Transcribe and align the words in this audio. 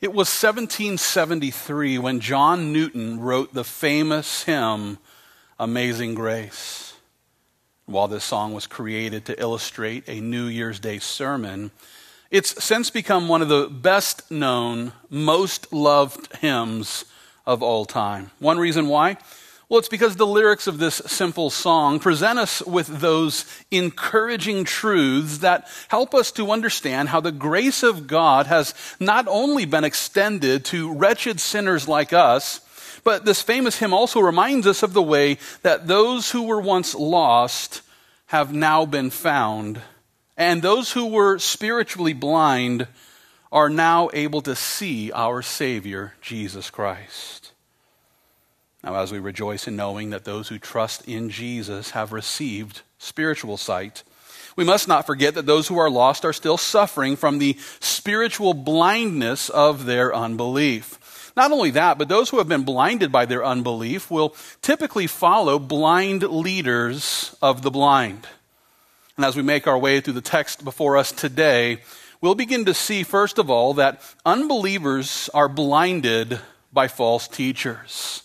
It 0.00 0.14
was 0.14 0.28
1773 0.28 1.98
when 1.98 2.20
John 2.20 2.72
Newton 2.72 3.20
wrote 3.20 3.52
the 3.52 3.64
famous 3.64 4.44
hymn, 4.44 4.96
Amazing 5.58 6.14
Grace. 6.14 6.94
While 7.84 8.08
this 8.08 8.24
song 8.24 8.54
was 8.54 8.66
created 8.66 9.26
to 9.26 9.38
illustrate 9.38 10.04
a 10.08 10.22
New 10.22 10.46
Year's 10.46 10.80
Day 10.80 11.00
sermon, 11.00 11.70
it's 12.30 12.64
since 12.64 12.88
become 12.88 13.28
one 13.28 13.42
of 13.42 13.50
the 13.50 13.66
best 13.66 14.30
known, 14.30 14.92
most 15.10 15.70
loved 15.70 16.34
hymns 16.36 17.04
of 17.44 17.62
all 17.62 17.84
time. 17.84 18.30
One 18.38 18.56
reason 18.58 18.88
why? 18.88 19.18
Well, 19.70 19.78
it's 19.78 19.88
because 19.88 20.16
the 20.16 20.26
lyrics 20.26 20.66
of 20.66 20.78
this 20.78 20.96
simple 21.06 21.48
song 21.48 22.00
present 22.00 22.40
us 22.40 22.60
with 22.60 22.88
those 22.88 23.44
encouraging 23.70 24.64
truths 24.64 25.38
that 25.38 25.68
help 25.86 26.12
us 26.12 26.32
to 26.32 26.50
understand 26.50 27.08
how 27.08 27.20
the 27.20 27.30
grace 27.30 27.84
of 27.84 28.08
God 28.08 28.48
has 28.48 28.74
not 28.98 29.28
only 29.28 29.66
been 29.66 29.84
extended 29.84 30.64
to 30.66 30.92
wretched 30.92 31.38
sinners 31.38 31.86
like 31.86 32.12
us, 32.12 32.60
but 33.04 33.24
this 33.24 33.42
famous 33.42 33.78
hymn 33.78 33.94
also 33.94 34.18
reminds 34.18 34.66
us 34.66 34.82
of 34.82 34.92
the 34.92 35.04
way 35.04 35.38
that 35.62 35.86
those 35.86 36.32
who 36.32 36.42
were 36.42 36.60
once 36.60 36.92
lost 36.96 37.82
have 38.26 38.52
now 38.52 38.84
been 38.84 39.10
found, 39.10 39.80
and 40.36 40.62
those 40.62 40.90
who 40.90 41.06
were 41.06 41.38
spiritually 41.38 42.12
blind 42.12 42.88
are 43.52 43.70
now 43.70 44.10
able 44.14 44.40
to 44.40 44.56
see 44.56 45.12
our 45.12 45.42
Savior, 45.42 46.14
Jesus 46.20 46.70
Christ. 46.70 47.39
Now, 48.82 48.96
as 48.96 49.12
we 49.12 49.18
rejoice 49.18 49.68
in 49.68 49.76
knowing 49.76 50.10
that 50.10 50.24
those 50.24 50.48
who 50.48 50.58
trust 50.58 51.06
in 51.06 51.28
Jesus 51.28 51.90
have 51.90 52.12
received 52.12 52.80
spiritual 52.98 53.56
sight, 53.56 54.02
we 54.56 54.64
must 54.64 54.88
not 54.88 55.06
forget 55.06 55.34
that 55.34 55.46
those 55.46 55.68
who 55.68 55.78
are 55.78 55.90
lost 55.90 56.24
are 56.24 56.32
still 56.32 56.56
suffering 56.56 57.16
from 57.16 57.38
the 57.38 57.58
spiritual 57.80 58.54
blindness 58.54 59.48
of 59.50 59.84
their 59.84 60.14
unbelief. 60.14 61.32
Not 61.36 61.52
only 61.52 61.70
that, 61.72 61.98
but 61.98 62.08
those 62.08 62.30
who 62.30 62.38
have 62.38 62.48
been 62.48 62.64
blinded 62.64 63.12
by 63.12 63.26
their 63.26 63.44
unbelief 63.44 64.10
will 64.10 64.34
typically 64.62 65.06
follow 65.06 65.58
blind 65.58 66.22
leaders 66.22 67.36
of 67.40 67.62
the 67.62 67.70
blind. 67.70 68.26
And 69.16 69.24
as 69.24 69.36
we 69.36 69.42
make 69.42 69.66
our 69.66 69.78
way 69.78 70.00
through 70.00 70.14
the 70.14 70.20
text 70.22 70.64
before 70.64 70.96
us 70.96 71.12
today, 71.12 71.82
we'll 72.20 72.34
begin 72.34 72.64
to 72.64 72.74
see, 72.74 73.02
first 73.02 73.38
of 73.38 73.50
all, 73.50 73.74
that 73.74 74.02
unbelievers 74.24 75.28
are 75.34 75.48
blinded 75.48 76.40
by 76.72 76.88
false 76.88 77.28
teachers. 77.28 78.22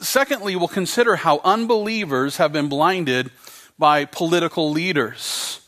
Secondly, 0.00 0.56
we'll 0.56 0.68
consider 0.68 1.16
how 1.16 1.40
unbelievers 1.44 2.36
have 2.36 2.52
been 2.52 2.68
blinded 2.68 3.30
by 3.78 4.04
political 4.04 4.70
leaders. 4.70 5.60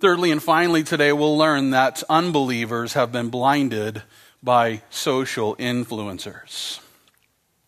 Thirdly 0.00 0.30
and 0.30 0.42
finally, 0.42 0.84
today 0.84 1.12
we'll 1.12 1.36
learn 1.36 1.70
that 1.70 2.02
unbelievers 2.08 2.92
have 2.92 3.10
been 3.10 3.30
blinded 3.30 4.02
by 4.42 4.82
social 4.90 5.56
influencers. 5.56 6.80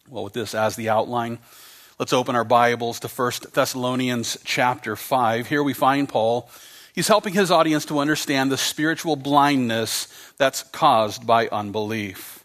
Well, 0.09 0.25
with 0.25 0.33
this 0.33 0.55
as 0.55 0.77
the 0.77 0.89
outline, 0.89 1.39
let's 1.99 2.13
open 2.13 2.37
our 2.37 2.45
Bibles 2.45 3.01
to 3.01 3.09
1 3.09 3.33
Thessalonians 3.53 4.39
chapter 4.45 4.95
5. 4.95 5.49
Here 5.49 5.63
we 5.63 5.73
find 5.73 6.09
Paul. 6.09 6.49
He's 6.95 7.09
helping 7.09 7.35
his 7.35 7.51
audience 7.51 7.85
to 7.87 7.99
understand 7.99 8.51
the 8.51 8.57
spiritual 8.57 9.17
blindness 9.17 10.09
that's 10.37 10.63
caused 10.65 11.27
by 11.27 11.49
unbelief. 11.49 12.40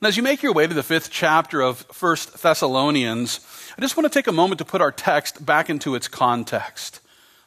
And 0.00 0.06
as 0.06 0.16
you 0.16 0.22
make 0.22 0.44
your 0.44 0.52
way 0.52 0.64
to 0.64 0.74
the 0.74 0.84
fifth 0.84 1.10
chapter 1.10 1.60
of 1.60 1.78
First 1.90 2.40
Thessalonians, 2.40 3.40
I 3.76 3.80
just 3.80 3.96
want 3.96 4.04
to 4.04 4.16
take 4.16 4.28
a 4.28 4.32
moment 4.32 4.60
to 4.60 4.64
put 4.64 4.80
our 4.80 4.92
text 4.92 5.44
back 5.44 5.68
into 5.68 5.96
its 5.96 6.06
context. 6.06 7.00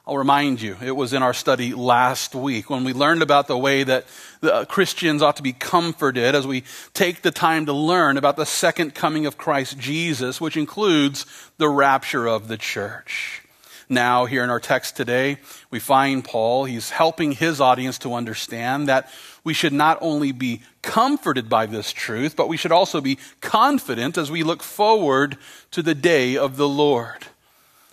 I'll 0.06 0.18
remind 0.18 0.62
you, 0.62 0.76
it 0.84 0.92
was 0.92 1.14
in 1.14 1.24
our 1.24 1.34
study 1.34 1.74
last 1.74 2.36
week 2.36 2.70
when 2.70 2.84
we 2.84 2.92
learned 2.92 3.22
about 3.22 3.48
the 3.48 3.58
way 3.58 3.84
that 3.84 4.06
the 4.42 4.66
Christians 4.66 5.22
ought 5.22 5.38
to 5.38 5.44
be 5.44 5.54
comforted 5.54 6.36
as 6.36 6.46
we 6.46 6.66
take 6.94 7.22
the 7.22 7.32
time 7.32 7.68
to 7.68 7.74
learn 7.74 8.18
about 8.18 8.36
the 8.36 8.46
second 8.46 8.94
coming 8.96 9.26
of 9.26 9.38
Christ 9.38 9.78
Jesus, 9.78 10.42
which 10.42 10.58
includes 10.58 11.26
the 11.58 11.70
rapture 11.70 12.28
of 12.28 12.50
the 12.50 12.58
church. 12.58 13.44
Now, 13.88 14.26
here 14.26 14.44
in 14.44 14.50
our 14.50 14.60
text 14.60 14.98
today, 14.98 15.38
we 15.70 15.80
find 15.80 16.24
Paul, 16.24 16.66
he's 16.66 16.90
helping 16.90 17.32
his 17.32 17.62
audience 17.62 17.98
to 18.00 18.14
understand 18.14 18.90
that 18.90 19.10
we 19.44 19.54
should 19.54 19.74
not 19.74 19.98
only 20.02 20.32
be 20.32 20.62
comforted 20.82 21.50
by 21.50 21.66
this 21.66 21.92
truth, 21.92 22.36
but 22.36 22.48
we 22.48 22.58
should 22.58 22.72
also 22.72 23.02
be 23.02 23.18
confident 23.40 24.18
as 24.18 24.30
we 24.30 24.44
look 24.44 24.62
forward 24.62 25.38
to 25.72 25.82
the 25.82 25.96
day 25.96 26.38
of 26.38 26.58
the 26.58 26.70
Lord. 26.70 27.28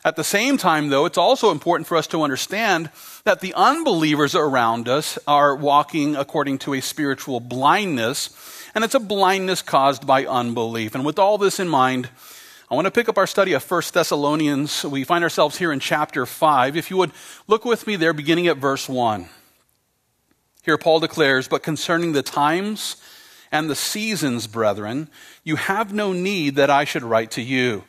At 0.05 0.17
the 0.17 0.25
same 0.25 0.59
time, 0.59 0.89
though, 0.89 1.07
it's 1.07 1.19
also 1.19 1.51
important 1.51 1.87
for 1.87 1.97
us 1.97 2.07
to 2.09 2.23
understand 2.23 2.91
that 3.25 3.41
the 3.41 3.53
unbelievers 3.55 4.35
around 4.35 4.89
us 4.89 5.19
are 5.27 5.57
walking 5.57 6.17
according 6.17 6.59
to 6.59 6.75
a 6.75 6.81
spiritual 6.81 7.41
blindness, 7.41 8.31
and 8.75 8.85
it's 8.85 8.95
a 8.95 9.01
blindness 9.01 9.61
caused 9.61 10.07
by 10.07 10.25
unbelief. 10.25 10.95
And 10.95 11.05
with 11.05 11.19
all 11.19 11.37
this 11.37 11.59
in 11.59 11.69
mind, 11.69 12.09
I 12.71 12.75
want 12.75 12.85
to 12.85 12.91
pick 12.91 13.09
up 13.09 13.19
our 13.19 13.27
study 13.27 13.55
of 13.55 13.69
1 13.69 13.83
Thessalonians. 13.93 14.85
We 14.85 15.03
find 15.03 15.25
ourselves 15.25 15.59
here 15.59 15.73
in 15.73 15.81
chapter 15.81 16.27
5. 16.27 16.77
If 16.77 16.91
you 16.91 16.97
would 16.99 17.13
look 17.47 17.65
with 17.65 17.87
me 17.87 17.97
there, 17.97 18.13
beginning 18.13 18.47
at 18.47 18.59
verse 18.59 18.89
1. 18.89 19.29
Here, 20.69 20.77
Paul 20.77 21.01
declares, 21.01 21.49
But 21.49 21.63
concerning 21.63 22.13
the 22.13 22.23
times 22.23 22.97
and 23.51 23.71
the 23.71 23.75
seasons, 23.75 24.47
brethren, 24.47 25.09
you 25.43 25.57
have 25.57 25.95
no 25.95 26.13
need 26.13 26.57
that 26.57 26.69
I 26.69 26.85
should 26.85 27.03
write 27.03 27.31
to 27.31 27.41
you. 27.41 27.85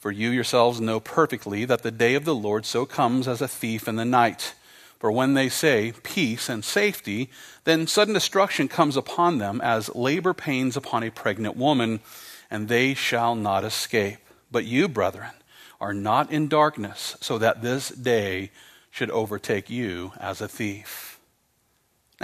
For 0.00 0.10
you 0.10 0.30
yourselves 0.30 0.80
know 0.80 0.98
perfectly 0.98 1.64
that 1.64 1.84
the 1.84 1.92
day 1.92 2.16
of 2.16 2.24
the 2.24 2.34
Lord 2.34 2.66
so 2.66 2.86
comes 2.86 3.28
as 3.28 3.40
a 3.40 3.46
thief 3.46 3.86
in 3.86 3.94
the 3.94 4.04
night. 4.04 4.54
For 4.98 5.12
when 5.12 5.34
they 5.34 5.48
say 5.48 5.92
peace 6.02 6.48
and 6.48 6.64
safety, 6.64 7.30
then 7.62 7.86
sudden 7.86 8.14
destruction 8.14 8.66
comes 8.66 8.96
upon 8.96 9.38
them 9.38 9.60
as 9.60 9.94
labor 9.94 10.34
pains 10.34 10.76
upon 10.76 11.04
a 11.04 11.12
pregnant 11.12 11.56
woman, 11.56 12.00
and 12.50 12.66
they 12.66 12.94
shall 12.94 13.36
not 13.36 13.62
escape. 13.62 14.18
But 14.50 14.64
you, 14.64 14.88
brethren, 14.88 15.30
are 15.80 15.94
not 15.94 16.32
in 16.32 16.48
darkness, 16.48 17.16
so 17.20 17.38
that 17.38 17.62
this 17.62 17.90
day 17.90 18.50
should 18.90 19.12
overtake 19.12 19.70
you 19.70 20.10
as 20.18 20.40
a 20.40 20.48
thief. 20.48 21.13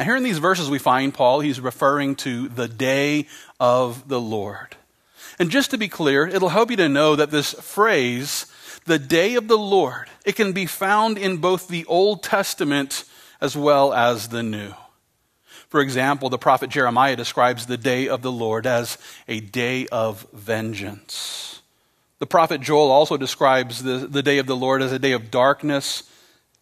Now, 0.00 0.06
here 0.06 0.16
in 0.16 0.22
these 0.22 0.38
verses, 0.38 0.70
we 0.70 0.78
find 0.78 1.12
Paul, 1.12 1.40
he's 1.40 1.60
referring 1.60 2.14
to 2.16 2.48
the 2.48 2.68
day 2.68 3.26
of 3.60 4.08
the 4.08 4.18
Lord. 4.18 4.74
And 5.38 5.50
just 5.50 5.72
to 5.72 5.76
be 5.76 5.88
clear, 5.88 6.26
it'll 6.26 6.48
help 6.48 6.70
you 6.70 6.78
to 6.78 6.88
know 6.88 7.16
that 7.16 7.30
this 7.30 7.52
phrase, 7.52 8.46
the 8.86 8.98
day 8.98 9.34
of 9.34 9.46
the 9.46 9.58
Lord, 9.58 10.08
it 10.24 10.36
can 10.36 10.52
be 10.52 10.64
found 10.64 11.18
in 11.18 11.36
both 11.36 11.68
the 11.68 11.84
Old 11.84 12.22
Testament 12.22 13.04
as 13.42 13.58
well 13.58 13.92
as 13.92 14.28
the 14.28 14.42
New. 14.42 14.72
For 15.68 15.82
example, 15.82 16.30
the 16.30 16.38
prophet 16.38 16.70
Jeremiah 16.70 17.14
describes 17.14 17.66
the 17.66 17.76
day 17.76 18.08
of 18.08 18.22
the 18.22 18.32
Lord 18.32 18.66
as 18.66 18.96
a 19.28 19.40
day 19.40 19.86
of 19.88 20.26
vengeance. 20.32 21.60
The 22.20 22.26
prophet 22.26 22.62
Joel 22.62 22.90
also 22.90 23.18
describes 23.18 23.82
the, 23.82 24.08
the 24.10 24.22
day 24.22 24.38
of 24.38 24.46
the 24.46 24.56
Lord 24.56 24.80
as 24.80 24.92
a 24.92 24.98
day 24.98 25.12
of 25.12 25.30
darkness 25.30 26.04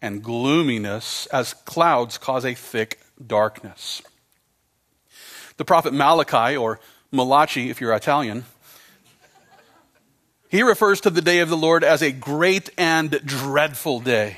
and 0.01 0.21
gloominess, 0.21 1.25
as 1.27 1.53
clouds 1.53 2.17
cause 2.17 2.43
a 2.43 2.53
thick 2.53 2.99
darkness. 3.25 4.01
The 5.57 5.65
prophet 5.65 5.93
Malachi, 5.93 6.55
or 6.55 6.79
Malachi 7.11 7.69
if 7.69 7.81
you're 7.81 7.93
Italian, 7.93 8.45
he 10.49 10.63
refers 10.63 11.01
to 11.01 11.09
the 11.09 11.21
day 11.21 11.39
of 11.39 11.49
the 11.49 11.57
Lord 11.57 11.83
as 11.83 12.01
a 12.01 12.11
great 12.11 12.69
and 12.77 13.11
dreadful 13.23 13.99
day. 13.99 14.37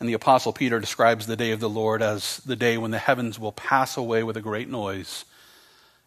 And 0.00 0.08
the 0.08 0.14
apostle 0.14 0.52
Peter 0.52 0.80
describes 0.80 1.26
the 1.26 1.36
day 1.36 1.50
of 1.50 1.60
the 1.60 1.68
Lord 1.68 2.00
as 2.00 2.38
the 2.38 2.56
day 2.56 2.78
when 2.78 2.90
the 2.90 2.98
heavens 2.98 3.38
will 3.38 3.52
pass 3.52 3.96
away 3.96 4.22
with 4.22 4.36
a 4.36 4.40
great 4.40 4.68
noise 4.68 5.24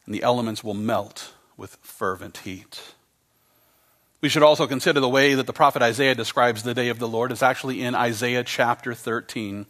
and 0.06 0.16
the 0.16 0.24
elements 0.24 0.64
will 0.64 0.74
melt 0.74 1.34
with 1.58 1.78
fervent 1.82 2.38
heat. 2.38 2.82
We 4.22 4.30
should 4.30 4.44
also 4.44 4.68
consider 4.68 5.00
the 5.00 5.10
way 5.10 5.34
that 5.34 5.48
the 5.48 5.54
prophet 5.54 5.82
Isaiah 5.82 6.16
describes 6.16 6.64
the 6.64 6.74
day 6.74 6.90
of 6.90 7.00
the 7.00 7.08
Lord 7.08 7.32
is 7.32 7.44
actually 7.44 7.82
in 7.82 7.96
Isaiah 7.96 8.44
chapter 8.44 8.94
13. 8.94 9.66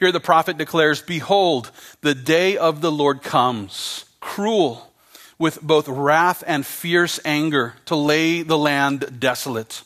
Here 0.00 0.10
the 0.10 0.18
prophet 0.18 0.56
declares, 0.56 1.02
Behold, 1.02 1.70
the 2.00 2.14
day 2.14 2.56
of 2.56 2.80
the 2.80 2.90
Lord 2.90 3.22
comes, 3.22 4.06
cruel, 4.18 4.90
with 5.38 5.60
both 5.60 5.88
wrath 5.88 6.42
and 6.46 6.64
fierce 6.64 7.20
anger, 7.22 7.74
to 7.84 7.94
lay 7.94 8.42
the 8.42 8.56
land 8.56 9.20
desolate. 9.20 9.82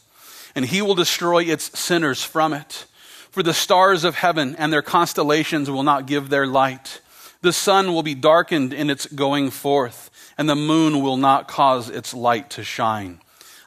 And 0.55 0.65
he 0.65 0.83
will 0.83 0.95
destroy 0.95 1.43
its 1.43 1.77
sinners 1.77 2.23
from 2.23 2.53
it. 2.53 2.87
For 3.33 3.43
the 3.43 3.53
stars 3.53 4.05
of 4.05 4.15
heaven 4.15 4.55
and 4.57 4.73
their 4.73 4.83
constellations 4.83 5.69
will 5.69 5.83
not 5.83 6.07
give 6.07 6.29
their 6.29 6.47
light. 6.47 7.01
The 7.43 7.53
sun 7.53 7.93
will 7.93 8.05
be 8.05 8.15
darkened 8.15 8.73
in 8.73 8.91
its 8.91 9.07
going 9.07 9.51
forth, 9.51 10.11
and 10.39 10.49
the 10.49 10.55
moon 10.55 11.03
will 11.03 11.17
not 11.17 11.49
cause 11.49 11.91
its 11.91 12.15
light 12.15 12.51
to 12.51 12.63
shine. 12.63 13.19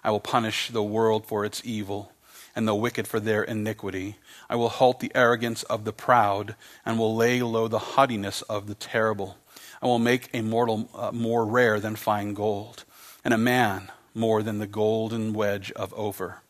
I 0.02 0.12
will 0.12 0.22
punish 0.22 0.70
the 0.70 0.82
world 0.82 1.26
for 1.26 1.44
its 1.44 1.62
evil, 1.66 2.14
and 2.56 2.66
the 2.66 2.74
wicked 2.74 3.06
for 3.06 3.20
their 3.20 3.44
iniquity. 3.44 4.16
I 4.50 4.56
will 4.56 4.70
halt 4.70 5.00
the 5.00 5.12
arrogance 5.14 5.64
of 5.64 5.84
the 5.84 5.94
proud 5.94 6.56
and 6.86 6.98
will 6.98 7.16
lay 7.16 7.42
low 7.42 7.68
the 7.68 7.80
haughtiness 7.80 8.42
of 8.44 8.68
the 8.68 8.76
terrible. 8.76 9.38
I 9.82 9.88
will 9.88 10.00
make 10.00 10.30
a 10.34 10.42
mortal 10.42 10.90
uh, 10.96 11.12
more 11.12 11.46
rare 11.46 11.80
than 11.80 11.96
fine 11.96 12.34
gold, 12.34 12.84
and 13.24 13.34
a 13.34 13.38
man 13.38 13.92
more 14.14 14.42
than 14.42 14.60
the 14.60 14.68
golden 14.68 15.34
wedge 15.34 15.72
of 15.74 15.94
Ophir. 15.94 16.42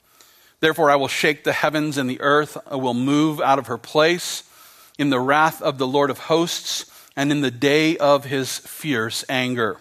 Therefore, 0.59 0.89
I 0.89 0.95
will 0.95 1.07
shake 1.07 1.43
the 1.43 1.53
heavens 1.53 1.97
and 1.97 2.09
the 2.09 2.21
earth 2.21 2.57
I 2.65 2.75
will 2.75 2.93
move 2.93 3.39
out 3.41 3.59
of 3.59 3.67
her 3.67 3.77
place 3.77 4.43
in 4.97 5.09
the 5.09 5.19
wrath 5.19 5.61
of 5.61 5.77
the 5.77 5.87
Lord 5.87 6.09
of 6.09 6.17
hosts 6.19 6.91
and 7.15 7.31
in 7.31 7.41
the 7.41 7.51
day 7.51 7.97
of 7.97 8.25
his 8.25 8.57
fierce 8.59 9.23
anger. 9.29 9.77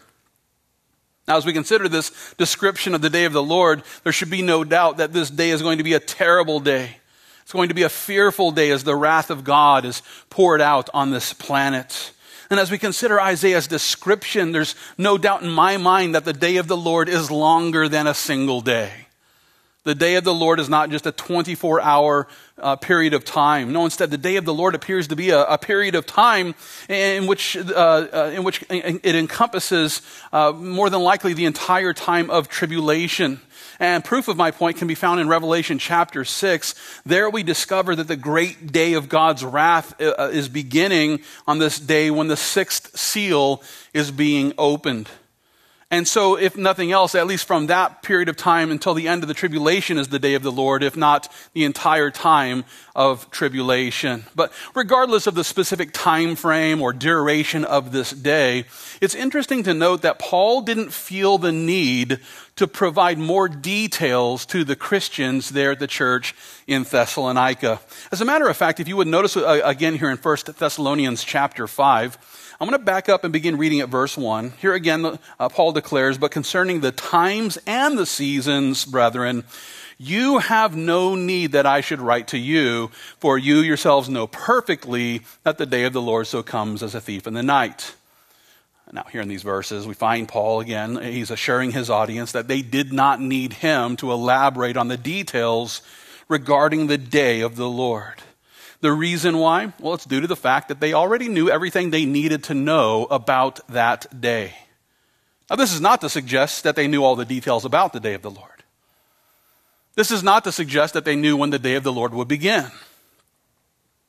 Now, 1.26 1.36
as 1.36 1.46
we 1.46 1.52
consider 1.52 1.88
this 1.88 2.34
description 2.38 2.94
of 2.94 3.02
the 3.02 3.10
day 3.10 3.24
of 3.24 3.32
the 3.32 3.42
Lord, 3.42 3.82
there 4.04 4.12
should 4.12 4.30
be 4.30 4.42
no 4.42 4.64
doubt 4.64 4.98
that 4.98 5.12
this 5.12 5.30
day 5.30 5.50
is 5.50 5.62
going 5.62 5.78
to 5.78 5.84
be 5.84 5.94
a 5.94 6.00
terrible 6.00 6.60
day. 6.60 6.98
It's 7.46 7.52
going 7.52 7.68
to 7.68 7.76
be 7.76 7.84
a 7.84 7.88
fearful 7.88 8.50
day 8.50 8.72
as 8.72 8.82
the 8.82 8.96
wrath 8.96 9.30
of 9.30 9.44
God 9.44 9.84
is 9.84 10.02
poured 10.30 10.60
out 10.60 10.90
on 10.92 11.12
this 11.12 11.32
planet. 11.32 12.10
And 12.50 12.58
as 12.58 12.72
we 12.72 12.76
consider 12.76 13.20
Isaiah's 13.20 13.68
description, 13.68 14.50
there's 14.50 14.74
no 14.98 15.16
doubt 15.16 15.42
in 15.42 15.50
my 15.52 15.76
mind 15.76 16.16
that 16.16 16.24
the 16.24 16.32
day 16.32 16.56
of 16.56 16.66
the 16.66 16.76
Lord 16.76 17.08
is 17.08 17.30
longer 17.30 17.88
than 17.88 18.08
a 18.08 18.14
single 18.14 18.62
day. 18.62 18.90
The 19.84 19.94
day 19.94 20.16
of 20.16 20.24
the 20.24 20.34
Lord 20.34 20.58
is 20.58 20.68
not 20.68 20.90
just 20.90 21.06
a 21.06 21.12
24 21.12 21.80
hour 21.80 22.26
uh, 22.58 22.74
period 22.74 23.14
of 23.14 23.24
time. 23.24 23.72
No, 23.72 23.84
instead, 23.84 24.10
the 24.10 24.18
day 24.18 24.34
of 24.34 24.44
the 24.44 24.52
Lord 24.52 24.74
appears 24.74 25.06
to 25.06 25.14
be 25.14 25.30
a, 25.30 25.44
a 25.44 25.56
period 25.56 25.94
of 25.94 26.04
time 26.04 26.56
in 26.88 27.28
which, 27.28 27.56
uh, 27.56 27.62
uh, 27.62 28.32
in 28.34 28.42
which 28.42 28.64
it 28.68 29.14
encompasses 29.14 30.02
uh, 30.32 30.50
more 30.50 30.90
than 30.90 31.00
likely 31.00 31.32
the 31.32 31.44
entire 31.44 31.92
time 31.92 32.28
of 32.28 32.48
tribulation. 32.48 33.40
And 33.78 34.04
proof 34.04 34.28
of 34.28 34.36
my 34.36 34.50
point 34.50 34.78
can 34.78 34.88
be 34.88 34.94
found 34.94 35.20
in 35.20 35.28
Revelation 35.28 35.78
chapter 35.78 36.24
6. 36.24 36.74
There 37.04 37.28
we 37.28 37.42
discover 37.42 37.94
that 37.96 38.08
the 38.08 38.16
great 38.16 38.72
day 38.72 38.94
of 38.94 39.08
God's 39.08 39.44
wrath 39.44 40.00
uh, 40.00 40.30
is 40.32 40.48
beginning 40.48 41.20
on 41.46 41.58
this 41.58 41.78
day 41.78 42.10
when 42.10 42.28
the 42.28 42.36
sixth 42.36 42.96
seal 42.96 43.62
is 43.92 44.10
being 44.10 44.52
opened. 44.56 45.08
And 45.88 46.08
so, 46.08 46.36
if 46.36 46.56
nothing 46.56 46.90
else, 46.90 47.14
at 47.14 47.28
least 47.28 47.46
from 47.46 47.68
that 47.68 48.02
period 48.02 48.28
of 48.28 48.36
time 48.36 48.72
until 48.72 48.92
the 48.92 49.06
end 49.06 49.22
of 49.22 49.28
the 49.28 49.34
tribulation 49.34 49.98
is 49.98 50.08
the 50.08 50.18
day 50.18 50.34
of 50.34 50.42
the 50.42 50.50
Lord, 50.50 50.82
if 50.82 50.96
not 50.96 51.32
the 51.52 51.62
entire 51.62 52.10
time 52.10 52.64
of 52.96 53.30
tribulation. 53.30 54.24
But 54.34 54.52
regardless 54.74 55.28
of 55.28 55.36
the 55.36 55.44
specific 55.44 55.92
time 55.92 56.34
frame 56.34 56.82
or 56.82 56.92
duration 56.92 57.64
of 57.64 57.92
this 57.92 58.10
day, 58.10 58.64
it's 59.00 59.14
interesting 59.14 59.62
to 59.62 59.74
note 59.74 60.02
that 60.02 60.18
Paul 60.18 60.62
didn't 60.62 60.92
feel 60.92 61.38
the 61.38 61.52
need 61.52 62.18
to 62.56 62.66
provide 62.66 63.18
more 63.18 63.48
details 63.48 64.44
to 64.46 64.64
the 64.64 64.74
Christians 64.74 65.50
there 65.50 65.70
at 65.70 65.78
the 65.78 65.86
church 65.86 66.34
in 66.66 66.82
Thessalonica. 66.82 67.80
As 68.10 68.20
a 68.20 68.24
matter 68.24 68.48
of 68.48 68.56
fact, 68.56 68.80
if 68.80 68.88
you 68.88 68.96
would 68.96 69.06
notice 69.06 69.36
uh, 69.36 69.60
again 69.62 69.94
here 69.94 70.10
in 70.10 70.16
1 70.16 70.36
Thessalonians 70.58 71.22
chapter 71.22 71.68
5, 71.68 72.45
I'm 72.58 72.68
going 72.68 72.78
to 72.78 72.84
back 72.84 73.10
up 73.10 73.22
and 73.22 73.34
begin 73.34 73.58
reading 73.58 73.80
at 73.80 73.90
verse 73.90 74.16
1. 74.16 74.54
Here 74.60 74.72
again, 74.72 75.18
uh, 75.38 75.48
Paul 75.50 75.72
declares, 75.72 76.16
But 76.16 76.30
concerning 76.30 76.80
the 76.80 76.90
times 76.90 77.58
and 77.66 77.98
the 77.98 78.06
seasons, 78.06 78.86
brethren, 78.86 79.44
you 79.98 80.38
have 80.38 80.74
no 80.74 81.14
need 81.14 81.52
that 81.52 81.66
I 81.66 81.82
should 81.82 82.00
write 82.00 82.28
to 82.28 82.38
you, 82.38 82.90
for 83.18 83.36
you 83.36 83.56
yourselves 83.56 84.08
know 84.08 84.26
perfectly 84.26 85.20
that 85.42 85.58
the 85.58 85.66
day 85.66 85.84
of 85.84 85.92
the 85.92 86.00
Lord 86.00 86.28
so 86.28 86.42
comes 86.42 86.82
as 86.82 86.94
a 86.94 87.00
thief 87.00 87.26
in 87.26 87.34
the 87.34 87.42
night. 87.42 87.94
Now, 88.90 89.04
here 89.10 89.20
in 89.20 89.28
these 89.28 89.42
verses, 89.42 89.86
we 89.86 89.92
find 89.92 90.26
Paul 90.26 90.60
again, 90.60 90.96
he's 91.02 91.30
assuring 91.30 91.72
his 91.72 91.90
audience 91.90 92.32
that 92.32 92.48
they 92.48 92.62
did 92.62 92.90
not 92.90 93.20
need 93.20 93.54
him 93.54 93.96
to 93.96 94.12
elaborate 94.12 94.78
on 94.78 94.88
the 94.88 94.96
details 94.96 95.82
regarding 96.26 96.86
the 96.86 96.96
day 96.96 97.42
of 97.42 97.56
the 97.56 97.68
Lord. 97.68 98.22
The 98.80 98.92
reason 98.92 99.38
why? 99.38 99.72
Well, 99.80 99.94
it's 99.94 100.04
due 100.04 100.20
to 100.20 100.26
the 100.26 100.36
fact 100.36 100.68
that 100.68 100.80
they 100.80 100.92
already 100.92 101.28
knew 101.28 101.48
everything 101.48 101.90
they 101.90 102.04
needed 102.04 102.44
to 102.44 102.54
know 102.54 103.06
about 103.10 103.60
that 103.68 104.20
day. 104.20 104.54
Now, 105.48 105.56
this 105.56 105.72
is 105.72 105.80
not 105.80 106.00
to 106.00 106.08
suggest 106.08 106.64
that 106.64 106.76
they 106.76 106.88
knew 106.88 107.04
all 107.04 107.16
the 107.16 107.24
details 107.24 107.64
about 107.64 107.92
the 107.92 108.00
day 108.00 108.14
of 108.14 108.22
the 108.22 108.30
Lord. 108.30 108.50
This 109.94 110.10
is 110.10 110.22
not 110.22 110.44
to 110.44 110.52
suggest 110.52 110.94
that 110.94 111.04
they 111.04 111.16
knew 111.16 111.36
when 111.36 111.50
the 111.50 111.58
day 111.58 111.74
of 111.74 111.84
the 111.84 111.92
Lord 111.92 112.12
would 112.12 112.28
begin. 112.28 112.66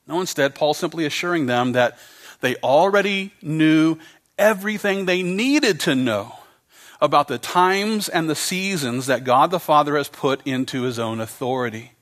No, 0.06 0.20
instead, 0.20 0.54
Paul's 0.54 0.78
simply 0.78 1.06
assuring 1.06 1.46
them 1.46 1.72
that 1.72 1.98
they 2.40 2.56
already 2.56 3.32
knew 3.40 3.98
everything 4.38 5.04
they 5.04 5.22
needed 5.22 5.80
to 5.80 5.94
know 5.94 6.34
about 7.00 7.28
the 7.28 7.38
times 7.38 8.08
and 8.08 8.28
the 8.28 8.34
seasons 8.34 9.06
that 9.06 9.24
God 9.24 9.50
the 9.50 9.60
Father 9.60 9.96
has 9.96 10.08
put 10.08 10.46
into 10.46 10.82
his 10.82 10.98
own 10.98 11.20
authority. 11.20 11.92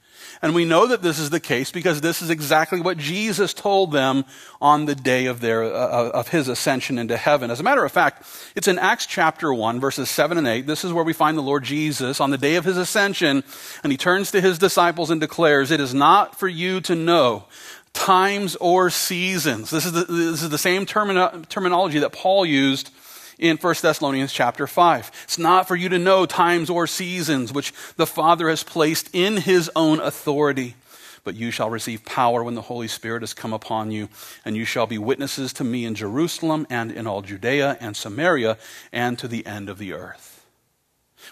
And 0.42 0.54
we 0.54 0.64
know 0.64 0.86
that 0.86 1.02
this 1.02 1.18
is 1.18 1.30
the 1.30 1.40
case 1.40 1.70
because 1.70 2.00
this 2.00 2.22
is 2.22 2.30
exactly 2.30 2.80
what 2.80 2.98
Jesus 2.98 3.54
told 3.54 3.92
them 3.92 4.24
on 4.60 4.84
the 4.84 4.94
day 4.94 5.26
of, 5.26 5.40
their, 5.40 5.64
uh, 5.64 5.68
uh, 5.68 6.10
of 6.14 6.28
his 6.28 6.48
ascension 6.48 6.98
into 6.98 7.16
heaven. 7.16 7.50
As 7.50 7.60
a 7.60 7.62
matter 7.62 7.84
of 7.84 7.92
fact, 7.92 8.26
it's 8.54 8.68
in 8.68 8.78
Acts 8.78 9.06
chapter 9.06 9.52
1, 9.52 9.80
verses 9.80 10.10
7 10.10 10.38
and 10.38 10.46
8. 10.46 10.66
This 10.66 10.84
is 10.84 10.92
where 10.92 11.04
we 11.04 11.12
find 11.12 11.36
the 11.36 11.42
Lord 11.42 11.64
Jesus 11.64 12.20
on 12.20 12.30
the 12.30 12.38
day 12.38 12.56
of 12.56 12.64
his 12.64 12.76
ascension, 12.76 13.44
and 13.82 13.92
he 13.92 13.96
turns 13.96 14.30
to 14.32 14.40
his 14.40 14.58
disciples 14.58 15.10
and 15.10 15.20
declares, 15.20 15.70
It 15.70 15.80
is 15.80 15.94
not 15.94 16.38
for 16.38 16.48
you 16.48 16.80
to 16.82 16.94
know 16.94 17.44
times 17.92 18.56
or 18.56 18.90
seasons. 18.90 19.70
This 19.70 19.86
is 19.86 19.92
the, 19.92 20.04
this 20.04 20.42
is 20.42 20.50
the 20.50 20.58
same 20.58 20.86
termino- 20.86 21.48
terminology 21.48 21.98
that 22.00 22.12
Paul 22.12 22.44
used 22.44 22.90
in 23.38 23.56
1 23.56 23.74
Thessalonians 23.82 24.32
chapter 24.32 24.66
5. 24.66 25.10
It's 25.24 25.38
not 25.38 25.68
for 25.68 25.76
you 25.76 25.88
to 25.90 25.98
know 25.98 26.26
times 26.26 26.70
or 26.70 26.86
seasons 26.86 27.52
which 27.52 27.72
the 27.96 28.06
Father 28.06 28.48
has 28.48 28.62
placed 28.62 29.10
in 29.12 29.38
his 29.38 29.70
own 29.76 30.00
authority. 30.00 30.74
But 31.24 31.34
you 31.34 31.50
shall 31.50 31.70
receive 31.70 32.04
power 32.04 32.44
when 32.44 32.54
the 32.54 32.62
Holy 32.62 32.88
Spirit 32.88 33.22
has 33.22 33.34
come 33.34 33.52
upon 33.52 33.90
you, 33.90 34.08
and 34.44 34.56
you 34.56 34.64
shall 34.64 34.86
be 34.86 34.96
witnesses 34.96 35.52
to 35.54 35.64
me 35.64 35.84
in 35.84 35.96
Jerusalem 35.96 36.66
and 36.70 36.92
in 36.92 37.06
all 37.06 37.20
Judea 37.20 37.76
and 37.80 37.96
Samaria 37.96 38.58
and 38.92 39.18
to 39.18 39.26
the 39.26 39.44
end 39.44 39.68
of 39.68 39.78
the 39.78 39.92
earth. 39.92 40.46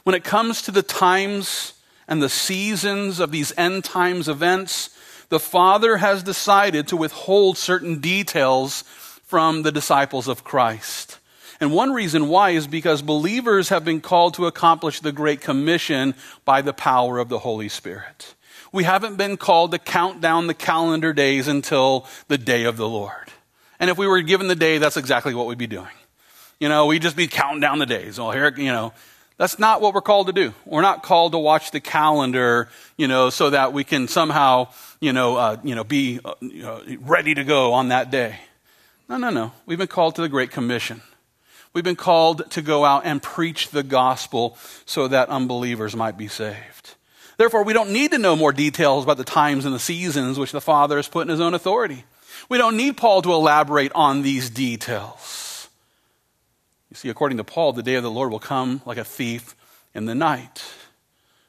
When 0.03 0.17
it 0.17 0.25
comes 0.25 0.63
to 0.63 0.73
the 0.73 0.83
times 0.83 1.75
and 2.09 2.21
the 2.21 2.29
seasons 2.29 3.21
of 3.21 3.31
these 3.31 3.57
end 3.57 3.85
times 3.85 4.29
events, 4.29 4.91
the 5.29 5.41
Father 5.41 5.99
has 5.99 6.23
decided 6.23 6.89
to 6.89 6.97
withhold 6.97 7.57
certain 7.57 8.01
details 8.01 8.83
from 9.25 9.63
the 9.63 9.73
disciples 9.73 10.29
of 10.29 10.45
Christ. 10.45 11.19
And 11.65 11.73
one 11.73 11.95
reason 11.95 12.29
why 12.29 12.51
is 12.51 12.67
because 12.67 13.01
believers 13.01 13.71
have 13.71 13.87
been 13.87 14.03
called 14.03 14.35
to 14.35 14.45
accomplish 14.45 15.01
the 15.01 15.13
Great 15.13 15.41
Commission 15.41 16.15
by 16.45 16.61
the 16.61 16.75
power 16.75 17.19
of 17.19 17.31
the 17.31 17.39
Holy 17.39 17.71
Spirit. 17.71 18.35
We 18.71 18.85
haven't 18.85 19.17
been 19.17 19.39
called 19.39 19.71
to 19.71 19.79
count 19.79 20.21
down 20.21 20.47
the 20.47 20.53
calendar 20.53 21.15
days 21.15 21.49
until 21.49 22.07
the 22.29 22.37
day 22.37 22.65
of 22.65 22.77
the 22.77 22.87
Lord. 22.87 23.33
And 23.81 23.89
if 23.89 23.97
we 23.97 24.07
were 24.07 24.21
given 24.21 24.47
the 24.47 24.55
day, 24.55 24.77
that's 24.77 24.99
exactly 24.99 25.33
what 25.33 25.47
we'd 25.47 25.57
be 25.57 25.67
doing. 25.67 25.89
You 26.61 26.69
know, 26.69 26.85
we'd 26.85 27.01
just 27.01 27.17
be 27.17 27.29
counting 27.29 27.61
down 27.61 27.79
the 27.79 27.87
days. 27.87 28.19
Well, 28.19 28.33
here, 28.33 28.53
you 28.55 28.71
know, 28.71 28.93
that's 29.39 29.59
not 29.59 29.81
what 29.81 29.95
we're 29.95 30.03
called 30.03 30.27
to 30.27 30.35
do. 30.35 30.53
We're 30.67 30.83
not 30.83 31.03
called 31.03 31.33
to 31.33 31.39
watch 31.39 31.71
the 31.71 31.81
calendar, 31.81 32.69
you 32.99 33.09
know, 33.09 33.31
so 33.31 33.49
that 33.49 33.73
we 33.73 33.85
can 33.85 34.07
somehow, 34.07 34.69
you 35.01 35.15
know, 35.15 35.37
uh, 35.37 35.57
you 35.65 35.75
know, 35.75 35.85
be 35.85 36.21
uh, 36.23 36.35
ready 37.01 37.35
to 37.35 37.43
go 37.43 37.73
on 37.73 37.89
that 37.89 38.11
day. 38.11 38.39
No, 39.09 39.17
no, 39.17 39.31
no. 39.31 39.53
We've 39.65 39.79
been 39.79 39.87
called 39.87 40.17
to 40.17 40.21
the 40.21 40.29
Great 40.29 40.51
Commission. 40.51 41.01
We've 41.75 41.85
been 41.85 41.97
called 41.97 42.49
to 42.53 42.63
go 42.63 42.85
out 42.85 43.05
and 43.05 43.21
preach 43.21 43.71
the 43.71 43.83
gospel 43.83 44.57
so 44.87 45.09
that 45.09 45.29
unbelievers 45.29 45.97
might 45.97 46.17
be 46.17 46.29
saved. 46.29 46.95
Therefore, 47.37 47.65
we 47.65 47.73
don't 47.73 47.91
need 47.91 48.13
to 48.13 48.19
know 48.19 48.37
more 48.37 48.53
details 48.53 49.03
about 49.03 49.17
the 49.17 49.25
times 49.25 49.65
and 49.65 49.75
the 49.75 49.81
seasons 49.81 50.39
which 50.39 50.53
the 50.53 50.61
Father 50.61 50.97
has 50.97 51.09
put 51.09 51.23
in 51.23 51.29
His 51.31 51.41
own 51.41 51.53
authority. 51.53 52.05
We 52.49 52.59
don't 52.59 52.77
need 52.77 52.97
Paul 52.97 53.23
to 53.23 53.33
elaborate 53.33 53.91
on 53.93 54.23
these 54.23 54.51
details. 54.51 55.69
You 56.91 56.97
see, 56.97 57.09
according 57.09 57.39
to 57.39 57.45
Paul, 57.45 57.73
the 57.73 57.83
day 57.83 57.97
of 57.97 58.05
the 58.05 58.11
Lord 58.11 58.31
will 58.31 58.39
come 58.39 58.81
like 58.87 58.99
a 58.99 59.05
thief 59.05 59.57
in 59.95 60.05
the 60.05 60.15
night. 60.15 60.65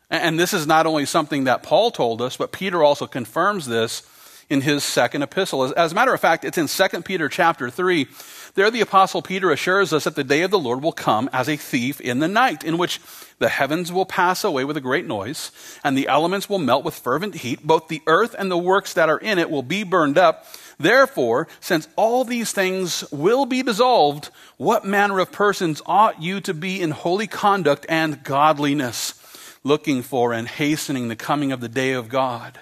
And 0.10 0.40
this 0.40 0.54
is 0.54 0.66
not 0.66 0.88
only 0.88 1.06
something 1.06 1.44
that 1.44 1.62
Paul 1.62 1.92
told 1.92 2.22
us, 2.22 2.36
but 2.36 2.52
Peter 2.52 2.84
also 2.84 3.06
confirms 3.06 3.68
this 3.68 4.02
in 4.50 4.62
his 4.62 4.84
second 4.84 5.24
epistle. 5.24 5.74
As, 5.76 5.92
a 5.92 5.96
matter 5.96 6.14
of 6.14 6.22
fact, 6.22 6.46
it's 6.46 6.58
in 6.58 6.68
2 6.68 7.02
Peter 7.02 7.30
chapter 7.30 7.70
3 7.70 8.08
there, 8.56 8.72
the 8.72 8.82
Apostle 8.82 9.22
Peter 9.22 9.52
assures 9.52 9.92
us 9.92 10.06
that 10.06 10.16
the 10.16 10.24
day 10.24 10.42
of 10.42 10.50
the 10.50 10.58
Lord 10.58 10.82
will 10.82 10.94
come 10.94 11.30
as 11.34 11.50
a 11.50 11.58
thief 11.58 12.00
in 12.00 12.20
the 12.20 12.28
night, 12.30 12.64
in 12.64 12.78
which 12.78 13.02
the 13.38 13.50
heavens 13.50 13.92
will 13.92 14.06
pass 14.06 14.46
away 14.46 14.64
with 14.64 14.78
a 14.78 14.82
great 14.82 15.06
noise, 15.06 15.52
and 15.84 15.98
the 15.98 16.08
elements 16.08 16.48
will 16.48 16.58
melt 16.58 16.86
with 16.86 16.96
fervent 16.96 17.36
heat. 17.36 17.68
Both 17.68 17.90
the 17.90 18.02
earth 18.08 18.34
and 18.38 18.50
the 18.50 18.58
works 18.58 18.94
that 18.94 19.10
are 19.10 19.18
in 19.18 19.40
it 19.40 19.50
will 19.50 19.62
be 19.62 19.84
burned 19.84 20.18
up. 20.18 20.46
Therefore, 20.80 21.50
since 21.60 21.90
all 21.98 22.24
these 22.24 22.54
things 22.54 23.04
will 23.12 23.46
be 23.46 23.62
dissolved, 23.62 24.30
what 24.56 24.86
manner 24.86 25.20
of 25.20 25.34
persons 25.34 25.82
ought 25.86 26.22
you 26.22 26.40
to 26.42 26.54
be 26.54 26.82
in 26.82 26.92
holy 26.92 27.28
conduct 27.28 27.86
and 27.90 28.24
godliness, 28.24 29.22
looking 29.66 30.02
for 30.02 30.32
and 30.32 30.48
hastening 30.48 31.10
the 31.10 31.18
coming 31.18 31.52
of 31.52 31.60
the 31.60 31.68
day 31.68 31.92
of 31.92 32.08
God, 32.08 32.60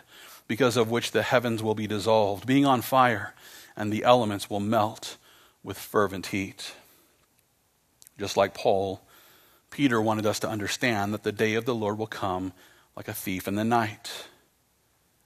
because 0.47 0.75
of 0.75 0.89
which 0.89 1.11
the 1.11 1.21
heavens 1.21 1.61
will 1.61 1.75
be 1.75 1.85
dissolved, 1.85 2.47
being 2.47 2.65
on 2.65 2.81
fire, 2.81 3.35
and 3.77 3.93
the 3.93 4.03
elements 4.03 4.49
will 4.49 4.59
melt 4.59 5.17
with 5.63 5.77
fervent 5.77 6.27
heat. 6.27 6.73
Just 8.19 8.37
like 8.37 8.53
Paul, 8.53 9.01
Peter 9.71 10.01
wanted 10.01 10.25
us 10.25 10.39
to 10.39 10.49
understand 10.49 11.13
that 11.13 11.23
the 11.23 11.31
day 11.31 11.55
of 11.55 11.65
the 11.65 11.75
Lord 11.75 11.97
will 11.97 12.07
come 12.07 12.53
like 12.95 13.07
a 13.07 13.13
thief 13.13 13.47
in 13.47 13.55
the 13.55 13.63
night. 13.63 14.11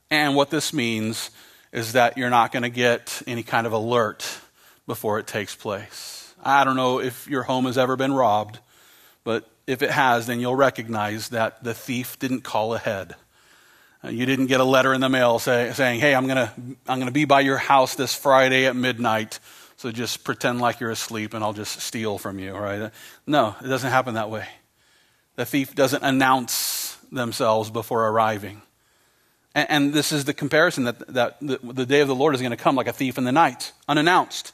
And 0.10 0.36
what 0.36 0.50
this 0.50 0.72
means 0.72 1.32
is 1.72 1.94
that 1.94 2.18
you're 2.18 2.30
not 2.30 2.52
going 2.52 2.64
to 2.64 2.70
get 2.70 3.22
any 3.28 3.44
kind 3.44 3.68
of 3.68 3.74
alert 3.74 4.40
before 4.86 5.20
it 5.20 5.28
takes 5.28 5.54
place. 5.54 6.34
I 6.44 6.64
don't 6.64 6.78
know 6.78 7.02
if 7.02 7.28
your 7.28 7.44
home 7.44 7.66
has 7.66 7.78
ever 7.78 7.98
been 7.98 8.14
robbed, 8.14 8.60
but 9.24 9.50
if 9.66 9.82
it 9.82 9.92
has, 9.92 10.28
then 10.28 10.40
you'll 10.40 10.56
recognize 10.56 11.30
that 11.30 11.64
the 11.64 11.74
thief 11.74 12.18
didn't 12.20 12.42
call 12.42 12.74
ahead. 12.74 13.16
Uh, 14.04 14.10
you 14.10 14.26
didn't 14.26 14.46
get 14.46 14.62
a 14.62 14.64
letter 14.64 14.94
in 14.94 15.02
the 15.02 15.10
mail 15.10 15.40
say, 15.40 15.72
saying, 15.74 16.00
Hey, 16.00 16.16
I'm 16.16 16.28
going 16.28 16.38
to 16.38 16.54
I'm 16.88 17.00
going 17.00 17.08
to 17.08 17.12
be 17.12 17.26
by 17.26 17.42
your 17.42 17.58
house 17.58 17.96
this 17.96 18.16
Friday 18.16 18.66
at 18.66 18.76
midnight 18.76 19.40
so 19.78 19.92
just 19.92 20.24
pretend 20.24 20.60
like 20.60 20.80
you're 20.80 20.92
asleep 20.92 21.36
and 21.36 21.44
I'll 21.44 21.54
just 21.54 21.80
steal 21.82 22.18
from 22.18 22.40
you, 22.40 22.56
right? 22.56 22.92
No, 23.28 23.56
it 23.64 23.68
doesn't 23.68 23.92
happen 23.92 24.16
that 24.16 24.32
way. 24.32 24.48
The 25.36 25.46
thief 25.46 25.76
doesn't 25.76 26.04
announce 26.04 26.98
themselves 27.12 27.70
before 27.70 28.08
arriving. 28.08 28.64
And, 29.54 29.70
and 29.70 29.94
this 29.94 30.12
is 30.12 30.26
the 30.26 30.34
comparison 30.34 30.86
that, 30.86 31.14
that 31.14 31.38
the, 31.42 31.60
the 31.62 31.86
day 31.86 32.02
of 32.02 32.08
the 32.08 32.16
Lord 32.16 32.34
is 32.34 32.42
going 32.42 32.52
to 32.52 32.58
come 32.58 32.76
like 32.76 32.88
a 32.88 32.94
thief 32.94 33.20
in 33.20 33.24
the 33.24 33.32
night, 33.32 33.72
unannounced. 33.88 34.52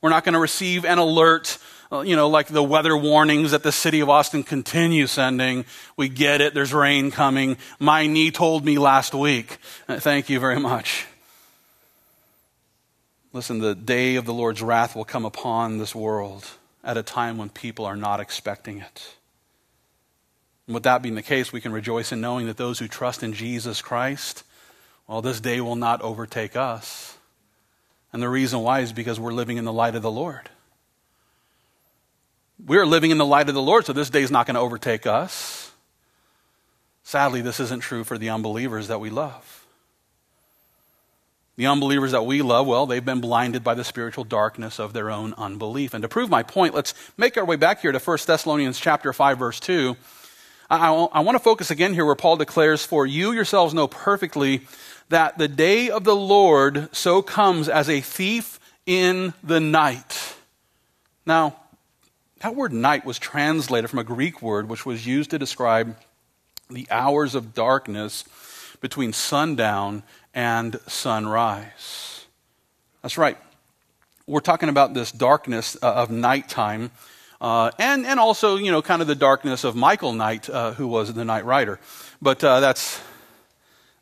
We're 0.00 0.10
not 0.10 0.24
going 0.24 0.32
to 0.32 0.40
receive 0.40 0.86
an 0.86 0.96
alert, 0.96 1.58
uh, 1.92 2.00
you 2.00 2.16
know, 2.16 2.30
like 2.30 2.46
the 2.46 2.62
weather 2.62 2.96
warnings 2.96 3.50
that 3.50 3.62
the 3.62 3.72
city 3.72 4.00
of 4.00 4.08
Austin 4.08 4.42
continues 4.42 5.10
sending. 5.10 5.66
We 5.98 6.08
get 6.08 6.40
it, 6.40 6.54
there's 6.54 6.72
rain 6.72 7.10
coming. 7.10 7.58
My 7.78 8.06
knee 8.06 8.30
told 8.30 8.64
me 8.64 8.78
last 8.78 9.14
week. 9.14 9.58
Uh, 9.86 10.00
thank 10.00 10.30
you 10.30 10.40
very 10.40 10.58
much. 10.58 11.06
Listen, 13.32 13.60
the 13.60 13.74
day 13.74 14.16
of 14.16 14.26
the 14.26 14.34
Lord's 14.34 14.62
wrath 14.62 14.94
will 14.94 15.04
come 15.04 15.24
upon 15.24 15.78
this 15.78 15.94
world 15.94 16.46
at 16.84 16.98
a 16.98 17.02
time 17.02 17.38
when 17.38 17.48
people 17.48 17.86
are 17.86 17.96
not 17.96 18.20
expecting 18.20 18.78
it. 18.78 19.14
And 20.66 20.74
with 20.74 20.82
that 20.82 21.02
being 21.02 21.14
the 21.14 21.22
case, 21.22 21.52
we 21.52 21.60
can 21.60 21.72
rejoice 21.72 22.12
in 22.12 22.20
knowing 22.20 22.46
that 22.46 22.58
those 22.58 22.78
who 22.78 22.88
trust 22.88 23.22
in 23.22 23.32
Jesus 23.32 23.80
Christ, 23.80 24.44
well, 25.06 25.22
this 25.22 25.40
day 25.40 25.60
will 25.60 25.76
not 25.76 26.02
overtake 26.02 26.56
us. 26.56 27.16
And 28.12 28.22
the 28.22 28.28
reason 28.28 28.60
why 28.60 28.80
is 28.80 28.92
because 28.92 29.18
we're 29.18 29.32
living 29.32 29.56
in 29.56 29.64
the 29.64 29.72
light 29.72 29.94
of 29.94 30.02
the 30.02 30.10
Lord. 30.10 30.50
We're 32.64 32.86
living 32.86 33.10
in 33.10 33.18
the 33.18 33.26
light 33.26 33.48
of 33.48 33.54
the 33.54 33.62
Lord, 33.62 33.86
so 33.86 33.94
this 33.94 34.10
day 34.10 34.22
is 34.22 34.30
not 34.30 34.46
going 34.46 34.54
to 34.54 34.60
overtake 34.60 35.06
us. 35.06 35.72
Sadly, 37.02 37.40
this 37.40 37.58
isn't 37.58 37.80
true 37.80 38.04
for 38.04 38.18
the 38.18 38.28
unbelievers 38.28 38.88
that 38.88 39.00
we 39.00 39.10
love. 39.10 39.61
The 41.56 41.66
unbelievers 41.66 42.12
that 42.12 42.24
we 42.24 42.40
love, 42.40 42.66
well, 42.66 42.86
they've 42.86 43.04
been 43.04 43.20
blinded 43.20 43.62
by 43.62 43.74
the 43.74 43.84
spiritual 43.84 44.24
darkness 44.24 44.78
of 44.78 44.94
their 44.94 45.10
own 45.10 45.34
unbelief. 45.36 45.92
And 45.92 46.00
to 46.02 46.08
prove 46.08 46.30
my 46.30 46.42
point, 46.42 46.74
let's 46.74 46.94
make 47.18 47.36
our 47.36 47.44
way 47.44 47.56
back 47.56 47.82
here 47.82 47.92
to 47.92 47.98
1 47.98 48.18
Thessalonians 48.26 48.80
chapter 48.80 49.12
5 49.12 49.38
verse 49.38 49.60
2. 49.60 49.96
I, 50.70 50.88
I, 50.88 51.20
want 51.20 51.36
to 51.36 51.44
focus 51.44 51.70
again 51.70 51.92
here 51.92 52.06
where 52.06 52.14
Paul 52.14 52.36
declares, 52.36 52.86
For 52.86 53.04
you 53.04 53.32
yourselves 53.32 53.74
know 53.74 53.86
perfectly 53.86 54.62
that 55.10 55.36
the 55.36 55.48
day 55.48 55.90
of 55.90 56.04
the 56.04 56.16
Lord 56.16 56.88
so 56.96 57.20
comes 57.20 57.68
as 57.68 57.90
a 57.90 58.00
thief 58.00 58.58
in 58.86 59.34
the 59.42 59.60
night. 59.60 60.34
Now, 61.26 61.56
that 62.40 62.56
word 62.56 62.72
night 62.72 63.04
was 63.04 63.18
translated 63.18 63.90
from 63.90 63.98
a 63.98 64.04
Greek 64.04 64.40
word 64.40 64.70
which 64.70 64.86
was 64.86 65.06
used 65.06 65.30
to 65.30 65.38
describe 65.38 65.96
the 66.70 66.88
hours 66.90 67.34
of 67.34 67.52
darkness 67.52 68.24
between 68.80 69.12
sundown 69.12 70.02
and 70.34 70.78
sunrise. 70.86 72.26
That's 73.02 73.18
right. 73.18 73.36
We're 74.26 74.40
talking 74.40 74.68
about 74.68 74.94
this 74.94 75.12
darkness 75.12 75.76
uh, 75.82 75.92
of 75.92 76.10
nighttime. 76.10 76.90
Uh, 77.40 77.72
and, 77.78 78.06
and 78.06 78.20
also, 78.20 78.56
you 78.56 78.70
know, 78.70 78.80
kind 78.80 79.02
of 79.02 79.08
the 79.08 79.16
darkness 79.16 79.64
of 79.64 79.74
Michael 79.74 80.12
Knight, 80.12 80.48
uh, 80.48 80.72
who 80.72 80.86
was 80.86 81.12
the 81.12 81.24
Knight 81.24 81.44
Rider. 81.44 81.80
But 82.20 82.42
uh, 82.44 82.60
that's, 82.60 83.00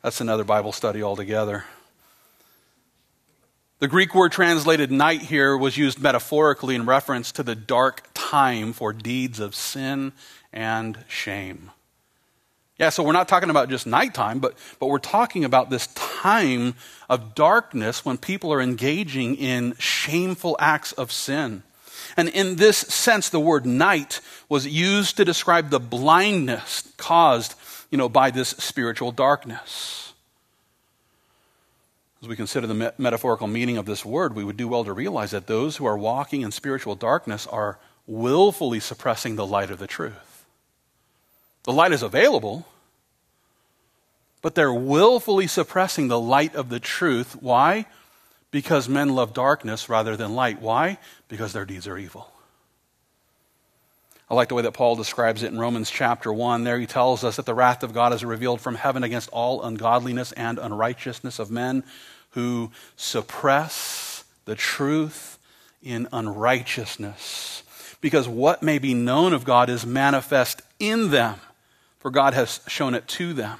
that's 0.03 0.21
another 0.21 0.43
Bible 0.43 0.71
study 0.71 1.01
altogether. 1.01 1.65
The 3.79 3.87
Greek 3.87 4.13
word 4.13 4.31
translated 4.31 4.91
night 4.91 5.23
here 5.23 5.57
was 5.57 5.75
used 5.75 5.99
metaphorically 5.99 6.75
in 6.75 6.85
reference 6.85 7.31
to 7.31 7.41
the 7.41 7.55
dark 7.55 8.03
time 8.13 8.73
for 8.73 8.93
deeds 8.93 9.39
of 9.39 9.55
sin 9.55 10.11
and 10.53 11.03
shame. 11.07 11.71
Yeah, 12.81 12.89
so 12.89 13.03
we're 13.03 13.11
not 13.11 13.27
talking 13.27 13.51
about 13.51 13.69
just 13.69 13.85
nighttime, 13.85 14.39
but, 14.39 14.55
but 14.79 14.87
we're 14.87 14.97
talking 14.97 15.45
about 15.45 15.69
this 15.69 15.85
time 15.93 16.73
of 17.07 17.35
darkness 17.35 18.03
when 18.03 18.17
people 18.17 18.51
are 18.51 18.59
engaging 18.59 19.35
in 19.35 19.75
shameful 19.77 20.55
acts 20.59 20.91
of 20.93 21.11
sin. 21.11 21.61
And 22.17 22.27
in 22.27 22.55
this 22.55 22.79
sense, 22.79 23.29
the 23.29 23.39
word 23.39 23.67
night 23.67 24.19
was 24.49 24.65
used 24.65 25.15
to 25.17 25.25
describe 25.25 25.69
the 25.69 25.79
blindness 25.79 26.91
caused, 26.97 27.53
you 27.91 27.99
know, 27.99 28.09
by 28.09 28.31
this 28.31 28.49
spiritual 28.49 29.11
darkness. 29.11 30.13
As 32.23 32.27
we 32.27 32.35
consider 32.35 32.65
the 32.65 32.73
me- 32.73 32.89
metaphorical 32.97 33.45
meaning 33.45 33.77
of 33.77 33.85
this 33.85 34.03
word, 34.03 34.35
we 34.35 34.43
would 34.43 34.57
do 34.57 34.67
well 34.67 34.85
to 34.85 34.93
realize 34.93 35.29
that 35.29 35.45
those 35.45 35.77
who 35.77 35.85
are 35.85 35.99
walking 35.99 36.41
in 36.41 36.51
spiritual 36.51 36.95
darkness 36.95 37.45
are 37.45 37.77
willfully 38.07 38.79
suppressing 38.79 39.35
the 39.35 39.45
light 39.45 39.69
of 39.69 39.77
the 39.77 39.85
truth. 39.85 40.45
The 41.63 41.73
light 41.73 41.91
is 41.91 42.01
available, 42.01 42.65
but 44.41 44.55
they're 44.55 44.73
willfully 44.73 45.47
suppressing 45.47 46.07
the 46.07 46.19
light 46.19 46.55
of 46.55 46.69
the 46.69 46.79
truth. 46.79 47.41
Why? 47.41 47.85
Because 48.51 48.89
men 48.89 49.09
love 49.09 49.33
darkness 49.33 49.89
rather 49.89 50.17
than 50.17 50.35
light. 50.35 50.61
Why? 50.61 50.97
Because 51.27 51.53
their 51.53 51.65
deeds 51.65 51.87
are 51.87 51.97
evil. 51.97 52.31
I 54.29 54.33
like 54.33 54.47
the 54.47 54.55
way 54.55 54.61
that 54.61 54.73
Paul 54.73 54.95
describes 54.95 55.43
it 55.43 55.51
in 55.51 55.59
Romans 55.59 55.89
chapter 55.89 56.31
1. 56.31 56.63
There 56.63 56.79
he 56.79 56.85
tells 56.85 57.23
us 57.23 57.35
that 57.35 57.45
the 57.45 57.53
wrath 57.53 57.83
of 57.83 57.93
God 57.93 58.13
is 58.13 58.23
revealed 58.23 58.61
from 58.61 58.75
heaven 58.75 59.03
against 59.03 59.29
all 59.29 59.61
ungodliness 59.61 60.31
and 60.31 60.57
unrighteousness 60.57 61.37
of 61.37 61.51
men 61.51 61.83
who 62.31 62.71
suppress 62.95 64.23
the 64.45 64.55
truth 64.55 65.37
in 65.83 66.07
unrighteousness. 66.13 67.63
Because 67.99 68.27
what 68.27 68.63
may 68.63 68.79
be 68.79 68.93
known 68.93 69.33
of 69.33 69.43
God 69.43 69.69
is 69.69 69.85
manifest 69.85 70.61
in 70.79 71.11
them 71.11 71.39
for 72.01 72.09
God 72.09 72.33
has 72.33 72.61
shown 72.67 72.95
it 72.95 73.07
to 73.09 73.31
them. 73.31 73.59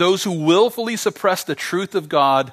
Those 0.00 0.24
who 0.24 0.46
willfully 0.46 0.96
suppress 0.96 1.44
the 1.44 1.54
truth 1.54 1.94
of 1.94 2.08
God 2.08 2.52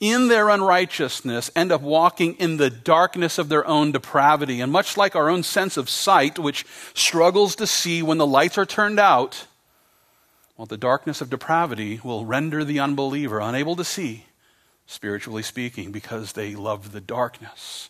in 0.00 0.28
their 0.28 0.50
unrighteousness 0.50 1.50
end 1.56 1.72
up 1.72 1.80
walking 1.80 2.34
in 2.34 2.58
the 2.58 2.68
darkness 2.68 3.38
of 3.38 3.48
their 3.48 3.66
own 3.66 3.90
depravity. 3.90 4.60
And 4.60 4.70
much 4.70 4.98
like 4.98 5.16
our 5.16 5.30
own 5.30 5.44
sense 5.44 5.78
of 5.78 5.88
sight, 5.88 6.38
which 6.38 6.66
struggles 6.92 7.56
to 7.56 7.66
see 7.66 8.02
when 8.02 8.18
the 8.18 8.26
lights 8.26 8.58
are 8.58 8.66
turned 8.66 9.00
out, 9.00 9.46
well, 10.58 10.66
the 10.66 10.76
darkness 10.76 11.22
of 11.22 11.30
depravity 11.30 12.02
will 12.04 12.26
render 12.26 12.64
the 12.64 12.80
unbeliever 12.80 13.40
unable 13.40 13.74
to 13.76 13.84
see, 13.84 14.26
spiritually 14.84 15.42
speaking, 15.42 15.90
because 15.90 16.34
they 16.34 16.54
love 16.54 16.92
the 16.92 17.00
darkness 17.00 17.88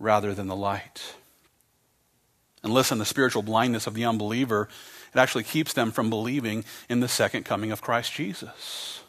rather 0.00 0.34
than 0.34 0.48
the 0.48 0.56
light. 0.56 1.14
And 2.64 2.74
listen, 2.74 2.98
the 2.98 3.04
spiritual 3.04 3.42
blindness 3.42 3.86
of 3.86 3.94
the 3.94 4.04
unbeliever, 4.04 4.68
it 5.14 5.18
actually 5.18 5.44
keeps 5.44 5.72
them 5.72 5.92
from 5.92 6.10
believing 6.10 6.64
in 6.88 7.00
the 7.00 7.08
second 7.08 7.44
coming 7.44 7.70
of 7.70 7.80
Christ 7.80 8.12
Jesus. 8.12 9.00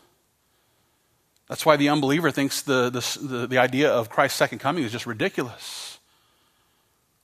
That's 1.48 1.66
why 1.66 1.78
the 1.78 1.90
unbeliever 1.90 2.32
thinks 2.32 2.62
the, 2.62 2.90
the, 2.90 3.48
the, 3.48 3.58
idea 3.58 3.92
of 3.92 4.10
Christ's 4.10 4.38
second 4.38 4.60
coming 4.60 4.84
is 4.84 4.92
just 4.92 5.06
ridiculous. 5.06 6.00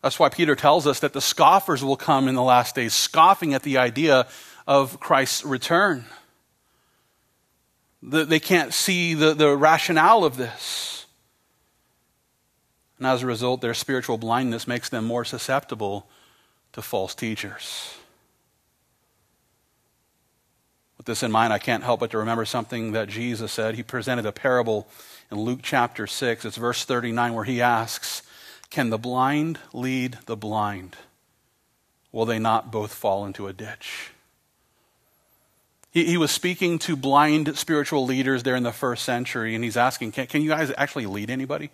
That's 0.01 0.19
why 0.19 0.29
Peter 0.29 0.55
tells 0.55 0.87
us 0.87 0.99
that 0.99 1.13
the 1.13 1.21
scoffers 1.21 1.83
will 1.83 1.97
come 1.97 2.27
in 2.27 2.35
the 2.35 2.43
last 2.43 2.75
days, 2.75 2.93
scoffing 2.93 3.53
at 3.53 3.63
the 3.63 3.77
idea 3.77 4.27
of 4.67 4.99
Christ's 4.99 5.45
return. 5.45 6.05
The, 8.03 8.25
they 8.25 8.39
can't 8.39 8.73
see 8.73 9.13
the, 9.13 9.33
the 9.33 9.55
rationale 9.55 10.23
of 10.23 10.37
this. 10.37 11.05
And 12.97 13.07
as 13.07 13.23
a 13.23 13.27
result, 13.27 13.61
their 13.61 13.73
spiritual 13.73 14.17
blindness 14.17 14.67
makes 14.67 14.89
them 14.89 15.05
more 15.05 15.25
susceptible 15.25 16.07
to 16.73 16.81
false 16.81 17.13
teachers. 17.13 17.95
With 21.01 21.07
this 21.07 21.23
in 21.23 21.31
mind, 21.31 21.51
I 21.51 21.57
can't 21.57 21.83
help 21.83 22.01
but 22.01 22.11
to 22.11 22.19
remember 22.19 22.45
something 22.45 22.91
that 22.91 23.09
Jesus 23.09 23.51
said. 23.51 23.73
He 23.73 23.81
presented 23.81 24.27
a 24.27 24.31
parable 24.31 24.87
in 25.31 25.39
Luke 25.39 25.61
chapter 25.63 26.05
6. 26.05 26.45
It's 26.45 26.57
verse 26.57 26.85
39 26.85 27.33
where 27.33 27.43
he 27.43 27.59
asks, 27.59 28.21
Can 28.69 28.91
the 28.91 28.99
blind 28.99 29.57
lead 29.73 30.19
the 30.27 30.37
blind? 30.37 30.97
Will 32.11 32.25
they 32.25 32.37
not 32.37 32.71
both 32.71 32.93
fall 32.93 33.25
into 33.25 33.47
a 33.47 33.51
ditch? 33.51 34.11
He, 35.89 36.05
he 36.05 36.17
was 36.17 36.29
speaking 36.29 36.77
to 36.77 36.95
blind 36.95 37.57
spiritual 37.57 38.05
leaders 38.05 38.43
there 38.43 38.55
in 38.55 38.61
the 38.61 38.71
first 38.71 39.03
century, 39.03 39.55
and 39.55 39.63
he's 39.63 39.77
asking, 39.77 40.11
Can, 40.11 40.27
can 40.27 40.43
you 40.43 40.49
guys 40.49 40.71
actually 40.77 41.07
lead 41.07 41.31
anybody? 41.31 41.71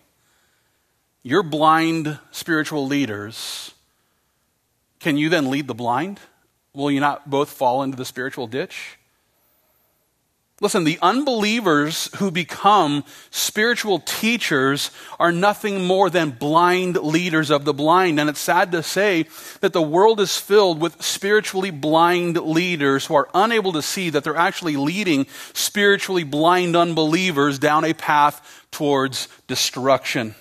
You're 1.22 1.42
blind 1.42 2.18
spiritual 2.30 2.86
leaders 2.86 3.74
can 5.00 5.16
you 5.16 5.28
then 5.28 5.50
lead 5.50 5.68
the 5.68 5.74
blind? 5.74 6.18
Will 6.74 6.90
you 6.90 6.98
not 6.98 7.30
both 7.30 7.50
fall 7.50 7.82
into 7.82 7.96
the 7.96 8.04
spiritual 8.04 8.46
ditch? 8.46 8.97
Listen, 10.60 10.82
the 10.82 10.98
unbelievers 11.00 12.10
who 12.16 12.32
become 12.32 13.04
spiritual 13.30 14.00
teachers 14.00 14.90
are 15.20 15.30
nothing 15.30 15.84
more 15.84 16.10
than 16.10 16.30
blind 16.30 16.96
leaders 16.96 17.50
of 17.50 17.64
the 17.64 17.72
blind. 17.72 18.18
And 18.18 18.28
it's 18.28 18.40
sad 18.40 18.72
to 18.72 18.82
say 18.82 19.26
that 19.60 19.72
the 19.72 19.82
world 19.82 20.18
is 20.18 20.36
filled 20.36 20.80
with 20.80 21.00
spiritually 21.00 21.70
blind 21.70 22.36
leaders 22.38 23.06
who 23.06 23.14
are 23.14 23.28
unable 23.34 23.72
to 23.74 23.82
see 23.82 24.10
that 24.10 24.24
they're 24.24 24.34
actually 24.34 24.76
leading 24.76 25.28
spiritually 25.52 26.24
blind 26.24 26.74
unbelievers 26.74 27.60
down 27.60 27.84
a 27.84 27.92
path 27.92 28.66
towards 28.72 29.28
destruction. 29.46 30.34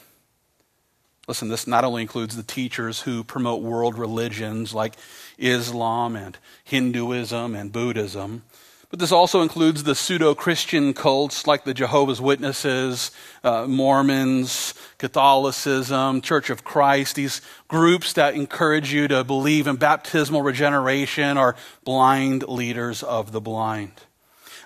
Listen, 1.28 1.50
this 1.50 1.68
not 1.68 1.84
only 1.84 2.02
includes 2.02 2.36
the 2.36 2.42
teachers 2.42 3.02
who 3.02 3.24
promote 3.24 3.62
world 3.62 4.00
religions 4.00 4.74
like 4.74 4.96
Islam 5.38 6.16
and 6.16 6.40
Hinduism 6.64 7.54
and 7.54 7.72
Buddhism. 7.72 8.42
But 8.90 9.00
this 9.00 9.12
also 9.12 9.42
includes 9.42 9.84
the 9.84 9.96
pseudo 9.96 10.34
Christian 10.34 10.94
cults 10.94 11.46
like 11.46 11.66
the 11.66 11.74
Jehovah's 11.74 12.22
Witnesses, 12.22 13.12
uh, 13.44 13.68
Mormons, 13.68 14.74
Catholicism, 14.98 16.22
Church 16.22 16.50
of 16.50 16.64
Christ, 16.64 17.16
these 17.16 17.42
groups 17.68 18.14
that 18.14 18.36
encourage 18.36 18.94
you 18.94 19.10
to 19.10 19.26
believe 19.26 19.68
in 19.68 19.76
baptismal 19.76 20.42
regeneration 20.42 21.38
are 21.38 21.58
blind 21.84 22.48
leaders 22.48 23.04
of 23.04 23.34
the 23.34 23.42
blind. 23.42 23.92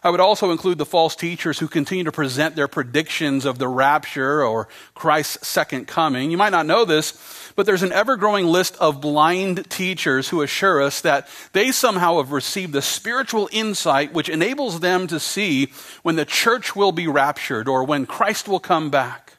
I 0.03 0.09
would 0.09 0.19
also 0.19 0.51
include 0.51 0.79
the 0.79 0.85
false 0.85 1.15
teachers 1.15 1.59
who 1.59 1.67
continue 1.67 2.05
to 2.05 2.11
present 2.11 2.55
their 2.55 2.67
predictions 2.67 3.45
of 3.45 3.59
the 3.59 3.67
rapture 3.67 4.43
or 4.43 4.67
Christ's 4.95 5.47
second 5.47 5.87
coming. 5.87 6.31
You 6.31 6.37
might 6.37 6.49
not 6.49 6.65
know 6.65 6.85
this, 6.85 7.13
but 7.55 7.67
there's 7.67 7.83
an 7.83 7.91
ever 7.91 8.17
growing 8.17 8.47
list 8.47 8.75
of 8.77 8.99
blind 8.99 9.69
teachers 9.69 10.29
who 10.29 10.41
assure 10.41 10.81
us 10.81 11.01
that 11.01 11.27
they 11.53 11.71
somehow 11.71 12.17
have 12.17 12.31
received 12.31 12.73
the 12.73 12.81
spiritual 12.81 13.47
insight 13.51 14.11
which 14.11 14.27
enables 14.27 14.79
them 14.79 15.05
to 15.05 15.19
see 15.19 15.71
when 16.01 16.15
the 16.15 16.25
church 16.25 16.75
will 16.75 16.91
be 16.91 17.07
raptured 17.07 17.67
or 17.67 17.83
when 17.83 18.07
Christ 18.07 18.47
will 18.47 18.59
come 18.59 18.89
back. 18.89 19.33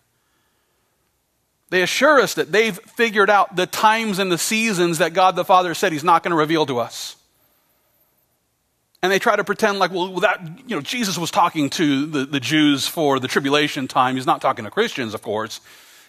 They 1.70 1.82
assure 1.82 2.20
us 2.20 2.34
that 2.34 2.52
they've 2.52 2.78
figured 2.78 3.30
out 3.30 3.56
the 3.56 3.66
times 3.66 4.20
and 4.20 4.30
the 4.30 4.38
seasons 4.38 4.98
that 4.98 5.12
God 5.12 5.34
the 5.34 5.44
Father 5.44 5.74
said 5.74 5.90
He's 5.90 6.04
not 6.04 6.22
going 6.22 6.30
to 6.30 6.36
reveal 6.36 6.66
to 6.66 6.78
us 6.78 7.16
and 9.02 9.10
they 9.10 9.18
try 9.18 9.34
to 9.34 9.42
pretend 9.42 9.80
like, 9.80 9.90
well, 9.90 10.12
that, 10.20 10.40
you 10.66 10.76
know, 10.76 10.80
Jesus 10.80 11.18
was 11.18 11.32
talking 11.32 11.70
to 11.70 12.06
the, 12.06 12.24
the 12.24 12.38
Jews 12.38 12.86
for 12.86 13.18
the 13.18 13.26
tribulation 13.26 13.88
time. 13.88 14.14
He's 14.14 14.26
not 14.26 14.40
talking 14.40 14.64
to 14.64 14.70
Christians, 14.70 15.12
of 15.12 15.22
course. 15.22 15.60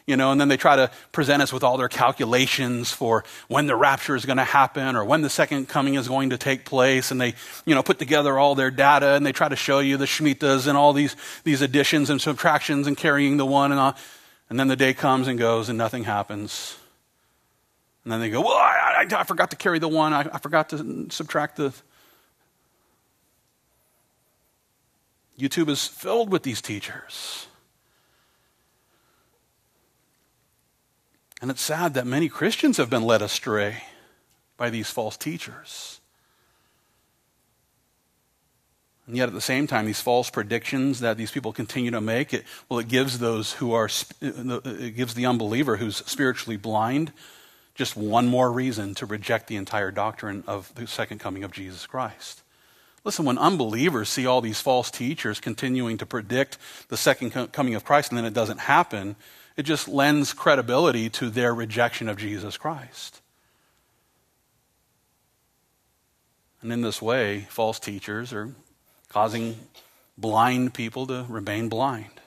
You 0.05 0.17
know, 0.17 0.31
and 0.31 0.39
then 0.39 0.49
they 0.49 0.57
try 0.57 0.75
to 0.75 0.91
present 1.13 1.41
us 1.41 1.53
with 1.53 1.63
all 1.63 1.77
their 1.77 1.87
calculations 1.87 2.91
for 2.91 3.23
when 3.47 3.67
the 3.67 3.75
rapture 3.75 4.17
is 4.17 4.25
going 4.25 4.37
to 4.37 4.43
happen 4.43 4.97
or 4.97 5.05
when 5.05 5.21
the 5.21 5.29
second 5.29 5.69
coming 5.69 5.95
is 5.95 6.09
going 6.09 6.31
to 6.31 6.37
take 6.37 6.65
place. 6.65 7.09
And 7.09 7.21
they, 7.21 7.35
you 7.65 7.73
know, 7.73 7.81
put 7.81 7.99
together 7.99 8.37
all 8.37 8.53
their 8.53 8.69
data 8.69 9.13
and 9.13 9.25
they 9.25 9.31
try 9.31 9.47
to 9.47 9.55
show 9.55 9.79
you 9.79 9.95
the 9.95 10.05
Shemitahs 10.05 10.67
and 10.67 10.77
all 10.77 10.91
these, 10.91 11.15
these 11.45 11.61
additions 11.61 12.09
and 12.09 12.21
subtractions 12.21 12.85
and 12.85 12.97
carrying 12.97 13.37
the 13.37 13.45
one 13.45 13.71
and 13.71 13.79
all. 13.79 13.95
And 14.49 14.59
then 14.59 14.67
the 14.67 14.75
day 14.75 14.93
comes 14.93 15.29
and 15.29 15.39
goes 15.39 15.69
and 15.69 15.77
nothing 15.77 16.03
happens. 16.03 16.77
And 18.03 18.11
then 18.11 18.19
they 18.19 18.29
go, 18.29 18.41
well, 18.41 18.57
I, 18.57 19.05
I, 19.09 19.19
I 19.21 19.23
forgot 19.23 19.51
to 19.51 19.55
carry 19.55 19.79
the 19.79 19.87
one. 19.87 20.13
I, 20.13 20.29
I 20.33 20.37
forgot 20.37 20.69
to 20.69 21.07
subtract 21.11 21.55
the, 21.55 21.73
YouTube 25.43 25.67
is 25.67 25.85
filled 25.85 26.31
with 26.31 26.43
these 26.43 26.61
teachers. 26.61 27.47
And 31.41 31.51
it's 31.51 31.61
sad 31.61 31.95
that 31.95 32.07
many 32.07 32.29
Christians 32.29 32.77
have 32.77 32.89
been 32.89 33.03
led 33.03 33.21
astray 33.21 33.83
by 34.55 34.69
these 34.69 34.89
false 34.89 35.17
teachers. 35.17 35.99
And 39.05 39.17
yet, 39.17 39.27
at 39.27 39.33
the 39.33 39.41
same 39.41 39.67
time, 39.67 39.85
these 39.85 39.99
false 39.99 40.29
predictions 40.29 41.01
that 41.01 41.17
these 41.17 41.31
people 41.31 41.51
continue 41.51 41.91
to 41.91 41.99
make, 41.99 42.33
it, 42.33 42.45
well, 42.69 42.79
it 42.79 42.87
gives 42.87 43.19
those 43.19 43.51
who 43.53 43.73
are, 43.73 43.89
it 44.21 44.95
gives 44.95 45.13
the 45.13 45.25
unbeliever 45.25 45.75
who's 45.75 45.97
spiritually 45.97 46.55
blind 46.55 47.11
just 47.75 47.97
one 47.97 48.27
more 48.27 48.49
reason 48.49 48.95
to 48.95 49.05
reject 49.05 49.47
the 49.47 49.57
entire 49.57 49.91
doctrine 49.91 50.45
of 50.47 50.73
the 50.75 50.87
second 50.87 51.19
coming 51.19 51.43
of 51.43 51.51
Jesus 51.51 51.85
Christ. 51.85 52.42
Listen, 53.03 53.25
when 53.25 53.37
unbelievers 53.37 54.09
see 54.09 54.25
all 54.25 54.39
these 54.39 54.61
false 54.61 54.89
teachers 54.89 55.39
continuing 55.39 55.97
to 55.97 56.05
predict 56.05 56.57
the 56.87 56.97
second 56.97 57.31
coming 57.51 57.75
of 57.75 57.83
Christ 57.83 58.11
and 58.11 58.17
then 58.17 58.25
it 58.25 58.33
doesn't 58.33 58.59
happen, 58.59 59.15
it 59.57 59.63
just 59.63 59.87
lends 59.87 60.33
credibility 60.33 61.09
to 61.11 61.29
their 61.29 61.53
rejection 61.53 62.07
of 62.07 62.17
Jesus 62.17 62.57
Christ. 62.57 63.21
And 66.61 66.71
in 66.71 66.81
this 66.81 67.01
way, 67.01 67.41
false 67.49 67.77
teachers 67.77 68.31
are 68.31 68.51
causing 69.09 69.57
blind 70.17 70.73
people 70.73 71.05
to 71.07 71.25
remain 71.27 71.67
blind. 71.67 72.21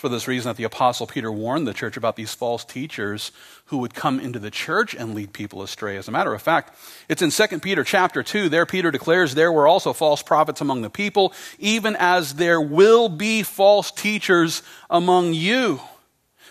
It's 0.00 0.02
for 0.02 0.08
this 0.08 0.26
reason 0.26 0.48
that 0.48 0.56
the 0.56 0.64
Apostle 0.64 1.06
Peter 1.06 1.30
warned 1.30 1.66
the 1.66 1.74
church 1.74 1.98
about 1.98 2.16
these 2.16 2.32
false 2.32 2.64
teachers 2.64 3.32
who 3.66 3.76
would 3.76 3.92
come 3.92 4.18
into 4.18 4.38
the 4.38 4.50
church 4.50 4.94
and 4.94 5.14
lead 5.14 5.34
people 5.34 5.60
astray. 5.60 5.98
As 5.98 6.08
a 6.08 6.10
matter 6.10 6.32
of 6.32 6.40
fact, 6.40 6.74
it's 7.10 7.20
in 7.20 7.30
2 7.30 7.58
Peter 7.58 7.84
chapter 7.84 8.22
2. 8.22 8.48
There, 8.48 8.64
Peter 8.64 8.90
declares, 8.90 9.34
There 9.34 9.52
were 9.52 9.68
also 9.68 9.92
false 9.92 10.22
prophets 10.22 10.62
among 10.62 10.80
the 10.80 10.88
people, 10.88 11.34
even 11.58 11.96
as 11.96 12.36
there 12.36 12.62
will 12.62 13.10
be 13.10 13.42
false 13.42 13.90
teachers 13.90 14.62
among 14.88 15.34
you 15.34 15.82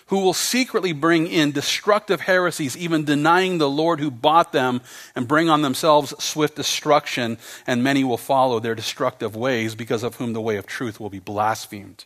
who 0.10 0.20
will 0.20 0.34
secretly 0.36 0.92
bring 0.92 1.26
in 1.26 1.52
destructive 1.52 2.22
heresies, 2.22 2.78
even 2.78 3.04
denying 3.04 3.58
the 3.58 3.68
Lord 3.68 4.00
who 4.00 4.12
bought 4.12 4.52
them, 4.52 4.82
and 5.16 5.28
bring 5.28 5.50
on 5.50 5.64
themselves 5.64 6.14
swift 6.24 6.56
destruction, 6.56 7.40
and 7.66 7.84
many 7.84 8.04
will 8.04 8.16
follow 8.16 8.60
their 8.60 8.76
destructive 8.76 9.36
ways, 9.36 9.74
because 9.74 10.04
of 10.04 10.18
whom 10.18 10.34
the 10.34 10.42
way 10.42 10.58
of 10.58 10.68
truth 10.68 11.00
will 11.00 11.10
be 11.10 11.18
blasphemed. 11.18 12.06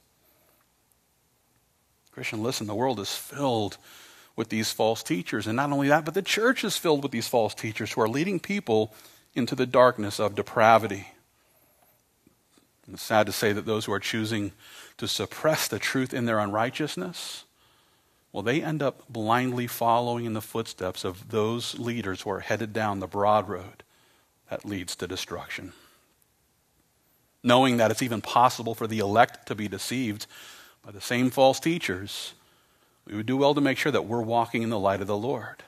Christian, 2.13 2.43
listen, 2.43 2.67
the 2.67 2.76
world 2.76 2.99
is 2.99 3.15
filled 3.15 3.78
with 4.36 4.49
these 4.49 4.71
false 4.71 5.02
teachers. 5.02 5.47
And 5.47 5.56
not 5.56 5.71
only 5.71 5.88
that, 5.88 6.06
but 6.06 6.13
the 6.13 6.21
church 6.21 6.63
is 6.63 6.78
filled 6.78 7.04
with 7.04 7.12
these 7.12 7.28
false 7.28 7.56
teachers 7.56 7.91
who 7.91 8.02
are 8.02 8.10
leading 8.10 8.39
people 8.39 8.93
into 9.34 9.56
the 9.56 9.65
darkness 9.65 10.19
of 10.19 10.36
depravity. 10.36 11.08
And 12.86 12.95
it's 12.95 13.04
sad 13.04 13.26
to 13.26 13.32
say 13.32 13.52
that 13.54 13.65
those 13.65 13.86
who 13.86 13.93
are 13.93 13.99
choosing 13.99 14.52
to 14.97 15.08
suppress 15.08 15.67
the 15.67 15.80
truth 15.80 16.13
in 16.13 16.26
their 16.26 16.39
unrighteousness, 16.39 17.45
well, 18.32 18.43
they 18.43 18.62
end 18.62 18.84
up 18.84 19.04
blindly 19.10 19.67
following 19.67 20.26
in 20.26 20.34
the 20.34 20.41
footsteps 20.41 21.04
of 21.04 21.30
those 21.30 21.80
leaders 21.80 22.21
who 22.21 22.30
are 22.30 22.41
headed 22.41 22.73
down 22.73 22.99
the 22.99 23.08
broad 23.08 23.47
road 23.47 23.84
that 24.49 24.65
leads 24.65 24.95
to 24.97 25.08
destruction. 25.08 25.73
Knowing 27.43 27.78
that 27.78 27.91
it's 27.91 28.02
even 28.02 28.21
possible 28.21 28.76
for 28.76 28.88
the 28.88 28.99
elect 28.99 29.47
to 29.47 29.56
be 29.56 29.67
deceived, 29.67 30.28
by 30.84 30.91
the 30.91 31.02
same 31.02 31.30
false 31.30 31.60
teachers, 31.60 32.34
we 33.06 33.15
would 33.15 33.26
do 33.26 33.38
well 33.38 33.54
to 33.54 33.62
make 33.62 33.78
sure 33.78 33.91
that 33.91 34.06
we're 34.06 34.22
walking 34.22 34.63
in 34.63 34.69
the 34.69 34.80
light 34.80 35.02
of 35.02 35.08
the 35.08 35.17
Lord, 35.17 35.63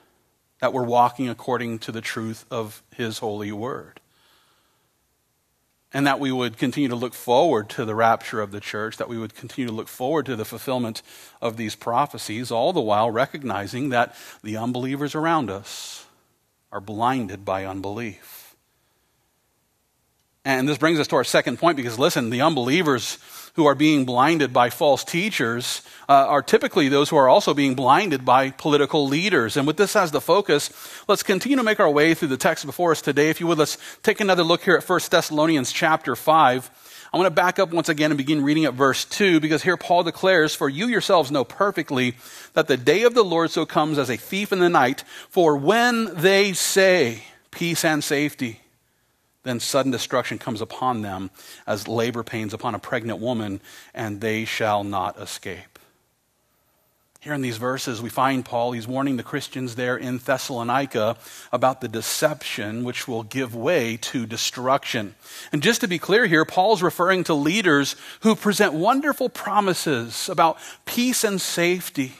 that 0.59 0.73
we're 0.73 0.83
walking 0.83 1.29
according 1.29 1.79
to 1.79 1.91
the 1.91 2.01
truth 2.01 2.45
of 2.51 2.83
His 2.95 3.19
holy 3.19 3.51
word. 3.51 4.01
And 5.93 6.05
that 6.05 6.19
we 6.19 6.31
would 6.31 6.57
continue 6.57 6.89
to 6.89 6.95
look 6.95 7.13
forward 7.13 7.69
to 7.69 7.85
the 7.85 7.95
rapture 7.95 8.41
of 8.41 8.51
the 8.51 8.59
church, 8.59 8.97
that 8.97 9.07
we 9.07 9.17
would 9.17 9.35
continue 9.35 9.67
to 9.67 9.73
look 9.73 9.87
forward 9.87 10.25
to 10.25 10.35
the 10.35 10.43
fulfillment 10.43 11.01
of 11.41 11.55
these 11.55 11.75
prophecies, 11.75 12.51
all 12.51 12.73
the 12.73 12.81
while 12.81 13.09
recognizing 13.09 13.89
that 13.89 14.13
the 14.43 14.57
unbelievers 14.57 15.15
around 15.15 15.49
us 15.49 16.05
are 16.73 16.81
blinded 16.81 17.45
by 17.45 17.63
unbelief. 17.63 18.44
And 20.45 20.69
this 20.69 20.77
brings 20.77 20.99
us 20.99 21.07
to 21.07 21.15
our 21.15 21.23
second 21.23 21.57
point 21.57 21.75
because, 21.75 21.97
listen, 21.97 22.29
the 22.29 22.41
unbelievers 22.41 23.17
who 23.55 23.65
are 23.65 23.73
being 23.73 24.05
blinded 24.05 24.53
by 24.53 24.69
false 24.69 25.03
teachers 25.03 25.81
uh, 26.07 26.13
are 26.13 26.43
typically 26.43 26.87
those 26.87 27.09
who 27.09 27.15
are 27.15 27.27
also 27.27 27.53
being 27.53 27.73
blinded 27.73 28.23
by 28.23 28.51
political 28.51 29.07
leaders. 29.07 29.57
And 29.57 29.65
with 29.65 29.77
this 29.77 29.95
as 29.95 30.11
the 30.11 30.21
focus, 30.21 30.69
let's 31.07 31.23
continue 31.23 31.57
to 31.57 31.63
make 31.63 31.79
our 31.79 31.89
way 31.89 32.13
through 32.13 32.27
the 32.27 32.37
text 32.37 32.65
before 32.65 32.91
us 32.91 33.01
today. 33.01 33.29
If 33.29 33.39
you 33.39 33.47
would, 33.47 33.57
let's 33.57 33.77
take 34.03 34.19
another 34.19 34.43
look 34.43 34.63
here 34.63 34.75
at 34.75 34.87
1 34.87 34.99
Thessalonians 35.09 35.71
chapter 35.71 36.15
5. 36.15 36.69
I 37.11 37.17
want 37.17 37.27
to 37.27 37.31
back 37.31 37.57
up 37.57 37.71
once 37.71 37.89
again 37.89 38.11
and 38.11 38.17
begin 38.17 38.43
reading 38.43 38.65
at 38.65 38.73
verse 38.73 39.05
2 39.05 39.39
because 39.39 39.63
here 39.63 39.77
Paul 39.77 40.03
declares, 40.03 40.53
For 40.53 40.69
you 40.69 40.87
yourselves 40.87 41.31
know 41.31 41.45
perfectly 41.45 42.17
that 42.53 42.67
the 42.67 42.77
day 42.77 43.03
of 43.03 43.15
the 43.15 43.23
Lord 43.23 43.49
so 43.49 43.65
comes 43.65 43.97
as 43.97 44.11
a 44.11 44.17
thief 44.17 44.51
in 44.51 44.59
the 44.59 44.69
night. 44.69 45.05
For 45.29 45.55
when 45.57 46.13
they 46.13 46.53
say 46.53 47.23
peace 47.51 47.85
and 47.85 48.03
safety, 48.03 48.59
then 49.45 49.61
sudden 49.61 49.91
destruction 49.91 50.37
comes 50.37 50.59
upon 50.59 51.01
them 51.01 51.31
as 51.65 51.87
labor 51.87 52.23
pains 52.23 52.53
upon 52.53 52.75
a 52.75 52.79
pregnant 52.79 53.19
woman, 53.19 53.61
and 53.93 54.19
they 54.19 54.43
shall 54.43 54.83
not 54.83 55.17
escape. 55.17 55.79
Here 57.25 57.33
in 57.33 57.41
these 57.41 57.57
verses, 57.57 58.03
we 58.03 58.09
find 58.09 58.45
Paul, 58.45 58.73
he's 58.73 58.87
warning 58.87 59.17
the 59.17 59.23
Christians 59.23 59.73
there 59.73 59.97
in 59.97 60.19
Thessalonica 60.19 61.17
about 61.51 61.81
the 61.81 61.87
deception 61.87 62.83
which 62.83 63.07
will 63.07 63.23
give 63.23 63.55
way 63.55 63.97
to 63.97 64.27
destruction. 64.27 65.15
And 65.51 65.63
just 65.63 65.81
to 65.81 65.87
be 65.87 65.97
clear 65.97 66.27
here, 66.27 66.45
Paul's 66.45 66.83
referring 66.83 67.23
to 67.23 67.33
leaders 67.33 67.95
who 68.19 68.35
present 68.35 68.73
wonderful 68.73 69.29
promises 69.29 70.29
about 70.29 70.59
peace 70.85 71.23
and 71.23 71.41
safety. 71.41 72.13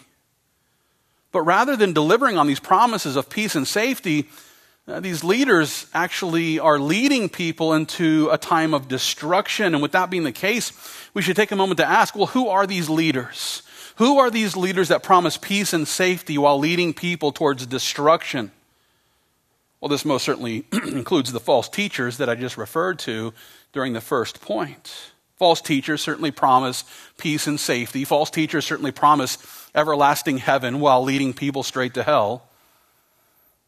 But 1.32 1.44
rather 1.44 1.76
than 1.76 1.94
delivering 1.94 2.40
on 2.40 2.48
these 2.48 2.60
promises 2.60 3.16
of 3.16 3.30
peace 3.30 3.54
and 3.54 3.68
safety, 3.68 4.28
Uh, 4.88 5.00
these 5.00 5.24
leaders 5.24 5.88
actually 5.96 6.60
are 6.60 6.78
leading 6.78 7.28
people 7.28 7.74
into 7.74 8.30
a 8.32 8.38
time 8.38 8.74
of 8.74 8.88
destruction. 8.88 9.74
And 9.74 9.82
with 9.82 9.94
that 9.94 10.12
being 10.12 10.24
the 10.24 10.32
case, 10.32 10.72
we 11.16 11.24
should 11.24 11.36
take 11.36 11.52
a 11.52 11.56
moment 11.56 11.80
to 11.80 11.86
ask 11.86 12.16
well, 12.16 12.28
who 12.28 12.50
are 12.50 12.68
these 12.68 12.88
leaders? 12.88 13.64
Who 13.96 14.20
are 14.20 14.30
these 14.30 14.56
leaders 14.56 14.90
that 14.90 15.02
promise 15.02 15.38
peace 15.38 15.74
and 15.74 15.88
safety 15.88 16.38
while 16.38 16.60
leading 16.60 16.94
people 16.94 17.32
towards 17.32 17.66
destruction? 17.66 18.52
Well, 19.82 19.90
this 19.90 20.06
most 20.06 20.24
certainly 20.24 20.66
includes 20.72 21.32
the 21.32 21.40
false 21.40 21.68
teachers 21.68 22.18
that 22.18 22.30
I 22.30 22.36
just 22.36 22.58
referred 22.58 23.00
to 23.00 23.34
during 23.74 23.94
the 23.94 24.02
first 24.02 24.40
point. 24.40 24.94
False 25.38 25.62
teachers 25.62 26.02
certainly 26.02 26.32
promise 26.32 26.84
peace 27.18 27.48
and 27.48 27.60
safety. 27.60 28.06
False 28.06 28.30
teachers 28.30 28.66
certainly 28.66 28.92
promise 28.92 29.38
everlasting 29.74 30.38
heaven 30.38 30.80
while 30.80 31.04
leading 31.04 31.34
people 31.34 31.64
straight 31.64 31.94
to 31.96 32.04
hell. 32.04 32.44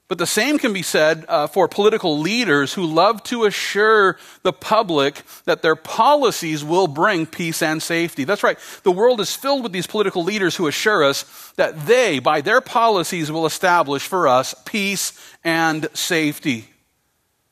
But 0.08 0.20
the 0.20 0.26
same 0.26 0.58
can 0.58 0.72
be 0.72 0.84
said 0.84 1.26
uh, 1.28 1.48
for 1.48 1.68
political 1.68 2.18
leaders 2.18 2.74
who 2.74 2.86
love 2.86 3.24
to 3.24 3.44
assure 3.44 4.18
the 4.42 4.54
public 4.54 5.22
that 5.44 5.62
their 5.62 5.76
policies 5.76 6.64
will 6.64 6.88
bring 6.88 7.26
peace 7.26 7.62
and 7.62 7.84
safety. 7.84 8.24
That's 8.24 8.44
right. 8.44 8.58
The 8.84 8.92
world 8.92 9.20
is 9.20 9.36
filled 9.36 9.64
with 9.64 9.74
these 9.74 9.88
political 9.88 10.24
leaders 10.24 10.56
who 10.56 10.68
assure 10.68 11.04
us 11.04 11.52
that 11.58 11.88
they, 11.88 12.20
by 12.20 12.40
their 12.40 12.62
policies, 12.62 13.30
will 13.30 13.46
establish 13.46 14.08
for 14.08 14.30
us 14.30 14.56
peace 14.64 15.12
and 15.44 15.90
safety. 15.94 16.70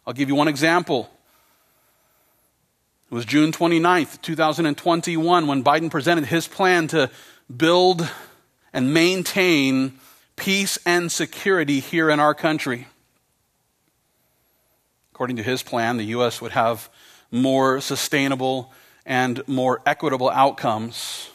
I'll 0.08 0.13
give 0.13 0.30
you 0.30 0.36
one 0.36 0.48
example. 0.48 1.10
It 3.12 3.15
was 3.15 3.26
June 3.26 3.52
29th, 3.52 4.22
2021, 4.22 5.48
when 5.48 5.63
Biden 5.63 5.91
presented 5.91 6.26
his 6.26 6.48
plan 6.48 6.88
to 6.88 7.12
build 7.56 8.10
and 8.72 8.94
maintain 8.94 10.00
peace 10.36 10.78
and 10.86 11.12
security 11.12 11.80
here 11.80 12.10
in 12.10 12.19
our 12.19 12.34
country. 12.34 12.88
According 15.12 15.38
to 15.38 15.43
his 15.43 15.63
plan, 15.63 15.98
the 15.98 16.06
U.S. 16.06 16.41
would 16.41 16.52
have 16.52 16.89
more 17.32 17.80
sustainable 17.82 18.71
and 19.06 19.48
more 19.48 19.82
equitable 19.86 20.30
outcomes, 20.30 21.30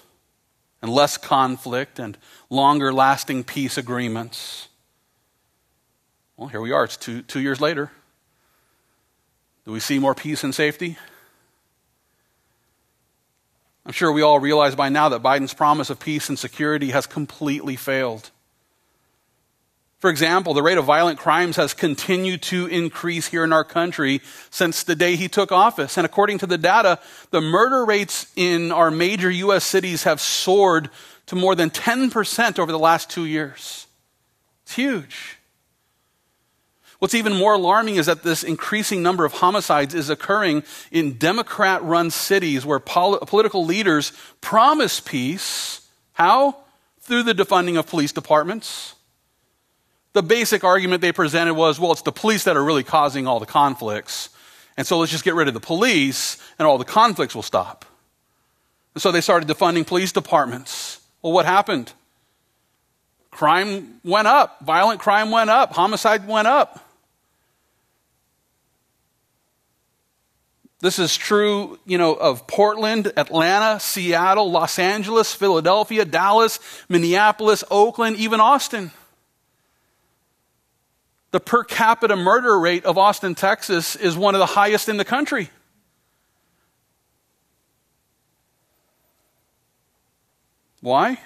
and 0.83 0.91
less 0.91 1.17
conflict, 1.17 1.99
and 1.99 2.19
longer 2.49 2.93
lasting 2.93 3.45
peace 3.45 3.79
agreements. 3.79 4.69
Well, 6.37 6.49
here 6.49 6.61
we 6.61 6.73
are. 6.73 6.85
It's 6.85 6.97
two, 6.97 7.23
two 7.23 7.41
years 7.41 7.61
later. 7.61 7.91
Do 9.65 9.73
we 9.73 9.81
see 9.81 9.99
more 9.99 10.15
peace 10.15 10.43
and 10.43 10.55
safety? 10.55 10.97
I'm 13.85 13.93
sure 13.93 14.11
we 14.11 14.23
all 14.23 14.41
realize 14.41 14.75
by 14.75 14.89
now 14.89 15.09
that 15.11 15.23
Biden's 15.23 15.55
promise 15.55 15.91
of 15.91 16.01
peace 16.01 16.29
and 16.29 16.39
security 16.39 16.91
has 16.91 17.07
completely 17.07 17.77
failed. 17.77 18.31
For 20.01 20.09
example, 20.09 20.55
the 20.55 20.63
rate 20.63 20.79
of 20.79 20.87
violent 20.87 21.19
crimes 21.19 21.57
has 21.57 21.75
continued 21.75 22.41
to 22.45 22.67
increase 22.67 23.27
here 23.27 23.45
in 23.45 23.53
our 23.53 23.65
country 23.65 24.23
since 24.49 24.83
the 24.83 24.97
day 24.97 25.15
he 25.15 25.29
took 25.29 25.53
office. 25.53 25.99
And 25.99 26.07
according 26.07 26.39
to 26.39 26.47
the 26.47 26.57
data, 26.57 26.99
the 27.31 27.43
murder 27.43 27.85
rates 27.85 28.33
in 28.35 28.73
our 28.73 28.91
major 28.91 29.31
U.S. 29.31 29.63
cities 29.63 30.05
have 30.05 30.19
soared 30.19 30.89
to 31.27 31.37
more 31.37 31.55
than 31.55 31.69
10% 31.69 32.59
over 32.59 32.73
the 32.73 32.79
last 32.79 33.11
two 33.11 33.27
years. 33.27 33.87
It's 34.63 34.75
huge. 34.75 35.37
What's 36.99 37.15
even 37.15 37.35
more 37.35 37.53
alarming 37.53 37.97
is 37.97 38.07
that 38.07 38.23
this 38.23 38.43
increasing 38.43 39.03
number 39.03 39.27
of 39.27 39.35
homicides 39.35 39.95
is 39.95 40.09
occurring 40.09 40.63
in 40.91 41.19
Democrat 41.19 41.83
run 41.83 42.11
cities 42.11 42.65
where 42.65 42.81
pol- 42.81 43.19
political 43.19 43.67
leaders 43.67 44.13
promise 44.41 44.99
peace. 44.99 45.87
How? 46.15 46.57
Through 47.01 47.25
the 47.25 47.35
defunding 47.35 47.79
of 47.79 47.87
police 47.87 48.13
departments 48.13 48.95
the 50.13 50.23
basic 50.23 50.65
argument 50.65 51.03
they 51.03 51.13
presented 51.13 51.55
was 51.55 51.79
well, 51.79 51.93
it's 51.93 52.03
the 52.03 52.13
police 52.13 52.45
that 52.45 52.57
are 52.57 52.65
really 52.65 52.85
causing 52.85 53.27
all 53.27 53.41
the 53.41 53.47
conflicts. 53.47 54.31
And 54.77 54.87
so 54.87 54.99
let's 54.99 55.13
just 55.13 55.25
get 55.25 55.35
rid 55.35 55.49
of 55.49 55.55
the 55.55 55.61
police 55.61 56.39
and 56.59 56.67
all 56.67 56.79
the 56.79 56.85
conflicts 56.85 57.35
will 57.35 57.43
stop. 57.43 57.85
And 58.95 59.03
so 59.03 59.13
they 59.13 59.21
started 59.21 59.49
defunding 59.49 59.87
police 59.87 60.13
departments. 60.13 61.01
Well, 61.23 61.33
what 61.33 61.47
happened? 61.47 61.93
Crime 63.31 64.01
went 64.05 64.27
up, 64.27 64.61
violent 64.65 65.01
crime 65.01 65.31
went 65.31 65.51
up, 65.51 65.73
homicide 65.73 66.27
went 66.27 66.49
up. 66.49 66.87
This 70.81 70.99
is 70.99 71.15
true, 71.15 71.79
you 71.85 71.99
know, 71.99 72.15
of 72.15 72.47
Portland, 72.47 73.13
Atlanta, 73.17 73.79
Seattle, 73.79 74.51
Los 74.51 74.79
Angeles, 74.79 75.35
Philadelphia, 75.35 76.07
Dallas, 76.07 76.59
Minneapolis, 76.89 77.63
Oakland, 77.71 78.17
even 78.17 78.41
Austin. 78.41 78.91
The 81.33 81.41
per 81.41 81.63
capita 81.63 82.17
murder 82.17 82.59
rate 82.59 82.85
of 82.85 82.99
Austin, 82.99 83.35
Texas 83.35 83.95
is 83.95 84.17
one 84.17 84.35
of 84.35 84.41
the 84.41 84.47
highest 84.47 84.89
in 84.89 84.97
the 84.97 85.05
country. 85.05 85.51
Why? 90.81 91.21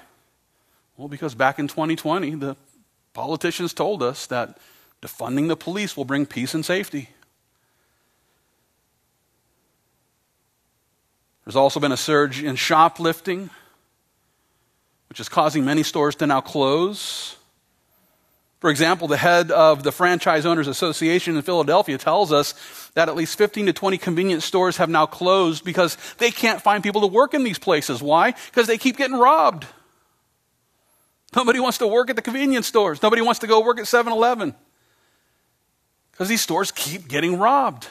Well, 0.96 1.08
because 1.08 1.34
back 1.34 1.58
in 1.58 1.68
2020, 1.68 2.34
the 2.34 2.56
politicians 3.12 3.72
told 3.72 4.02
us 4.02 4.26
that 4.26 4.58
defunding 5.00 5.48
the 5.48 5.56
police 5.56 5.96
will 5.96 6.04
bring 6.04 6.26
peace 6.26 6.54
and 6.54 6.64
safety. 6.64 7.10
There's 11.44 11.56
also 11.56 11.78
been 11.78 11.92
a 11.92 11.96
surge 11.96 12.42
in 12.42 12.56
shoplifting, 12.56 13.50
which 15.08 15.20
is 15.20 15.28
causing 15.28 15.64
many 15.64 15.82
stores 15.82 16.14
to 16.16 16.26
now 16.26 16.40
close. 16.40 17.36
For 18.64 18.70
example, 18.70 19.08
the 19.08 19.18
head 19.18 19.50
of 19.50 19.82
the 19.82 19.92
Franchise 19.92 20.46
Owners 20.46 20.68
Association 20.68 21.36
in 21.36 21.42
Philadelphia 21.42 21.98
tells 21.98 22.32
us 22.32 22.54
that 22.94 23.10
at 23.10 23.14
least 23.14 23.36
15 23.36 23.66
to 23.66 23.74
20 23.74 23.98
convenience 23.98 24.42
stores 24.46 24.78
have 24.78 24.88
now 24.88 25.04
closed 25.04 25.66
because 25.66 25.98
they 26.16 26.30
can't 26.30 26.62
find 26.62 26.82
people 26.82 27.02
to 27.02 27.06
work 27.06 27.34
in 27.34 27.44
these 27.44 27.58
places. 27.58 28.02
Why? 28.02 28.30
Because 28.30 28.66
they 28.66 28.78
keep 28.78 28.96
getting 28.96 29.18
robbed. 29.18 29.66
Nobody 31.36 31.60
wants 31.60 31.76
to 31.76 31.86
work 31.86 32.08
at 32.08 32.16
the 32.16 32.22
convenience 32.22 32.66
stores. 32.66 33.02
Nobody 33.02 33.20
wants 33.20 33.40
to 33.40 33.46
go 33.46 33.62
work 33.62 33.78
at 33.78 33.86
7 33.86 34.10
Eleven 34.10 34.54
because 36.12 36.30
these 36.30 36.40
stores 36.40 36.72
keep 36.72 37.06
getting 37.06 37.38
robbed. 37.38 37.84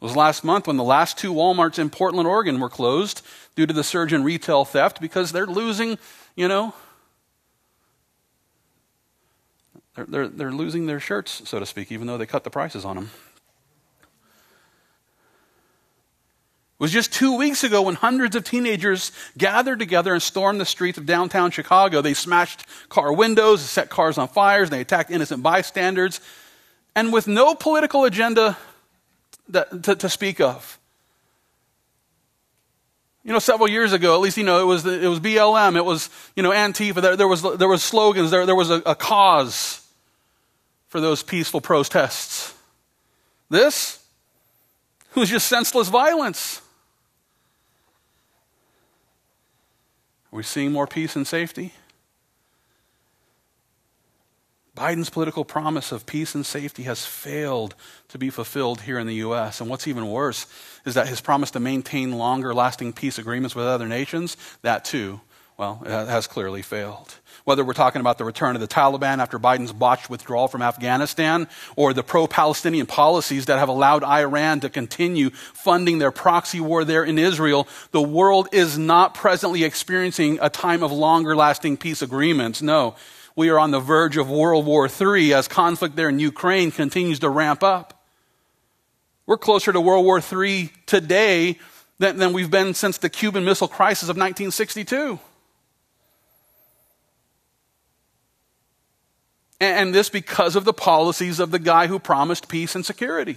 It 0.00 0.04
was 0.04 0.14
last 0.14 0.44
month 0.44 0.68
when 0.68 0.76
the 0.76 0.84
last 0.84 1.18
two 1.18 1.34
Walmarts 1.34 1.80
in 1.80 1.90
Portland, 1.90 2.28
Oregon 2.28 2.60
were 2.60 2.68
closed 2.68 3.22
due 3.58 3.66
to 3.66 3.74
the 3.74 3.82
surge 3.82 4.12
in 4.12 4.22
retail 4.22 4.64
theft 4.64 5.00
because 5.00 5.32
they're 5.32 5.44
losing 5.44 5.98
you 6.38 6.46
know, 6.46 6.72
they're, 9.96 10.06
they're, 10.06 10.28
they're 10.28 10.52
losing 10.52 10.86
their 10.86 11.00
shirts, 11.00 11.42
so 11.48 11.58
to 11.58 11.66
speak, 11.66 11.90
even 11.90 12.06
though 12.06 12.16
they 12.16 12.26
cut 12.26 12.44
the 12.44 12.50
prices 12.50 12.84
on 12.84 12.94
them. 12.94 13.10
It 16.78 16.78
was 16.78 16.92
just 16.92 17.12
two 17.12 17.36
weeks 17.36 17.64
ago 17.64 17.82
when 17.82 17.96
hundreds 17.96 18.36
of 18.36 18.44
teenagers 18.44 19.10
gathered 19.36 19.80
together 19.80 20.12
and 20.12 20.22
stormed 20.22 20.60
the 20.60 20.64
streets 20.64 20.96
of 20.96 21.06
downtown 21.06 21.50
Chicago. 21.50 22.00
They 22.00 22.14
smashed 22.14 22.64
car 22.88 23.12
windows, 23.12 23.62
set 23.62 23.90
cars 23.90 24.16
on 24.16 24.28
fires, 24.28 24.68
and 24.68 24.76
they 24.76 24.82
attacked 24.82 25.10
innocent 25.10 25.42
bystanders, 25.42 26.20
and 26.94 27.12
with 27.12 27.26
no 27.26 27.56
political 27.56 28.04
agenda 28.04 28.56
that, 29.48 29.82
to, 29.82 29.96
to 29.96 30.08
speak 30.08 30.40
of. 30.40 30.78
You 33.28 33.34
know, 33.34 33.40
several 33.40 33.68
years 33.68 33.92
ago, 33.92 34.14
at 34.14 34.20
least, 34.22 34.38
you 34.38 34.42
know, 34.42 34.62
it 34.62 34.64
was, 34.64 34.86
it 34.86 35.06
was 35.06 35.20
BLM, 35.20 35.76
it 35.76 35.84
was, 35.84 36.08
you 36.34 36.42
know, 36.42 36.48
Antifa, 36.48 37.02
there, 37.02 37.14
there 37.14 37.28
was, 37.28 37.42
there 37.58 37.68
was 37.68 37.84
slogans, 37.84 38.30
there, 38.30 38.46
there 38.46 38.54
was 38.54 38.70
a, 38.70 38.80
a 38.86 38.94
cause 38.94 39.86
for 40.88 40.98
those 40.98 41.22
peaceful 41.22 41.60
protests. 41.60 42.54
This 43.50 44.02
was 45.14 45.28
just 45.28 45.46
senseless 45.46 45.88
violence. 45.88 46.62
Are 50.32 50.36
we 50.36 50.42
seeing 50.42 50.72
more 50.72 50.86
peace 50.86 51.14
and 51.14 51.26
safety? 51.26 51.74
Biden's 54.78 55.10
political 55.10 55.44
promise 55.44 55.90
of 55.90 56.06
peace 56.06 56.36
and 56.36 56.46
safety 56.46 56.84
has 56.84 57.04
failed 57.04 57.74
to 58.08 58.18
be 58.18 58.30
fulfilled 58.30 58.82
here 58.82 59.00
in 59.00 59.08
the 59.08 59.16
U.S. 59.16 59.60
And 59.60 59.68
what's 59.68 59.88
even 59.88 60.08
worse 60.08 60.46
is 60.86 60.94
that 60.94 61.08
his 61.08 61.20
promise 61.20 61.50
to 61.52 61.60
maintain 61.60 62.12
longer 62.12 62.54
lasting 62.54 62.92
peace 62.92 63.18
agreements 63.18 63.56
with 63.56 63.66
other 63.66 63.88
nations, 63.88 64.36
that 64.62 64.84
too, 64.84 65.20
well, 65.56 65.82
has 65.84 66.28
clearly 66.28 66.62
failed. 66.62 67.16
Whether 67.42 67.64
we're 67.64 67.72
talking 67.72 68.00
about 68.00 68.18
the 68.18 68.24
return 68.24 68.54
of 68.54 68.60
the 68.60 68.68
Taliban 68.68 69.18
after 69.18 69.36
Biden's 69.40 69.72
botched 69.72 70.08
withdrawal 70.08 70.46
from 70.46 70.62
Afghanistan, 70.62 71.48
or 71.74 71.92
the 71.92 72.04
pro 72.04 72.28
Palestinian 72.28 72.86
policies 72.86 73.46
that 73.46 73.58
have 73.58 73.68
allowed 73.68 74.04
Iran 74.04 74.60
to 74.60 74.68
continue 74.68 75.30
funding 75.30 75.98
their 75.98 76.12
proxy 76.12 76.60
war 76.60 76.84
there 76.84 77.02
in 77.02 77.18
Israel, 77.18 77.66
the 77.90 78.00
world 78.00 78.48
is 78.52 78.78
not 78.78 79.14
presently 79.14 79.64
experiencing 79.64 80.38
a 80.40 80.48
time 80.48 80.84
of 80.84 80.92
longer 80.92 81.34
lasting 81.34 81.78
peace 81.78 82.00
agreements. 82.00 82.62
No, 82.62 82.94
we 83.38 83.50
are 83.50 83.58
on 83.60 83.70
the 83.70 83.78
verge 83.78 84.16
of 84.16 84.28
World 84.28 84.66
War 84.66 84.88
III 84.88 85.32
as 85.32 85.46
conflict 85.46 85.94
there 85.94 86.08
in 86.08 86.18
Ukraine 86.18 86.72
continues 86.72 87.20
to 87.20 87.28
ramp 87.28 87.62
up. 87.62 88.04
We're 89.26 89.38
closer 89.38 89.72
to 89.72 89.80
World 89.80 90.04
War 90.04 90.20
III 90.20 90.72
today 90.86 91.56
than, 92.00 92.16
than 92.16 92.32
we've 92.32 92.50
been 92.50 92.74
since 92.74 92.98
the 92.98 93.08
Cuban 93.08 93.44
Missile 93.44 93.68
Crisis 93.68 94.08
of 94.08 94.16
1962. 94.16 95.20
And 99.60 99.94
this 99.94 100.10
because 100.10 100.56
of 100.56 100.64
the 100.64 100.72
policies 100.72 101.38
of 101.38 101.52
the 101.52 101.60
guy 101.60 101.86
who 101.86 102.00
promised 102.00 102.48
peace 102.48 102.74
and 102.74 102.84
security. 102.84 103.36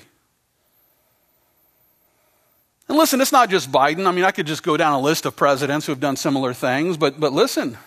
And 2.90 2.98
listen, 2.98 3.22
it's 3.22 3.32
not 3.32 3.52
just 3.52 3.72
Biden. 3.72 4.08
I 4.08 4.12
mean, 4.12 4.26
I 4.26 4.32
could 4.32 4.48
just 4.48 4.64
go 4.64 4.78
down 4.78 4.94
a 4.94 5.00
list 5.00 5.28
of 5.28 5.36
presidents 5.36 5.86
who 5.86 5.92
have 5.92 6.00
done 6.00 6.16
similar 6.16 6.56
things, 6.56 6.98
but, 6.98 7.20
but 7.20 7.34
listen. 7.34 7.78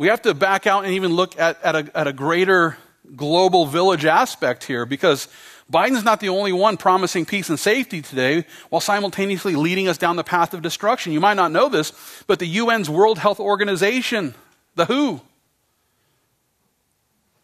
We 0.00 0.06
have 0.06 0.22
to 0.22 0.32
back 0.32 0.66
out 0.66 0.86
and 0.86 0.94
even 0.94 1.12
look 1.12 1.38
at, 1.38 1.62
at, 1.62 1.76
a, 1.76 1.90
at 1.94 2.06
a 2.06 2.14
greater 2.14 2.78
global 3.14 3.66
village 3.66 4.06
aspect 4.06 4.64
here 4.64 4.86
because 4.86 5.28
Biden's 5.70 6.04
not 6.04 6.20
the 6.20 6.30
only 6.30 6.54
one 6.54 6.78
promising 6.78 7.26
peace 7.26 7.50
and 7.50 7.60
safety 7.60 8.00
today 8.00 8.46
while 8.70 8.80
simultaneously 8.80 9.56
leading 9.56 9.88
us 9.88 9.98
down 9.98 10.16
the 10.16 10.24
path 10.24 10.54
of 10.54 10.62
destruction. 10.62 11.12
You 11.12 11.20
might 11.20 11.34
not 11.34 11.52
know 11.52 11.68
this, 11.68 11.92
but 12.26 12.38
the 12.38 12.60
UN's 12.60 12.88
World 12.88 13.18
Health 13.18 13.40
Organization, 13.40 14.34
the 14.74 14.86
WHO, 14.86 15.20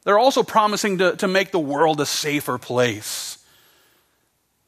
they're 0.05 0.19
also 0.19 0.43
promising 0.43 0.97
to, 0.97 1.15
to 1.17 1.29
make 1.29 1.51
the 1.51 1.59
world 1.59 2.01
a 2.01 2.07
safer 2.07 2.57
place. 2.57 3.37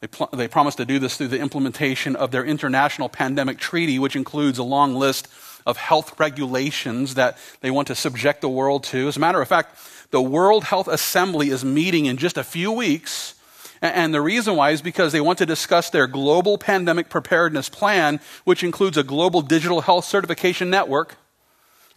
They, 0.01 0.09
pl- 0.09 0.29
they 0.35 0.47
promise 0.47 0.75
to 0.75 0.85
do 0.85 0.99
this 0.99 1.17
through 1.17 1.29
the 1.29 1.41
implementation 1.41 2.17
of 2.17 2.33
their 2.33 2.45
international 2.45 3.09
pandemic 3.09 3.57
treaty, 3.57 3.99
which 3.99 4.15
includes 4.15 4.59
a 4.59 4.63
long 4.63 4.95
list 4.95 5.27
of 5.69 5.77
health 5.77 6.19
regulations 6.19 7.15
that 7.15 7.39
they 7.61 7.71
want 7.71 7.87
to 7.87 7.95
subject 7.95 8.41
the 8.41 8.49
world 8.49 8.83
to. 8.85 9.07
As 9.07 9.17
a 9.17 9.21
matter 9.21 9.41
of 9.41 9.47
fact, 9.47 9.79
the 10.11 10.21
World 10.21 10.65
Health 10.65 10.89
Assembly 10.89 11.51
is 11.51 11.65
meeting 11.65 12.07
in 12.07 12.17
just 12.17 12.37
a 12.37 12.43
few 12.43 12.73
weeks. 12.73 13.35
And 13.81 14.13
the 14.13 14.21
reason 14.21 14.57
why 14.57 14.73
is 14.73 14.83
because 14.83 15.13
they 15.13 15.21
want 15.21 15.39
to 15.39 15.47
discuss 15.47 15.91
their 15.91 16.09
global 16.09 16.59
pandemic 16.59 17.09
preparedness 17.09 17.69
plan, 17.69 18.19
which 18.43 18.65
includes 18.65 18.97
a 18.97 19.05
global 19.05 19.43
digital 19.43 19.83
health 19.83 20.05
certification 20.05 20.69
network 20.69 21.17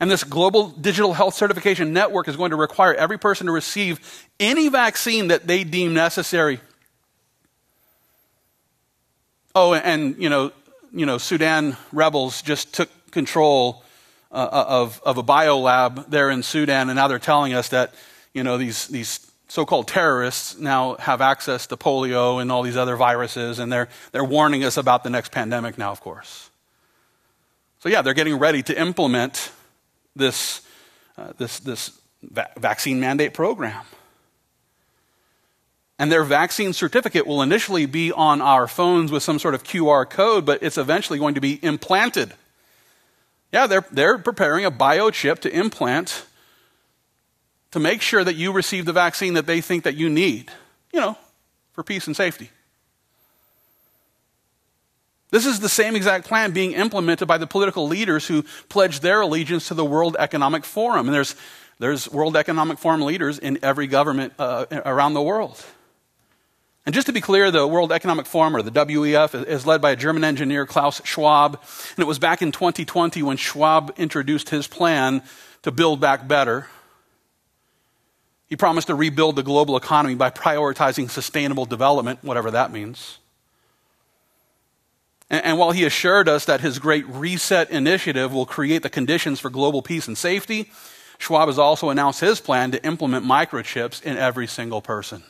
and 0.01 0.09
this 0.09 0.23
global 0.23 0.69
digital 0.69 1.13
health 1.13 1.35
certification 1.35 1.93
network 1.93 2.27
is 2.27 2.35
going 2.35 2.49
to 2.49 2.57
require 2.57 2.91
every 2.95 3.19
person 3.19 3.45
to 3.45 3.53
receive 3.53 4.25
any 4.39 4.67
vaccine 4.67 5.27
that 5.27 5.45
they 5.45 5.63
deem 5.63 5.93
necessary. 5.93 6.59
Oh, 9.53 9.75
and 9.75 10.17
you 10.17 10.27
know, 10.27 10.53
you 10.91 11.05
know, 11.05 11.19
Sudan 11.19 11.77
rebels 11.91 12.41
just 12.41 12.73
took 12.73 12.89
control 13.11 13.83
uh, 14.31 14.35
uh 14.35 14.65
of, 14.67 15.01
of 15.03 15.17
a 15.17 15.23
biolab 15.23 16.09
there 16.09 16.29
in 16.29 16.43
Sudan, 16.43 16.89
and 16.89 16.95
now 16.95 17.07
they're 17.07 17.19
telling 17.19 17.53
us 17.53 17.69
that 17.69 17.93
you 18.33 18.43
know 18.43 18.57
these 18.57 18.87
these 18.87 19.31
so-called 19.47 19.87
terrorists 19.87 20.57
now 20.57 20.95
have 20.95 21.19
access 21.19 21.67
to 21.67 21.75
polio 21.75 22.41
and 22.41 22.51
all 22.51 22.63
these 22.63 22.77
other 22.77 22.95
viruses, 22.95 23.59
and 23.59 23.71
they're 23.71 23.89
they're 24.11 24.23
warning 24.23 24.63
us 24.63 24.77
about 24.77 25.03
the 25.03 25.09
next 25.09 25.31
pandemic 25.31 25.77
now, 25.77 25.91
of 25.91 25.99
course. 26.01 26.49
So 27.81 27.89
yeah, 27.89 28.03
they're 28.03 28.13
getting 28.13 28.37
ready 28.37 28.61
to 28.63 28.79
implement 28.79 29.51
this, 30.15 30.61
uh, 31.17 31.33
this, 31.37 31.59
this 31.59 31.99
va- 32.21 32.51
vaccine 32.57 32.99
mandate 32.99 33.33
program. 33.33 33.83
And 35.97 36.11
their 36.11 36.23
vaccine 36.23 36.73
certificate 36.73 37.25
will 37.25 37.41
initially 37.41 37.87
be 37.87 38.11
on 38.11 38.39
our 38.39 38.67
phones 38.67 39.11
with 39.11 39.23
some 39.23 39.39
sort 39.39 39.55
of 39.55 39.63
QR 39.63 40.07
code, 40.07 40.45
but 40.45 40.61
it's 40.61 40.77
eventually 40.77 41.17
going 41.17 41.35
to 41.35 41.41
be 41.41 41.59
implanted. 41.63 42.33
Yeah, 43.51 43.67
they're, 43.67 43.85
they're 43.91 44.17
preparing 44.17 44.65
a 44.65 44.71
biochip 44.71 45.39
to 45.39 45.53
implant 45.53 46.25
to 47.71 47.79
make 47.79 48.01
sure 48.01 48.23
that 48.23 48.35
you 48.35 48.51
receive 48.51 48.85
the 48.85 48.93
vaccine 48.93 49.33
that 49.33 49.45
they 49.45 49.61
think 49.61 49.83
that 49.83 49.95
you 49.95 50.09
need, 50.09 50.51
you 50.93 50.99
know, 50.99 51.17
for 51.73 51.83
peace 51.83 52.07
and 52.07 52.15
safety. 52.15 52.49
This 55.31 55.45
is 55.45 55.61
the 55.61 55.69
same 55.69 55.95
exact 55.95 56.27
plan 56.27 56.51
being 56.51 56.73
implemented 56.73 57.27
by 57.27 57.37
the 57.37 57.47
political 57.47 57.87
leaders 57.87 58.27
who 58.27 58.43
pledged 58.67 59.01
their 59.01 59.21
allegiance 59.21 59.69
to 59.69 59.73
the 59.73 59.85
World 59.85 60.17
Economic 60.19 60.65
Forum. 60.65 61.07
And 61.07 61.15
there's, 61.15 61.35
there's 61.79 62.09
World 62.11 62.35
Economic 62.35 62.77
Forum 62.77 63.01
leaders 63.01 63.39
in 63.39 63.57
every 63.63 63.87
government 63.87 64.33
uh, 64.37 64.65
around 64.85 65.13
the 65.13 65.21
world. 65.21 65.63
And 66.85 66.95
just 66.95 67.07
to 67.07 67.13
be 67.13 67.21
clear, 67.21 67.51
the 67.51 67.67
World 67.67 67.91
Economic 67.91 68.25
Forum, 68.25 68.55
or 68.55 68.63
the 68.63 68.71
WEF, 68.71 69.47
is 69.47 69.67
led 69.67 69.81
by 69.81 69.91
a 69.91 69.95
German 69.95 70.23
engineer, 70.23 70.65
Klaus 70.65 70.99
Schwab. 71.05 71.59
And 71.91 71.99
it 71.99 72.07
was 72.07 72.17
back 72.17 72.41
in 72.41 72.51
2020 72.51 73.21
when 73.21 73.37
Schwab 73.37 73.93
introduced 73.97 74.49
his 74.49 74.67
plan 74.67 75.21
to 75.61 75.71
build 75.71 76.01
back 76.01 76.27
better. 76.27 76.67
He 78.47 78.55
promised 78.55 78.87
to 78.87 78.95
rebuild 78.95 79.35
the 79.35 79.43
global 79.43 79.77
economy 79.77 80.15
by 80.15 80.31
prioritizing 80.31 81.09
sustainable 81.09 81.65
development, 81.65 82.23
whatever 82.23 82.49
that 82.51 82.71
means. 82.71 83.19
And, 85.29 85.45
and 85.45 85.57
while 85.59 85.71
he 85.71 85.85
assured 85.85 86.27
us 86.27 86.45
that 86.45 86.61
his 86.61 86.79
great 86.79 87.07
reset 87.07 87.69
initiative 87.69 88.33
will 88.33 88.47
create 88.47 88.81
the 88.81 88.89
conditions 88.89 89.39
for 89.39 89.51
global 89.51 89.83
peace 89.83 90.07
and 90.07 90.17
safety, 90.17 90.71
Schwab 91.19 91.47
has 91.47 91.59
also 91.59 91.91
announced 91.91 92.21
his 92.21 92.41
plan 92.41 92.71
to 92.71 92.83
implement 92.83 93.23
microchips 93.23 94.01
in 94.01 94.17
every 94.17 94.47
single 94.47 94.81
person. 94.81 95.21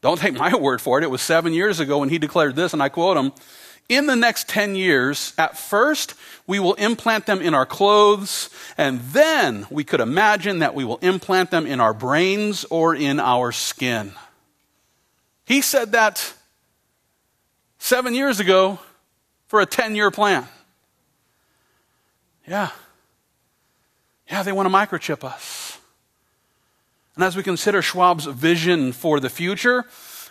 Don't 0.00 0.18
take 0.18 0.34
my 0.34 0.54
word 0.60 0.80
for 0.80 0.98
it. 0.98 1.04
It 1.04 1.10
was 1.10 1.22
seven 1.22 1.52
years 1.52 1.80
ago 1.80 1.98
when 1.98 2.08
he 2.08 2.18
declared 2.18 2.56
this, 2.56 2.72
and 2.72 2.82
I 2.82 2.88
quote 2.88 3.16
him 3.16 3.32
In 3.88 4.06
the 4.06 4.16
next 4.16 4.48
10 4.48 4.76
years, 4.76 5.32
at 5.38 5.58
first, 5.58 6.14
we 6.46 6.58
will 6.58 6.74
implant 6.74 7.26
them 7.26 7.40
in 7.40 7.54
our 7.54 7.66
clothes, 7.66 8.50
and 8.76 9.00
then 9.00 9.66
we 9.70 9.84
could 9.84 10.00
imagine 10.00 10.60
that 10.60 10.74
we 10.74 10.84
will 10.84 10.98
implant 10.98 11.50
them 11.50 11.66
in 11.66 11.80
our 11.80 11.94
brains 11.94 12.64
or 12.70 12.94
in 12.94 13.20
our 13.20 13.52
skin. 13.52 14.12
He 15.44 15.60
said 15.60 15.92
that 15.92 16.34
seven 17.78 18.14
years 18.14 18.40
ago 18.40 18.78
for 19.46 19.60
a 19.60 19.66
10 19.66 19.94
year 19.94 20.10
plan. 20.10 20.46
Yeah. 22.46 22.70
Yeah, 24.28 24.42
they 24.42 24.52
want 24.52 24.68
to 24.68 24.74
microchip 24.74 25.24
us. 25.24 25.65
And 27.16 27.24
as 27.24 27.34
we 27.34 27.42
consider 27.42 27.80
Schwab's 27.82 28.26
vision 28.26 28.92
for 28.92 29.18
the 29.18 29.30
future, 29.30 29.84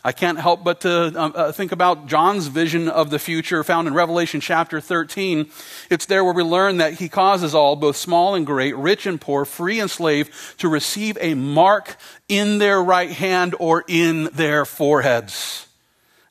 I 0.03 0.11
can't 0.11 0.39
help 0.39 0.63
but 0.63 0.81
to 0.81 1.19
um, 1.19 1.33
uh, 1.35 1.51
think 1.51 1.71
about 1.71 2.05
John's 2.05 2.45
vision 2.45 2.87
of 2.87 3.09
the 3.09 3.17
future 3.17 3.63
found 3.63 3.87
in 3.87 3.95
Revelation 3.95 4.39
chapter 4.39 4.79
13. 4.79 5.49
It's 5.89 6.05
there 6.05 6.23
where 6.23 6.33
we 6.33 6.43
learn 6.43 6.77
that 6.77 6.93
he 6.93 7.09
causes 7.09 7.55
all, 7.55 7.75
both 7.75 7.97
small 7.97 8.35
and 8.35 8.45
great, 8.45 8.75
rich 8.75 9.07
and 9.07 9.19
poor, 9.19 9.45
free 9.45 9.79
and 9.79 9.89
slave, 9.89 10.55
to 10.59 10.69
receive 10.69 11.17
a 11.19 11.33
mark 11.33 11.97
in 12.29 12.59
their 12.59 12.81
right 12.83 13.11
hand 13.11 13.55
or 13.59 13.83
in 13.87 14.25
their 14.25 14.63
foreheads 14.63 15.65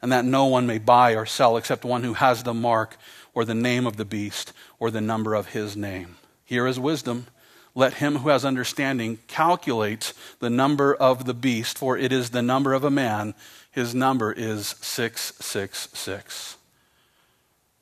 and 0.04 0.12
that 0.12 0.26
no 0.26 0.44
one 0.44 0.66
may 0.66 0.76
buy 0.76 1.16
or 1.16 1.24
sell 1.24 1.56
except 1.56 1.82
one 1.82 2.04
who 2.04 2.12
has 2.12 2.42
the 2.42 2.52
mark 2.52 2.98
or 3.32 3.46
the 3.46 3.54
name 3.54 3.86
of 3.86 3.96
the 3.96 4.04
beast 4.04 4.52
or 4.78 4.90
the 4.90 5.00
number 5.00 5.34
of 5.34 5.48
his 5.48 5.78
name. 5.78 6.16
Here 6.44 6.66
is 6.66 6.78
wisdom. 6.78 7.26
Let 7.74 7.94
him 7.94 8.16
who 8.16 8.28
has 8.28 8.44
understanding 8.44 9.18
calculate 9.26 10.12
the 10.38 10.50
number 10.50 10.94
of 10.94 11.24
the 11.24 11.34
beast, 11.34 11.76
for 11.76 11.98
it 11.98 12.12
is 12.12 12.30
the 12.30 12.42
number 12.42 12.72
of 12.72 12.84
a 12.84 12.90
man. 12.90 13.34
His 13.70 13.94
number 13.94 14.32
is 14.32 14.76
666. 14.80 16.56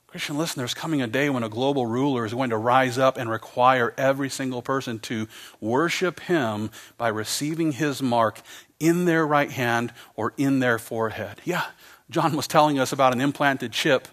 Christian, 0.06 0.36
listen, 0.36 0.60
there's 0.60 0.74
coming 0.74 1.00
a 1.00 1.06
day 1.06 1.30
when 1.30 1.42
a 1.42 1.48
global 1.48 1.86
ruler 1.86 2.26
is 2.26 2.34
going 2.34 2.50
to 2.50 2.56
rise 2.58 2.98
up 2.98 3.16
and 3.16 3.30
require 3.30 3.94
every 3.96 4.28
single 4.28 4.60
person 4.60 4.98
to 4.98 5.26
worship 5.58 6.20
him 6.20 6.70
by 6.98 7.08
receiving 7.08 7.72
his 7.72 8.02
mark 8.02 8.42
in 8.78 9.06
their 9.06 9.26
right 9.26 9.50
hand 9.50 9.90
or 10.14 10.34
in 10.36 10.58
their 10.58 10.78
forehead. 10.78 11.40
Yeah, 11.44 11.64
John 12.10 12.36
was 12.36 12.46
telling 12.46 12.78
us 12.78 12.92
about 12.92 13.14
an 13.14 13.22
implanted 13.22 13.72
chip 13.72 14.06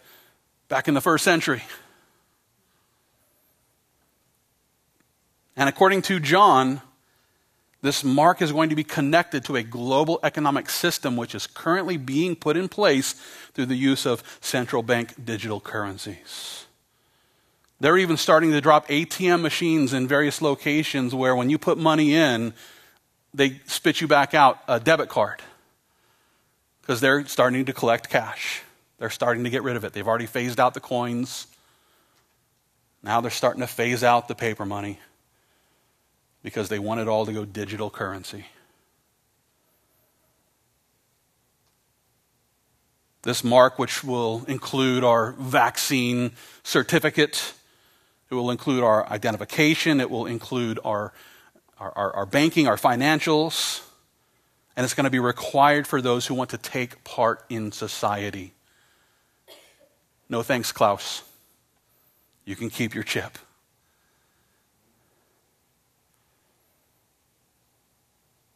back 0.70 0.88
in 0.88 0.94
the 0.94 1.02
first 1.02 1.26
century. 1.26 1.64
And 5.60 5.68
according 5.68 6.04
to 6.04 6.22
John, 6.22 6.82
this 7.82 8.02
mark 8.02 8.42
is 8.42 8.54
going 8.54 8.70
to 8.70 8.78
be 8.78 8.86
connected 8.86 9.44
to 9.44 9.58
a 9.58 9.62
global 9.62 10.18
economic 10.24 10.70
system 10.70 11.18
which 11.18 11.36
is 11.36 11.48
currently 11.48 11.98
being 11.98 12.38
put 12.38 12.56
in 12.56 12.70
place 12.70 13.12
through 13.54 13.66
the 13.66 13.76
use 13.76 14.06
of 14.06 14.24
central 14.40 14.82
bank 14.82 15.26
digital 15.26 15.60
currencies. 15.60 16.66
They're 17.82 17.98
even 17.98 18.16
starting 18.16 18.52
to 18.52 18.62
drop 18.62 18.88
ATM 18.88 19.42
machines 19.42 19.92
in 19.92 20.08
various 20.08 20.42
locations 20.42 21.14
where 21.14 21.36
when 21.36 21.50
you 21.50 21.58
put 21.58 21.78
money 21.78 22.16
in, 22.16 22.54
they 23.34 23.60
spit 23.66 24.00
you 24.00 24.08
back 24.08 24.34
out 24.34 24.60
a 24.70 24.80
debit 24.80 25.10
card 25.10 25.42
because 26.82 27.02
they're 27.02 27.26
starting 27.26 27.66
to 27.66 27.74
collect 27.74 28.10
cash. 28.10 28.62
They're 28.98 29.10
starting 29.10 29.44
to 29.44 29.50
get 29.50 29.64
rid 29.64 29.76
of 29.76 29.84
it. 29.84 29.92
They've 29.92 30.08
already 30.08 30.26
phased 30.26 30.58
out 30.58 30.74
the 30.74 30.80
coins. 30.80 31.48
Now 33.04 33.20
they're 33.20 33.30
starting 33.30 33.60
to 33.60 33.68
phase 33.68 34.06
out 34.06 34.30
the 34.30 34.36
paper 34.36 34.66
money 34.66 35.00
because 36.44 36.70
they 36.70 36.80
want 36.80 37.00
it 37.00 37.08
all 37.08 37.26
to 37.26 37.34
go 37.34 37.46
digital 37.46 37.90
currency. 37.90 38.46
This 43.24 43.44
mark, 43.44 43.78
which 43.78 44.04
will 44.04 44.46
include 44.48 45.04
our 45.04 45.34
vaccine 45.34 46.32
certificate, 46.64 47.54
it 48.30 48.36
will 48.36 48.52
include 48.52 48.84
our 48.84 49.08
identification, 49.10 50.00
it 50.00 50.10
will 50.10 50.26
include 50.26 50.80
our, 50.86 51.12
our, 51.80 51.92
our, 51.98 52.16
our 52.16 52.26
banking, 52.26 52.68
our 52.68 52.78
financials 52.78 53.82
and 54.80 54.86
it's 54.86 54.94
going 54.94 55.04
to 55.04 55.10
be 55.10 55.20
required 55.20 55.86
for 55.86 56.02
those 56.02 56.26
who 56.26 56.34
want 56.34 56.52
to 56.52 56.58
take 56.58 57.04
part 57.04 57.44
in 57.50 57.74
society. 57.74 58.54
No 60.30 60.42
thanks, 60.42 60.72
Klaus. 60.72 61.22
You 62.46 62.56
can 62.56 62.70
keep 62.70 62.96
your 62.96 63.04
chip. 63.04 63.38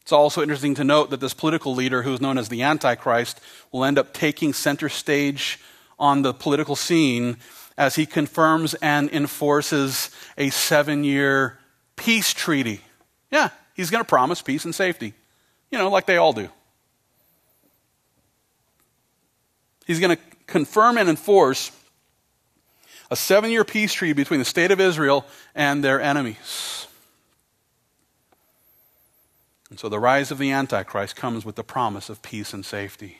It's 0.04 0.12
also 0.12 0.42
interesting 0.42 0.74
to 0.74 0.84
note 0.84 1.08
that 1.10 1.20
this 1.20 1.32
political 1.32 1.74
leader, 1.74 2.02
who 2.02 2.12
is 2.12 2.20
known 2.20 2.36
as 2.36 2.50
the 2.50 2.60
Antichrist, 2.60 3.40
will 3.72 3.86
end 3.86 3.98
up 3.98 4.12
taking 4.12 4.52
center 4.52 4.90
stage 4.90 5.58
on 5.98 6.20
the 6.20 6.34
political 6.34 6.76
scene 6.76 7.38
as 7.78 7.94
he 7.94 8.04
confirms 8.04 8.74
and 8.74 9.10
enforces 9.10 10.10
a 10.36 10.50
seven 10.50 11.04
year 11.04 11.58
peace 11.96 12.34
treaty. 12.34 12.82
Yeah, 13.30 13.48
he's 13.72 13.88
going 13.88 14.04
to 14.04 14.08
promise 14.08 14.42
peace 14.42 14.66
and 14.66 14.74
safety, 14.74 15.14
you 15.70 15.78
know, 15.78 15.88
like 15.88 16.04
they 16.04 16.18
all 16.18 16.34
do. 16.34 16.50
He's 19.86 20.00
going 20.00 20.14
to 20.14 20.22
confirm 20.46 20.98
and 20.98 21.08
enforce 21.08 21.70
a 23.10 23.16
seven 23.16 23.50
year 23.50 23.64
peace 23.64 23.94
treaty 23.94 24.12
between 24.12 24.38
the 24.38 24.44
state 24.44 24.70
of 24.70 24.80
Israel 24.80 25.24
and 25.54 25.82
their 25.82 25.98
enemies. 25.98 26.88
And 29.74 29.80
so 29.80 29.88
the 29.88 29.98
rise 29.98 30.30
of 30.30 30.38
the 30.38 30.52
Antichrist 30.52 31.16
comes 31.16 31.44
with 31.44 31.56
the 31.56 31.64
promise 31.64 32.08
of 32.08 32.22
peace 32.22 32.54
and 32.54 32.64
safety. 32.64 33.18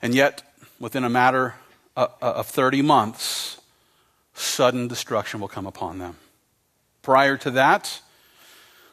And 0.00 0.14
yet, 0.14 0.42
within 0.80 1.04
a 1.04 1.10
matter 1.10 1.56
of 1.94 2.46
30 2.46 2.80
months, 2.80 3.60
sudden 4.32 4.88
destruction 4.88 5.38
will 5.38 5.48
come 5.48 5.66
upon 5.66 5.98
them. 5.98 6.16
Prior 7.02 7.36
to 7.36 7.50
that, 7.50 8.00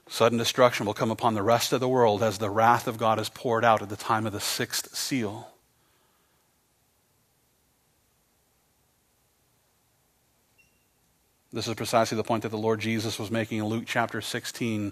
sudden 0.09 0.37
destruction 0.37 0.85
will 0.85 0.93
come 0.93 1.09
upon 1.09 1.35
the 1.35 1.41
rest 1.41 1.71
of 1.71 1.79
the 1.79 1.87
world 1.87 2.21
as 2.21 2.37
the 2.37 2.49
wrath 2.49 2.85
of 2.85 2.97
God 2.97 3.17
is 3.17 3.29
poured 3.29 3.63
out 3.63 3.81
at 3.81 3.87
the 3.87 3.95
time 3.95 4.25
of 4.25 4.33
the 4.33 4.41
sixth 4.41 4.93
seal. 4.93 5.47
This 11.53 11.69
is 11.69 11.75
precisely 11.75 12.17
the 12.17 12.25
point 12.25 12.43
that 12.43 12.49
the 12.49 12.57
Lord 12.57 12.81
Jesus 12.81 13.17
was 13.17 13.31
making 13.31 13.59
in 13.59 13.65
Luke 13.67 13.85
chapter 13.87 14.19
16 14.19 14.91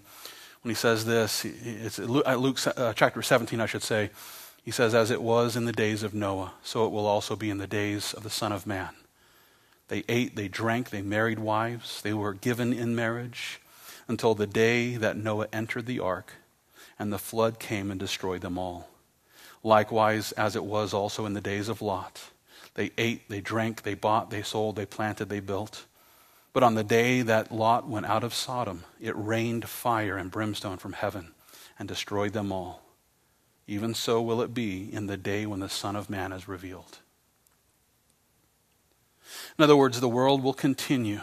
when 0.64 0.70
he 0.72 0.76
says 0.76 1.06
this. 1.06 1.46
It's 1.46 2.00
Luke 2.00 2.60
uh, 2.78 2.94
chapter 2.94 3.22
17, 3.22 3.60
I 3.60 3.66
should 3.66 3.84
say. 3.84 4.10
He 4.64 4.72
says, 4.72 4.96
As 4.96 5.12
it 5.12 5.22
was 5.22 5.56
in 5.56 5.66
the 5.66 5.74
days 5.74 6.04
of 6.04 6.14
Noah, 6.14 6.54
so 6.64 6.86
it 6.86 6.92
will 6.92 7.06
also 7.06 7.36
be 7.36 7.50
in 7.50 7.58
the 7.58 7.68
days 7.68 8.14
of 8.14 8.24
the 8.24 8.30
Son 8.30 8.52
of 8.52 8.66
Man. 8.66 8.90
They 9.90 10.06
ate, 10.08 10.36
they 10.36 10.48
drank, 10.48 10.90
they 10.90 11.02
married 11.02 11.40
wives, 11.40 12.02
they 12.02 12.14
were 12.14 12.34
given 12.34 12.72
in 12.72 12.96
marriage 12.96 13.60
until 14.08 14.34
the 14.34 14.48
day 14.48 14.96
that 14.96 15.18
Noah 15.18 15.48
entered 15.52 15.86
the 15.86 16.00
ark 16.00 16.34
and 16.98 17.12
the 17.12 17.20
flood 17.20 17.60
came 17.60 17.92
and 17.92 18.00
destroyed 18.00 18.42
them 18.42 18.58
all. 18.58 18.88
Likewise, 19.64 20.32
as 20.34 20.56
it 20.56 20.64
was 20.64 20.94
also 20.94 21.26
in 21.26 21.34
the 21.34 21.42
days 21.42 21.68
of 21.68 21.82
Lot. 21.82 22.22
They 22.76 22.92
ate, 22.98 23.30
they 23.30 23.42
drank, 23.42 23.84
they 23.84 23.94
bought, 23.94 24.30
they 24.30 24.42
sold, 24.42 24.78
they 24.78 24.86
planted, 24.86 25.30
they 25.30 25.40
built. 25.40 25.86
But 26.54 26.62
on 26.62 26.76
the 26.76 26.84
day 26.84 27.24
that 27.24 27.52
Lot 27.52 27.90
went 27.90 28.06
out 28.06 28.24
of 28.24 28.34
Sodom, 28.34 28.84
it 29.02 29.16
rained 29.18 29.68
fire 29.68 30.18
and 30.18 30.30
brimstone 30.30 30.78
from 30.78 30.94
heaven 30.94 31.34
and 31.80 31.88
destroyed 31.88 32.34
them 32.34 32.52
all. 32.52 32.84
Even 33.66 33.96
so 33.96 34.22
will 34.22 34.42
it 34.42 34.54
be 34.54 34.94
in 34.94 35.08
the 35.08 35.18
day 35.18 35.48
when 35.48 35.60
the 35.60 35.70
Son 35.70 35.96
of 35.96 36.10
Man 36.10 36.32
is 36.32 36.48
revealed. 36.48 37.00
In 39.58 39.64
other 39.64 39.76
words, 39.76 40.00
the 40.00 40.08
world 40.08 40.44
will 40.44 40.54
continue 40.54 41.22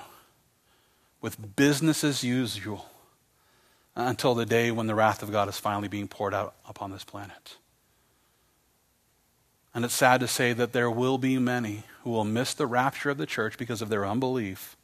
with 1.21 1.55
business 1.55 2.03
as 2.03 2.25
usual 2.25 2.87
until 3.95 4.35
the 4.35 4.47
day 4.47 4.71
when 4.71 4.87
the 4.87 4.95
wrath 4.95 5.23
of 5.23 5.31
God 5.31 5.49
is 5.49 5.59
finally 5.59 5.89
being 5.89 6.09
poured 6.09 6.35
out 6.35 6.55
upon 6.69 6.91
this 6.91 7.05
planet. 7.05 7.57
And 9.73 9.85
it's 9.85 9.95
sad 9.95 10.21
to 10.21 10.29
say 10.29 10.53
that 10.55 10.73
there 10.73 10.91
will 10.91 11.19
be 11.19 11.39
many 11.39 11.85
who 12.03 12.11
will 12.11 12.25
miss 12.25 12.55
the 12.55 12.67
rapture 12.67 13.11
of 13.11 13.19
the 13.19 13.27
church 13.27 13.59
because 13.59 13.83
of 13.83 13.91
their 13.91 14.05
unbelief 14.05 14.77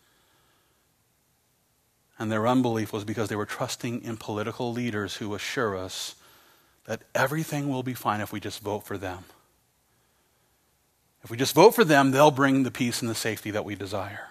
and 2.19 2.31
their 2.31 2.47
unbelief 2.47 2.93
was 2.93 3.05
because 3.05 3.29
they 3.29 3.37
were 3.37 3.47
trusting 3.47 4.03
in 4.03 4.17
political 4.17 4.73
leaders 4.73 5.17
who 5.17 5.35
assure 5.35 5.77
us 5.77 6.15
that 6.87 7.03
everything 7.15 7.69
will 7.69 7.83
be 7.83 7.95
fine 7.95 8.21
if 8.21 8.33
we 8.33 8.41
just 8.41 8.61
vote 8.61 8.85
for 8.85 8.97
them. 8.97 9.25
If 11.23 11.31
we 11.31 11.37
just 11.37 11.55
vote 11.55 11.75
for 11.75 11.85
them, 11.85 12.13
they'll 12.13 12.31
bring 12.31 12.63
the 12.63 12.71
peace 12.71 13.03
and 13.03 13.11
the 13.11 13.15
safety 13.15 13.51
that 13.51 13.65
we 13.65 13.75
desire. 13.75 14.29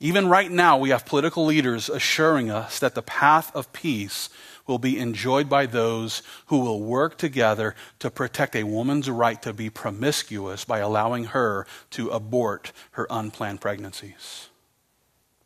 Even 0.00 0.28
right 0.28 0.50
now, 0.50 0.76
we 0.76 0.90
have 0.90 1.06
political 1.06 1.44
leaders 1.46 1.88
assuring 1.88 2.50
us 2.50 2.78
that 2.78 2.94
the 2.94 3.02
path 3.02 3.54
of 3.54 3.72
peace 3.72 4.28
will 4.66 4.78
be 4.78 4.98
enjoyed 4.98 5.48
by 5.48 5.64
those 5.64 6.22
who 6.46 6.58
will 6.58 6.82
work 6.82 7.16
together 7.16 7.74
to 7.98 8.10
protect 8.10 8.56
a 8.56 8.64
woman's 8.64 9.08
right 9.08 9.40
to 9.42 9.52
be 9.52 9.70
promiscuous 9.70 10.64
by 10.64 10.80
allowing 10.80 11.24
her 11.24 11.66
to 11.90 12.10
abort 12.10 12.72
her 12.92 13.06
unplanned 13.08 13.60
pregnancies. 13.60 14.48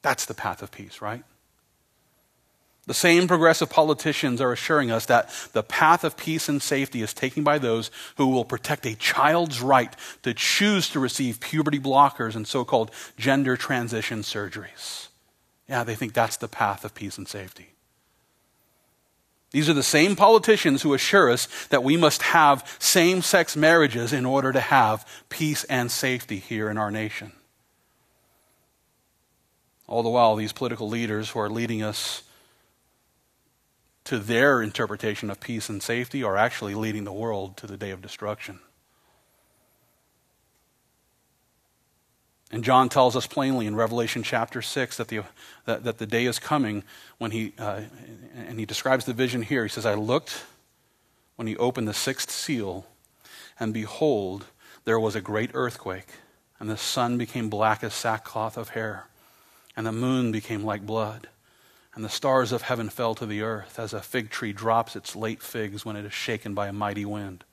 That's 0.03 0.25
the 0.25 0.35
path 0.35 0.63
of 0.63 0.71
peace, 0.71 1.03
right? 1.03 1.25
The 2.87 2.95
same 2.95 3.29
progressive 3.29 3.71
politicians 3.71 4.41
are 4.41 4.53
assuring 4.53 4.91
us 4.91 5.07
that 5.07 5.31
the 5.53 5.63
path 5.63 6.03
of 6.03 6.17
peace 6.17 6.49
and 6.49 6.61
safety 6.61 7.03
is 7.03 7.15
taken 7.15 7.45
by 7.45 7.59
those 7.59 7.91
who 8.17 8.29
will 8.29 8.45
protect 8.45 8.87
a 8.87 8.97
child's 8.97 9.61
right 9.61 9.95
to 10.23 10.35
choose 10.35 10.89
to 10.91 10.99
receive 10.99 11.41
puberty 11.41 11.79
blockers 11.79 12.35
and 12.35 12.49
so 12.49 12.65
called 12.65 12.91
gender 13.17 13.57
transition 13.57 14.23
surgeries. 14.23 15.09
Yeah, 15.69 15.85
they 15.85 15.95
think 15.95 16.15
that's 16.15 16.39
the 16.39 16.49
path 16.49 16.85
of 16.85 16.95
peace 16.95 17.17
and 17.17 17.29
safety. 17.29 17.75
These 19.53 19.69
are 19.69 19.75
the 19.75 19.83
same 19.83 20.17
politicians 20.17 20.83
who 20.83 20.95
assure 20.95 21.31
us 21.31 21.49
that 21.69 21.85
we 21.85 21.97
must 21.97 22.23
have 22.23 22.69
same 22.79 23.21
sex 23.21 23.57
marriages 23.57 24.13
in 24.13 24.25
order 24.25 24.53
to 24.53 24.61
have 24.61 25.07
peace 25.29 25.65
and 25.65 25.91
safety 25.91 26.39
here 26.39 26.71
in 26.71 26.79
our 26.79 26.91
nation. 26.91 27.33
All 29.91 30.05
the 30.05 30.09
while, 30.09 30.37
these 30.37 30.53
political 30.53 30.89
leaders 30.89 31.31
who 31.31 31.41
are 31.41 31.51
leading 31.51 31.83
us 31.83 32.23
to 34.05 34.21
their 34.21 34.63
interpretation 34.63 35.31
of 35.31 35.41
peace 35.41 35.69
and 35.69 35.83
safety 35.83 36.23
are 36.23 36.37
actually 36.37 36.77
leading 36.77 37.03
the 37.03 37.13
world 37.13 37.57
to 37.57 37.67
the 37.67 37.77
day 37.77 37.91
of 37.91 38.01
destruction. 38.01 38.61
And 42.53 42.63
John 42.63 42.89
tells 42.89 43.17
us 43.17 43.27
plainly 43.27 43.67
in 43.67 43.75
Revelation 43.75 44.23
chapter 44.23 44.63
6 44.63 44.97
that 44.97 45.09
the, 45.09 45.25
that, 45.65 45.83
that 45.83 45.99
the 45.99 46.07
day 46.07 46.27
is 46.27 46.39
coming 46.39 46.85
when 47.19 47.33
he, 47.33 47.53
uh, 47.59 47.81
and 48.37 48.61
he 48.61 48.67
describes 48.67 49.07
the 49.07 49.13
vision 49.13 49.43
here. 49.43 49.65
He 49.65 49.69
says, 49.69 49.87
I 49.87 49.95
looked 49.95 50.45
when 51.35 51.49
he 51.49 51.57
opened 51.57 51.89
the 51.89 51.95
sixth 51.95 52.31
seal, 52.31 52.87
and 53.59 53.75
behold, 53.75 54.47
there 54.85 55.01
was 55.01 55.17
a 55.17 55.21
great 55.21 55.51
earthquake, 55.53 56.13
and 56.61 56.71
the 56.71 56.77
sun 56.77 57.19
became 57.19 57.51
black 57.51 57.83
as 57.83 57.93
sackcloth 57.93 58.57
of 58.57 58.71
hair 58.71 59.09
and 59.81 59.87
the 59.87 59.93
moon 59.93 60.31
became 60.31 60.63
like 60.63 60.85
blood, 60.85 61.27
and 61.95 62.05
the 62.05 62.11
stars 62.11 62.53
of 62.53 62.61
heaven 62.61 62.91
fell 62.91 63.15
to 63.15 63.25
the 63.25 63.41
earth, 63.41 63.79
as 63.79 63.95
a 63.95 64.03
fig 64.03 64.29
tree 64.29 64.53
drops 64.53 64.95
its 64.95 65.17
late 65.17 65.43
figs 65.43 65.87
when 65.87 65.97
it 65.97 66.05
is 66.05 66.13
shaken 66.13 66.53
by 66.53 66.67
a 66.67 66.73
mighty 66.73 67.07
wind. 67.07 67.45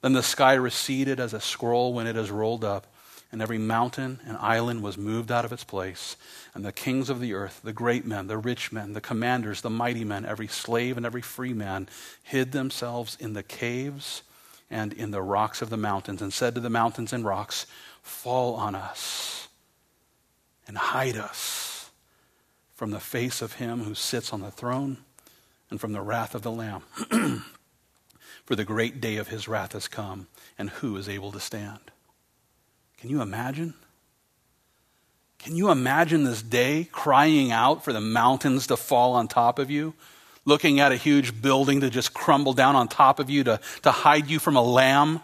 Then 0.00 0.14
the 0.14 0.22
sky 0.22 0.54
receded 0.54 1.20
as 1.20 1.34
a 1.34 1.38
scroll 1.40 1.92
when 1.92 2.06
it 2.06 2.16
is 2.16 2.30
rolled 2.30 2.64
up, 2.64 2.86
and 3.30 3.42
every 3.42 3.58
mountain 3.58 4.20
and 4.24 4.38
island 4.38 4.82
was 4.82 4.96
moved 4.96 5.30
out 5.30 5.44
of 5.44 5.52
its 5.52 5.62
place. 5.62 6.16
And 6.54 6.64
the 6.64 6.72
kings 6.72 7.10
of 7.10 7.20
the 7.20 7.34
earth, 7.34 7.60
the 7.62 7.74
great 7.74 8.06
men, 8.06 8.26
the 8.26 8.38
rich 8.38 8.72
men, 8.72 8.94
the 8.94 9.02
commanders, 9.02 9.60
the 9.60 9.68
mighty 9.68 10.02
men, 10.02 10.24
every 10.24 10.48
slave 10.48 10.96
and 10.96 11.04
every 11.04 11.20
free 11.20 11.52
man, 11.52 11.90
hid 12.22 12.52
themselves 12.52 13.18
in 13.20 13.34
the 13.34 13.42
caves 13.42 14.22
and 14.70 14.94
in 14.94 15.10
the 15.10 15.20
rocks 15.20 15.60
of 15.60 15.68
the 15.68 15.76
mountains, 15.76 16.22
and 16.22 16.32
said 16.32 16.54
to 16.54 16.60
the 16.62 16.70
mountains 16.70 17.12
and 17.12 17.26
rocks, 17.26 17.66
Fall 18.02 18.54
on 18.54 18.74
us 18.74 19.40
and 20.70 20.78
hide 20.78 21.16
us 21.16 21.90
from 22.76 22.92
the 22.92 23.00
face 23.00 23.42
of 23.42 23.54
him 23.54 23.82
who 23.82 23.92
sits 23.92 24.32
on 24.32 24.40
the 24.40 24.52
throne 24.52 24.98
and 25.68 25.80
from 25.80 25.92
the 25.92 26.00
wrath 26.00 26.32
of 26.32 26.42
the 26.42 26.50
Lamb. 26.52 26.82
For 28.44 28.54
the 28.54 28.64
great 28.64 29.00
day 29.00 29.16
of 29.16 29.26
his 29.26 29.48
wrath 29.48 29.72
has 29.72 29.88
come, 29.88 30.28
and 30.56 30.70
who 30.70 30.96
is 30.96 31.08
able 31.08 31.32
to 31.32 31.40
stand? 31.40 31.90
Can 32.98 33.10
you 33.10 33.20
imagine? 33.20 33.74
Can 35.40 35.56
you 35.56 35.72
imagine 35.72 36.22
this 36.22 36.40
day 36.40 36.88
crying 36.92 37.50
out 37.50 37.84
for 37.84 37.92
the 37.92 38.00
mountains 38.00 38.68
to 38.68 38.76
fall 38.76 39.14
on 39.14 39.26
top 39.26 39.58
of 39.58 39.72
you? 39.72 39.94
Looking 40.44 40.78
at 40.78 40.92
a 40.92 40.96
huge 40.96 41.42
building 41.42 41.80
to 41.80 41.90
just 41.90 42.14
crumble 42.14 42.52
down 42.52 42.76
on 42.76 42.86
top 42.86 43.18
of 43.18 43.28
you 43.28 43.42
to, 43.42 43.58
to 43.82 43.90
hide 43.90 44.28
you 44.28 44.38
from 44.38 44.54
a 44.54 44.62
lamb? 44.62 45.20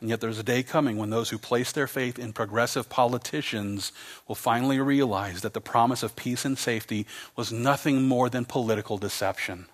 And 0.00 0.08
yet 0.10 0.20
there's 0.20 0.38
a 0.38 0.44
day 0.44 0.62
coming 0.62 0.96
when 0.96 1.10
those 1.10 1.30
who 1.30 1.38
place 1.38 1.72
their 1.72 1.88
faith 1.88 2.18
in 2.18 2.32
progressive 2.32 2.88
politicians 2.88 3.90
will 4.28 4.36
finally 4.36 4.78
realize 4.78 5.40
that 5.40 5.54
the 5.54 5.60
promise 5.60 6.04
of 6.04 6.14
peace 6.14 6.44
and 6.44 6.56
safety 6.56 7.04
was 7.34 7.52
nothing 7.52 8.06
more 8.06 8.28
than 8.30 8.44
political 8.44 8.96
deception. 8.96 9.66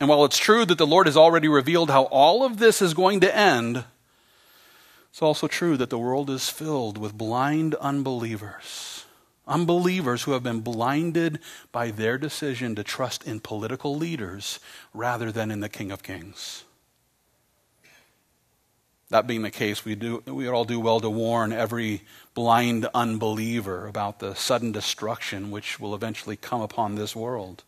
And 0.00 0.08
while 0.08 0.24
it's 0.24 0.38
true 0.38 0.64
that 0.64 0.78
the 0.78 0.86
Lord 0.86 1.06
has 1.06 1.16
already 1.16 1.48
revealed 1.48 1.90
how 1.90 2.04
all 2.04 2.44
of 2.44 2.58
this 2.58 2.80
is 2.80 2.94
going 2.94 3.20
to 3.20 3.36
end, 3.36 3.84
it's 5.10 5.20
also 5.20 5.48
true 5.48 5.76
that 5.76 5.90
the 5.90 5.98
world 5.98 6.30
is 6.30 6.48
filled 6.48 6.96
with 6.96 7.18
blind 7.18 7.74
unbelievers. 7.76 9.04
Unbelievers 9.46 10.22
who 10.22 10.32
have 10.32 10.42
been 10.42 10.60
blinded 10.60 11.40
by 11.72 11.90
their 11.90 12.16
decision 12.16 12.74
to 12.76 12.84
trust 12.84 13.26
in 13.26 13.40
political 13.40 13.96
leaders 13.96 14.60
rather 14.94 15.32
than 15.32 15.50
in 15.50 15.60
the 15.60 15.68
King 15.68 15.90
of 15.90 16.02
Kings. 16.02 16.64
That 19.10 19.26
being 19.26 19.42
the 19.42 19.50
case, 19.50 19.84
we, 19.86 19.94
do, 19.94 20.22
we 20.26 20.48
all 20.48 20.64
do 20.64 20.78
well 20.78 21.00
to 21.00 21.08
warn 21.08 21.52
every 21.52 22.02
blind 22.34 22.86
unbeliever 22.92 23.86
about 23.86 24.18
the 24.18 24.34
sudden 24.34 24.70
destruction 24.70 25.50
which 25.50 25.80
will 25.80 25.94
eventually 25.94 26.36
come 26.36 26.60
upon 26.60 26.94
this 26.94 27.16
world. 27.16 27.64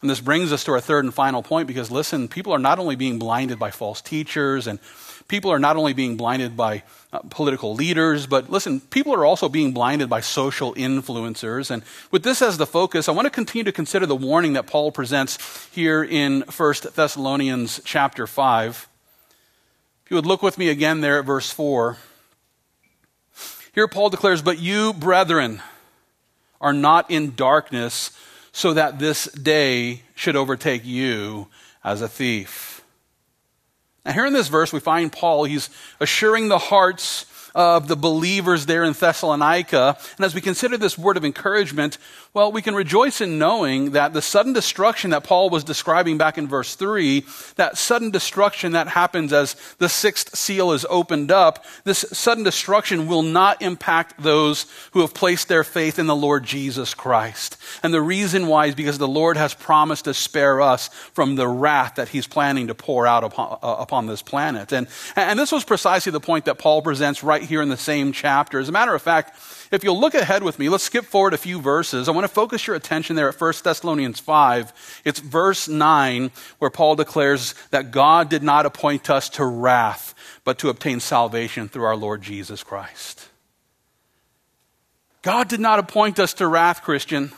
And 0.00 0.10
this 0.10 0.20
brings 0.20 0.50
us 0.50 0.64
to 0.64 0.72
our 0.72 0.80
third 0.80 1.04
and 1.04 1.14
final 1.14 1.42
point 1.42 1.68
because, 1.68 1.90
listen, 1.90 2.26
people 2.26 2.52
are 2.52 2.58
not 2.58 2.80
only 2.80 2.96
being 2.96 3.20
blinded 3.20 3.58
by 3.58 3.70
false 3.70 4.00
teachers 4.00 4.66
and 4.66 4.80
people 5.28 5.52
are 5.52 5.60
not 5.60 5.76
only 5.76 5.92
being 5.92 6.16
blinded 6.16 6.56
by 6.56 6.82
uh, 7.12 7.20
political 7.30 7.74
leaders, 7.74 8.26
but 8.26 8.50
listen, 8.50 8.80
people 8.80 9.14
are 9.14 9.24
also 9.24 9.48
being 9.48 9.72
blinded 9.72 10.08
by 10.08 10.20
social 10.20 10.74
influencers. 10.74 11.70
And 11.70 11.84
with 12.10 12.24
this 12.24 12.42
as 12.42 12.58
the 12.58 12.66
focus, 12.66 13.08
I 13.08 13.12
want 13.12 13.26
to 13.26 13.30
continue 13.30 13.64
to 13.64 13.72
consider 13.72 14.06
the 14.06 14.16
warning 14.16 14.54
that 14.54 14.66
Paul 14.66 14.90
presents 14.90 15.68
here 15.72 16.02
in 16.02 16.42
1 16.42 16.74
Thessalonians 16.94 17.80
chapter 17.84 18.26
5. 18.26 18.88
You 20.12 20.16
would 20.16 20.26
look 20.26 20.42
with 20.42 20.58
me 20.58 20.68
again 20.68 21.00
there 21.00 21.18
at 21.20 21.24
verse 21.24 21.50
4. 21.50 21.96
Here 23.74 23.88
Paul 23.88 24.10
declares, 24.10 24.42
But 24.42 24.58
you, 24.58 24.92
brethren, 24.92 25.62
are 26.60 26.74
not 26.74 27.10
in 27.10 27.34
darkness, 27.34 28.10
so 28.52 28.74
that 28.74 28.98
this 28.98 29.24
day 29.32 30.02
should 30.14 30.36
overtake 30.36 30.84
you 30.84 31.48
as 31.82 32.02
a 32.02 32.08
thief. 32.08 32.84
Now, 34.04 34.12
here 34.12 34.26
in 34.26 34.34
this 34.34 34.48
verse, 34.48 34.70
we 34.70 34.80
find 34.80 35.10
Paul, 35.10 35.44
he's 35.44 35.70
assuring 35.98 36.48
the 36.48 36.58
hearts 36.58 37.24
of 37.54 37.88
the 37.88 37.96
believers 37.96 38.66
there 38.66 38.84
in 38.84 38.92
Thessalonica. 38.92 39.96
And 40.18 40.26
as 40.26 40.34
we 40.34 40.42
consider 40.42 40.76
this 40.76 40.98
word 40.98 41.16
of 41.16 41.24
encouragement, 41.24 41.96
well, 42.34 42.50
we 42.50 42.62
can 42.62 42.74
rejoice 42.74 43.20
in 43.20 43.38
knowing 43.38 43.90
that 43.90 44.14
the 44.14 44.22
sudden 44.22 44.54
destruction 44.54 45.10
that 45.10 45.22
Paul 45.22 45.50
was 45.50 45.64
describing 45.64 46.16
back 46.16 46.38
in 46.38 46.48
verse 46.48 46.74
3, 46.76 47.26
that 47.56 47.76
sudden 47.76 48.10
destruction 48.10 48.72
that 48.72 48.88
happens 48.88 49.34
as 49.34 49.54
the 49.76 49.88
sixth 49.90 50.34
seal 50.34 50.72
is 50.72 50.86
opened 50.88 51.30
up, 51.30 51.62
this 51.84 52.06
sudden 52.12 52.42
destruction 52.42 53.06
will 53.06 53.20
not 53.20 53.60
impact 53.60 54.22
those 54.22 54.64
who 54.92 55.02
have 55.02 55.12
placed 55.12 55.48
their 55.48 55.62
faith 55.62 55.98
in 55.98 56.06
the 56.06 56.16
Lord 56.16 56.44
Jesus 56.44 56.94
Christ. 56.94 57.58
And 57.82 57.92
the 57.92 58.00
reason 58.00 58.46
why 58.46 58.66
is 58.66 58.74
because 58.74 58.96
the 58.96 59.06
Lord 59.06 59.36
has 59.36 59.52
promised 59.52 60.06
to 60.06 60.14
spare 60.14 60.62
us 60.62 60.88
from 60.88 61.34
the 61.34 61.46
wrath 61.48 61.96
that 61.96 62.08
he's 62.08 62.26
planning 62.26 62.68
to 62.68 62.74
pour 62.74 63.06
out 63.06 63.24
upon, 63.24 63.58
uh, 63.62 63.76
upon 63.78 64.06
this 64.06 64.22
planet. 64.22 64.72
And, 64.72 64.88
and 65.16 65.38
this 65.38 65.52
was 65.52 65.64
precisely 65.64 66.12
the 66.12 66.18
point 66.18 66.46
that 66.46 66.56
Paul 66.56 66.80
presents 66.80 67.22
right 67.22 67.42
here 67.42 67.60
in 67.60 67.68
the 67.68 67.76
same 67.76 68.12
chapter. 68.12 68.58
As 68.58 68.70
a 68.70 68.72
matter 68.72 68.94
of 68.94 69.02
fact, 69.02 69.36
if 69.72 69.82
you'll 69.82 69.98
look 69.98 70.14
ahead 70.14 70.42
with 70.42 70.58
me, 70.58 70.68
let's 70.68 70.84
skip 70.84 71.06
forward 71.06 71.32
a 71.32 71.38
few 71.38 71.60
verses. 71.60 72.06
I 72.06 72.12
want 72.12 72.24
to 72.24 72.32
focus 72.32 72.66
your 72.66 72.76
attention 72.76 73.16
there 73.16 73.30
at 73.30 73.40
1 73.40 73.52
Thessalonians 73.64 74.20
5. 74.20 75.00
It's 75.04 75.18
verse 75.18 75.66
9 75.66 76.30
where 76.58 76.70
Paul 76.70 76.94
declares 76.94 77.54
that 77.70 77.90
God 77.90 78.28
did 78.28 78.42
not 78.42 78.66
appoint 78.66 79.08
us 79.08 79.30
to 79.30 79.44
wrath, 79.44 80.14
but 80.44 80.58
to 80.58 80.68
obtain 80.68 81.00
salvation 81.00 81.68
through 81.68 81.84
our 81.84 81.96
Lord 81.96 82.20
Jesus 82.20 82.62
Christ. 82.62 83.28
God 85.22 85.48
did 85.48 85.60
not 85.60 85.78
appoint 85.78 86.18
us 86.18 86.34
to 86.34 86.46
wrath, 86.46 86.82
Christian. 86.82 87.32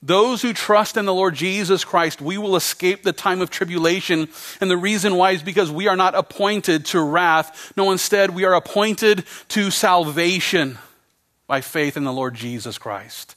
Those 0.00 0.42
who 0.42 0.52
trust 0.52 0.96
in 0.96 1.06
the 1.06 1.14
Lord 1.14 1.34
Jesus 1.34 1.84
Christ, 1.84 2.20
we 2.20 2.38
will 2.38 2.54
escape 2.54 3.02
the 3.02 3.12
time 3.12 3.40
of 3.40 3.50
tribulation. 3.50 4.28
And 4.60 4.70
the 4.70 4.76
reason 4.76 5.16
why 5.16 5.32
is 5.32 5.42
because 5.42 5.72
we 5.72 5.88
are 5.88 5.96
not 5.96 6.14
appointed 6.14 6.84
to 6.86 7.00
wrath. 7.00 7.72
No, 7.76 7.90
instead, 7.90 8.30
we 8.30 8.44
are 8.44 8.54
appointed 8.54 9.24
to 9.48 9.70
salvation 9.72 10.78
by 11.48 11.62
faith 11.62 11.96
in 11.96 12.04
the 12.04 12.12
Lord 12.12 12.34
Jesus 12.34 12.78
Christ. 12.78 13.34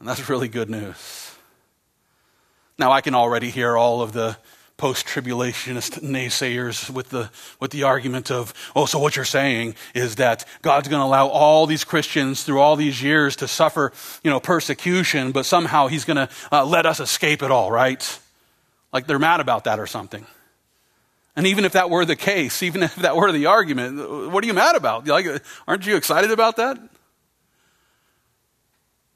And 0.00 0.08
that's 0.08 0.28
really 0.28 0.48
good 0.48 0.70
news. 0.70 1.32
Now, 2.78 2.90
I 2.90 3.00
can 3.00 3.14
already 3.14 3.50
hear 3.50 3.76
all 3.76 4.02
of 4.02 4.12
the 4.12 4.36
post 4.78 5.06
tribulationist 5.06 6.00
naysayers 6.02 6.88
with 6.88 7.10
the, 7.10 7.30
with 7.60 7.72
the 7.72 7.82
argument 7.82 8.30
of, 8.30 8.54
oh, 8.74 8.86
so 8.86 8.98
what 8.98 9.16
you're 9.16 9.24
saying 9.24 9.74
is 9.92 10.14
that 10.16 10.44
God's 10.62 10.88
going 10.88 11.00
to 11.00 11.04
allow 11.04 11.26
all 11.26 11.66
these 11.66 11.84
Christians 11.84 12.44
through 12.44 12.60
all 12.60 12.76
these 12.76 13.02
years 13.02 13.36
to 13.36 13.48
suffer, 13.48 13.92
you 14.22 14.30
know, 14.30 14.38
persecution, 14.38 15.32
but 15.32 15.44
somehow 15.44 15.88
he's 15.88 16.04
going 16.04 16.16
to 16.16 16.28
uh, 16.52 16.64
let 16.64 16.86
us 16.86 17.00
escape 17.00 17.42
it 17.42 17.50
all, 17.50 17.70
right? 17.70 18.20
Like 18.92 19.08
they're 19.08 19.18
mad 19.18 19.40
about 19.40 19.64
that 19.64 19.80
or 19.80 19.86
something. 19.86 20.24
And 21.34 21.46
even 21.46 21.64
if 21.64 21.72
that 21.72 21.90
were 21.90 22.04
the 22.04 22.16
case, 22.16 22.62
even 22.62 22.84
if 22.84 22.94
that 22.96 23.16
were 23.16 23.32
the 23.32 23.46
argument, 23.46 24.32
what 24.32 24.42
are 24.44 24.46
you 24.46 24.54
mad 24.54 24.76
about? 24.76 25.06
Like, 25.06 25.26
aren't 25.66 25.86
you 25.86 25.96
excited 25.96 26.30
about 26.30 26.56
that? 26.56 26.78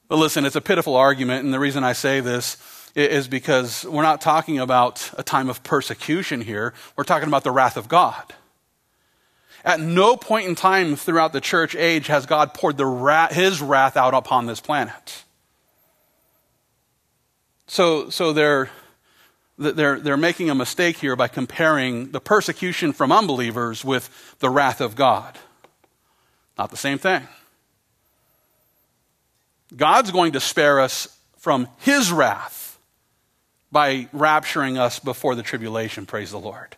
But 0.09 0.17
listen, 0.17 0.45
it's 0.45 0.57
a 0.57 0.61
pitiful 0.61 0.95
argument, 0.95 1.45
and 1.45 1.53
the 1.53 1.59
reason 1.59 1.83
I 1.83 1.93
say 1.93 2.19
this 2.19 2.57
is 2.95 3.27
because 3.27 3.85
we're 3.85 4.03
not 4.03 4.21
talking 4.21 4.59
about 4.59 5.09
a 5.17 5.23
time 5.23 5.49
of 5.49 5.63
persecution 5.63 6.41
here. 6.41 6.73
We're 6.95 7.03
talking 7.03 7.27
about 7.27 7.43
the 7.43 7.51
wrath 7.51 7.77
of 7.77 7.87
God. 7.87 8.33
At 9.65 9.79
no 9.79 10.17
point 10.17 10.47
in 10.47 10.55
time 10.55 10.95
throughout 10.95 11.33
the 11.33 11.41
church 11.41 11.75
age 11.75 12.07
has 12.07 12.25
God 12.25 12.53
poured 12.53 12.79
his 13.31 13.61
wrath 13.61 13.97
out 13.97 14.13
upon 14.13 14.45
this 14.45 14.59
planet. 14.59 15.23
So, 17.65 18.09
so 18.09 18.33
they're, 18.33 18.69
they're, 19.57 19.99
they're 19.99 20.17
making 20.17 20.49
a 20.49 20.55
mistake 20.55 20.97
here 20.97 21.15
by 21.15 21.29
comparing 21.29 22.11
the 22.11 22.19
persecution 22.19 22.93
from 22.93 23.11
unbelievers 23.11 23.83
with 23.83 24.35
the 24.39 24.49
wrath 24.49 24.81
of 24.81 24.95
God. 24.95 25.39
Not 26.57 26.69
the 26.69 26.77
same 26.77 26.99
thing. 26.99 27.27
God's 29.75 30.11
going 30.11 30.33
to 30.33 30.39
spare 30.39 30.79
us 30.79 31.17
from 31.37 31.67
his 31.79 32.11
wrath 32.11 32.62
by 33.73 34.05
rapturing 34.15 34.77
us 34.77 34.99
before 34.99 35.35
the 35.35 35.43
tribulation. 35.43 36.05
Praise 36.05 36.31
the 36.31 36.39
Lord. 36.39 36.77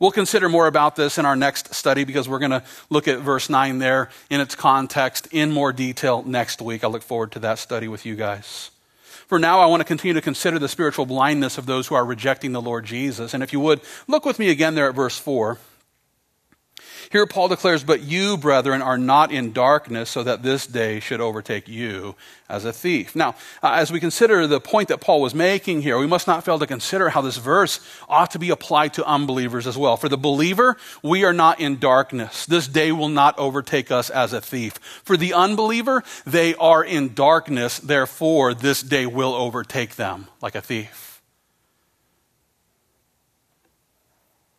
We'll 0.00 0.10
consider 0.10 0.48
more 0.48 0.66
about 0.66 0.96
this 0.96 1.16
in 1.18 1.24
our 1.24 1.36
next 1.36 1.72
study 1.72 2.04
because 2.04 2.28
we're 2.28 2.40
going 2.40 2.50
to 2.50 2.64
look 2.90 3.06
at 3.08 3.20
verse 3.20 3.48
9 3.48 3.78
there 3.78 4.10
in 4.28 4.40
its 4.40 4.54
context 4.54 5.28
in 5.30 5.52
more 5.52 5.72
detail 5.72 6.22
next 6.26 6.60
week. 6.60 6.84
I 6.84 6.88
look 6.88 7.02
forward 7.02 7.32
to 7.32 7.38
that 7.38 7.58
study 7.58 7.88
with 7.88 8.04
you 8.04 8.16
guys. 8.16 8.70
For 9.28 9.38
now, 9.38 9.60
I 9.60 9.66
want 9.66 9.80
to 9.80 9.84
continue 9.84 10.12
to 10.14 10.20
consider 10.20 10.58
the 10.58 10.68
spiritual 10.68 11.06
blindness 11.06 11.56
of 11.56 11.66
those 11.66 11.86
who 11.86 11.94
are 11.94 12.04
rejecting 12.04 12.52
the 12.52 12.60
Lord 12.60 12.84
Jesus. 12.84 13.32
And 13.32 13.42
if 13.42 13.52
you 13.52 13.60
would, 13.60 13.80
look 14.06 14.26
with 14.26 14.38
me 14.38 14.50
again 14.50 14.74
there 14.74 14.88
at 14.88 14.94
verse 14.94 15.16
4. 15.16 15.58
Here, 17.10 17.26
Paul 17.26 17.48
declares, 17.48 17.84
But 17.84 18.02
you, 18.02 18.36
brethren, 18.36 18.82
are 18.82 18.98
not 18.98 19.32
in 19.32 19.52
darkness, 19.52 20.10
so 20.10 20.22
that 20.22 20.42
this 20.42 20.66
day 20.66 21.00
should 21.00 21.20
overtake 21.20 21.68
you 21.68 22.14
as 22.48 22.64
a 22.64 22.72
thief. 22.72 23.16
Now, 23.16 23.30
uh, 23.62 23.72
as 23.72 23.90
we 23.90 24.00
consider 24.00 24.46
the 24.46 24.60
point 24.60 24.88
that 24.88 25.00
Paul 25.00 25.20
was 25.20 25.34
making 25.34 25.82
here, 25.82 25.98
we 25.98 26.06
must 26.06 26.26
not 26.26 26.44
fail 26.44 26.58
to 26.58 26.66
consider 26.66 27.08
how 27.08 27.20
this 27.20 27.36
verse 27.36 27.80
ought 28.08 28.30
to 28.32 28.38
be 28.38 28.50
applied 28.50 28.94
to 28.94 29.04
unbelievers 29.04 29.66
as 29.66 29.76
well. 29.76 29.96
For 29.96 30.08
the 30.08 30.18
believer, 30.18 30.76
we 31.02 31.24
are 31.24 31.32
not 31.32 31.60
in 31.60 31.78
darkness. 31.78 32.46
This 32.46 32.68
day 32.68 32.92
will 32.92 33.08
not 33.08 33.38
overtake 33.38 33.90
us 33.90 34.10
as 34.10 34.32
a 34.32 34.40
thief. 34.40 34.74
For 35.04 35.16
the 35.16 35.34
unbeliever, 35.34 36.02
they 36.26 36.54
are 36.56 36.84
in 36.84 37.14
darkness, 37.14 37.78
therefore, 37.78 38.54
this 38.54 38.82
day 38.82 39.06
will 39.06 39.34
overtake 39.34 39.96
them 39.96 40.28
like 40.40 40.54
a 40.54 40.60
thief. 40.60 41.03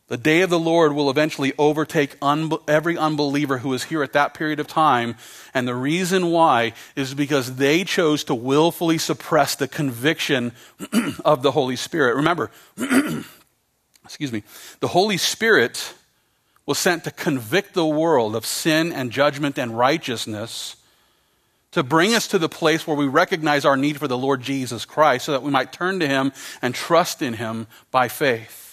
The 0.08 0.16
day 0.16 0.42
of 0.42 0.50
the 0.50 0.58
Lord 0.58 0.92
will 0.92 1.10
eventually 1.10 1.52
overtake 1.58 2.16
every 2.22 2.96
unbeliever 2.96 3.58
who 3.58 3.74
is 3.74 3.84
here 3.84 4.04
at 4.04 4.12
that 4.12 4.34
period 4.34 4.60
of 4.60 4.68
time. 4.68 5.16
And 5.52 5.66
the 5.66 5.74
reason 5.74 6.30
why 6.30 6.74
is 6.94 7.12
because 7.12 7.56
they 7.56 7.82
chose 7.82 8.22
to 8.24 8.34
willfully 8.34 8.98
suppress 8.98 9.56
the 9.56 9.66
conviction 9.66 10.52
of 11.24 11.42
the 11.42 11.50
Holy 11.50 11.74
Spirit. 11.74 12.14
Remember, 12.14 12.52
excuse 14.04 14.30
me, 14.30 14.44
the 14.78 14.88
Holy 14.88 15.16
Spirit 15.16 15.94
was 16.66 16.78
sent 16.78 17.02
to 17.04 17.10
convict 17.10 17.74
the 17.74 17.86
world 17.86 18.36
of 18.36 18.46
sin 18.46 18.92
and 18.92 19.10
judgment 19.10 19.58
and 19.58 19.76
righteousness, 19.76 20.76
to 21.72 21.82
bring 21.82 22.14
us 22.14 22.28
to 22.28 22.38
the 22.38 22.48
place 22.48 22.86
where 22.86 22.96
we 22.96 23.06
recognize 23.06 23.64
our 23.64 23.76
need 23.76 23.98
for 23.98 24.08
the 24.08 24.16
Lord 24.16 24.40
Jesus 24.40 24.84
Christ 24.84 25.26
so 25.26 25.32
that 25.32 25.42
we 25.42 25.50
might 25.50 25.72
turn 25.72 25.98
to 26.00 26.08
Him 26.08 26.32
and 26.62 26.74
trust 26.74 27.22
in 27.22 27.34
Him 27.34 27.66
by 27.90 28.08
faith. 28.08 28.65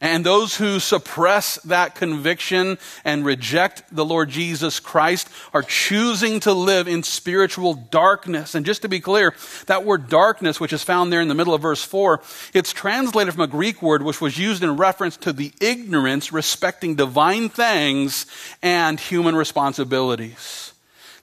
And 0.00 0.24
those 0.24 0.54
who 0.54 0.78
suppress 0.78 1.56
that 1.62 1.96
conviction 1.96 2.78
and 3.04 3.24
reject 3.24 3.82
the 3.90 4.04
Lord 4.04 4.28
Jesus 4.28 4.78
Christ 4.78 5.28
are 5.52 5.64
choosing 5.64 6.38
to 6.40 6.52
live 6.52 6.86
in 6.86 7.02
spiritual 7.02 7.74
darkness. 7.74 8.54
And 8.54 8.64
just 8.64 8.82
to 8.82 8.88
be 8.88 9.00
clear, 9.00 9.34
that 9.66 9.84
word 9.84 10.08
darkness, 10.08 10.60
which 10.60 10.72
is 10.72 10.84
found 10.84 11.12
there 11.12 11.20
in 11.20 11.26
the 11.26 11.34
middle 11.34 11.52
of 11.52 11.62
verse 11.62 11.82
4, 11.82 12.20
it's 12.54 12.72
translated 12.72 13.34
from 13.34 13.42
a 13.42 13.48
Greek 13.48 13.82
word 13.82 14.04
which 14.04 14.20
was 14.20 14.38
used 14.38 14.62
in 14.62 14.76
reference 14.76 15.16
to 15.16 15.32
the 15.32 15.52
ignorance 15.60 16.32
respecting 16.32 16.94
divine 16.94 17.48
things 17.48 18.26
and 18.62 19.00
human 19.00 19.34
responsibilities. 19.34 20.74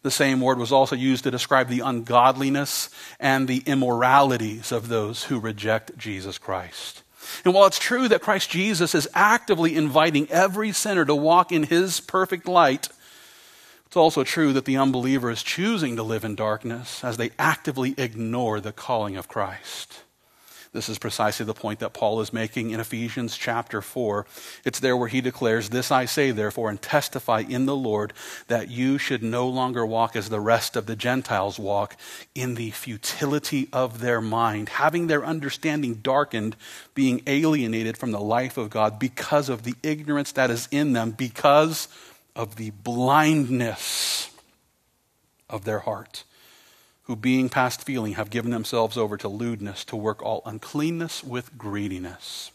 The 0.01 0.11
same 0.11 0.41
word 0.41 0.57
was 0.59 0.73
also 0.73 0.97
used 0.97 1.23
to 1.23 1.32
describe 1.32 1.69
the 1.69 1.80
ungodliness 1.80 2.89
and 3.21 3.47
the 3.47 3.63
immoralities 3.65 4.73
of 4.73 4.89
those 4.89 5.23
who 5.23 5.39
reject 5.39 5.97
Jesus 5.97 6.38
Christ. 6.38 7.03
And 7.43 7.53
while 7.53 7.65
it's 7.65 7.80
true 7.80 8.07
that 8.07 8.21
Christ 8.21 8.49
Jesus 8.49 8.95
is 8.95 9.07
actively 9.13 9.76
inviting 9.76 10.30
every 10.30 10.71
sinner 10.71 11.05
to 11.05 11.15
walk 11.15 11.51
in 11.51 11.63
his 11.63 11.99
perfect 11.99 12.47
light, 12.47 12.89
it's 13.86 13.97
also 13.97 14.23
true 14.23 14.53
that 14.53 14.65
the 14.65 14.78
unbeliever 14.78 15.30
is 15.30 15.43
choosing 15.43 15.95
to 15.95 16.03
live 16.03 16.23
in 16.26 16.36
darkness 16.36 17.03
as 17.03 17.17
they 17.17 17.32
actively 17.39 17.95
ignore 17.97 18.59
the 18.59 18.71
calling 18.71 19.15
of 19.15 19.28
Christ. 19.28 20.01
This 20.76 20.89
is 20.89 20.99
precisely 20.99 21.45
the 21.45 21.53
point 21.53 21.80
that 21.80 21.93
Paul 21.93 22.19
is 22.19 22.34
making 22.34 22.71
in 22.71 22.82
Ephesians 22.82 23.38
chapter 23.38 23.82
4. 23.82 24.26
It's 24.65 24.82
there 24.82 24.97
where 24.97 25.07
he 25.07 25.21
declares, 25.21 25.69
This 25.69 25.89
I 25.89 26.03
say, 26.03 26.32
therefore, 26.32 26.69
and 26.69 26.82
testify 26.82 27.45
in 27.47 27.65
the 27.65 27.76
Lord 27.78 28.11
that 28.47 28.69
you 28.69 28.97
should 28.97 29.23
no 29.23 29.47
longer 29.47 29.86
walk 29.86 30.17
as 30.17 30.28
the 30.28 30.41
rest 30.41 30.76
of 30.76 30.86
the 30.86 30.97
Gentiles 30.97 31.57
walk, 31.57 31.95
in 32.36 32.55
the 32.55 32.71
futility 32.71 33.69
of 33.71 34.01
their 34.01 34.19
mind, 34.19 34.67
having 34.67 35.07
their 35.07 35.23
understanding 35.23 35.93
darkened, 35.93 36.57
being 36.93 37.21
alienated 37.26 37.97
from 37.97 38.11
the 38.11 38.19
life 38.19 38.57
of 38.57 38.69
God 38.69 38.99
because 38.99 39.47
of 39.47 39.63
the 39.63 39.76
ignorance 39.82 40.34
that 40.34 40.51
is 40.51 40.67
in 40.71 40.91
them, 40.91 41.11
because 41.11 41.88
of 42.36 42.57
the 42.57 42.71
blindness 42.71 44.30
of 45.49 45.63
their 45.63 45.80
heart 45.80 46.26
who, 47.05 47.15
being 47.15 47.49
past 47.49 47.83
feeling, 47.83 48.13
have 48.13 48.29
given 48.29 48.51
themselves 48.51 48.97
over 48.97 49.17
to 49.17 49.27
lewdness, 49.27 49.85
to 49.85 49.95
work 49.95 50.21
all 50.21 50.41
uncleanness 50.45 51.23
with 51.23 51.57
greediness. 51.57 52.51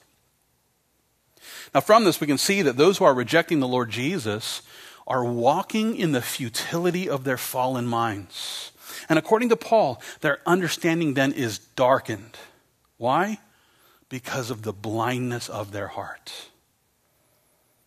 Now, 1.74 1.80
from 1.80 2.04
this, 2.04 2.20
we 2.20 2.26
can 2.26 2.38
see 2.38 2.62
that 2.62 2.76
those 2.76 2.98
who 2.98 3.04
are 3.04 3.14
rejecting 3.14 3.60
the 3.60 3.68
Lord 3.68 3.90
Jesus 3.90 4.62
are 5.06 5.24
walking 5.24 5.96
in 5.96 6.12
the 6.12 6.22
futility 6.22 7.08
of 7.08 7.24
their 7.24 7.36
fallen 7.36 7.86
minds. 7.86 8.72
And 9.08 9.18
according 9.18 9.48
to 9.50 9.56
Paul, 9.56 10.02
their 10.20 10.40
understanding 10.46 11.14
then 11.14 11.32
is 11.32 11.58
darkened. 11.58 12.36
Why? 12.96 13.38
Because 14.08 14.50
of 14.50 14.62
the 14.62 14.72
blindness 14.72 15.48
of 15.48 15.72
their 15.72 15.88
heart. 15.88 16.49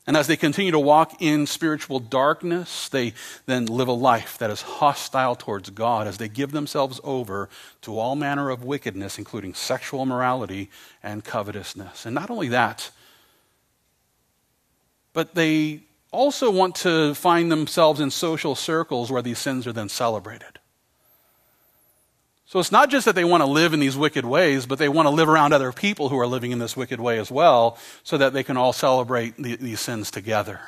And 0.06 0.18
as 0.18 0.28
they 0.28 0.36
continue 0.36 0.72
to 0.72 0.80
walk 0.80 1.22
in 1.22 1.48
spiritual 1.48 2.00
darkness, 2.00 2.90
they 2.90 3.14
then 3.46 3.68
live 3.68 3.88
a 3.88 3.94
life 3.94 4.38
that 4.38 4.50
is 4.50 4.62
hostile 4.62 5.36
towards 5.36 5.70
God 5.70 6.08
as 6.08 6.18
they 6.18 6.28
give 6.28 6.52
themselves 6.52 7.00
over 7.06 7.48
to 7.84 7.98
all 7.98 8.16
manner 8.16 8.50
of 8.50 8.66
wickedness, 8.66 9.18
including 9.18 9.54
sexual 9.54 10.04
immorality 10.04 10.70
and 11.02 11.24
covetousness. 11.24 12.06
And 12.06 12.14
not 12.14 12.30
only 12.30 12.50
that, 12.50 12.92
but 15.14 15.36
they 15.36 15.84
also 16.12 16.52
want 16.52 16.76
to 16.76 17.14
find 17.16 17.50
themselves 17.50 18.02
in 18.02 18.12
social 18.12 18.56
circles 18.56 19.10
where 19.10 19.22
these 19.22 19.40
sins 19.40 19.66
are 19.68 19.74
then 19.74 19.90
celebrated. 19.90 20.60
So 22.54 22.60
it's 22.60 22.72
not 22.72 22.92
just 22.92 23.06
that 23.06 23.16
they 23.16 23.24
want 23.24 23.42
to 23.42 23.48
live 23.48 23.74
in 23.74 23.80
these 23.80 23.98
wicked 23.98 24.26
ways, 24.26 24.68
but 24.68 24.78
they 24.78 24.88
want 24.88 25.08
to 25.08 25.10
live 25.10 25.28
around 25.28 25.54
other 25.54 25.72
people 25.72 26.10
who 26.10 26.20
are 26.20 26.28
living 26.28 26.52
in 26.52 26.60
this 26.60 26.78
wicked 26.78 27.02
way 27.02 27.18
as 27.18 27.32
well, 27.32 27.80
so 28.04 28.16
that 28.20 28.32
they 28.32 28.44
can 28.44 28.58
all 28.58 28.74
celebrate 28.74 29.36
the, 29.38 29.56
these 29.56 29.80
sins 29.80 30.12
together. 30.12 30.62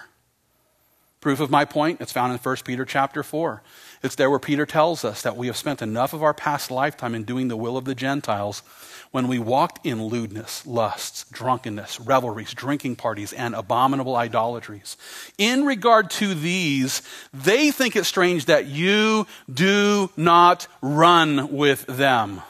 Proof 1.21 1.39
of 1.39 1.51
my 1.51 1.63
point, 1.63 2.01
it's 2.01 2.11
found 2.11 2.33
in 2.33 2.39
1 2.39 2.55
Peter 2.65 2.85
chapter 2.85 3.21
4. 3.21 3.61
It's 4.05 4.13
there 4.13 4.29
where 4.29 4.37
Peter 4.37 4.67
tells 4.67 5.03
us 5.03 5.23
that 5.23 5.35
we 5.35 5.47
have 5.47 5.57
spent 5.57 5.81
enough 5.81 6.13
of 6.13 6.21
our 6.21 6.35
past 6.35 6.69
lifetime 6.69 7.15
in 7.15 7.23
doing 7.23 7.47
the 7.47 7.57
will 7.57 7.75
of 7.75 7.85
the 7.85 7.95
Gentiles 7.95 8.61
when 9.09 9.27
we 9.27 9.39
walked 9.39 9.83
in 9.83 10.05
lewdness, 10.05 10.63
lusts, 10.67 11.25
drunkenness, 11.31 11.99
revelries, 11.99 12.53
drinking 12.53 12.97
parties, 12.97 13.33
and 13.33 13.55
abominable 13.55 14.15
idolatries. 14.15 14.95
In 15.39 15.65
regard 15.65 16.11
to 16.11 16.35
these, 16.35 17.01
they 17.33 17.71
think 17.71 17.95
it 17.95 18.03
strange 18.03 18.45
that 18.45 18.67
you 18.67 19.25
do 19.51 20.11
not 20.15 20.67
run 20.83 21.51
with 21.51 21.87
them 21.87 22.43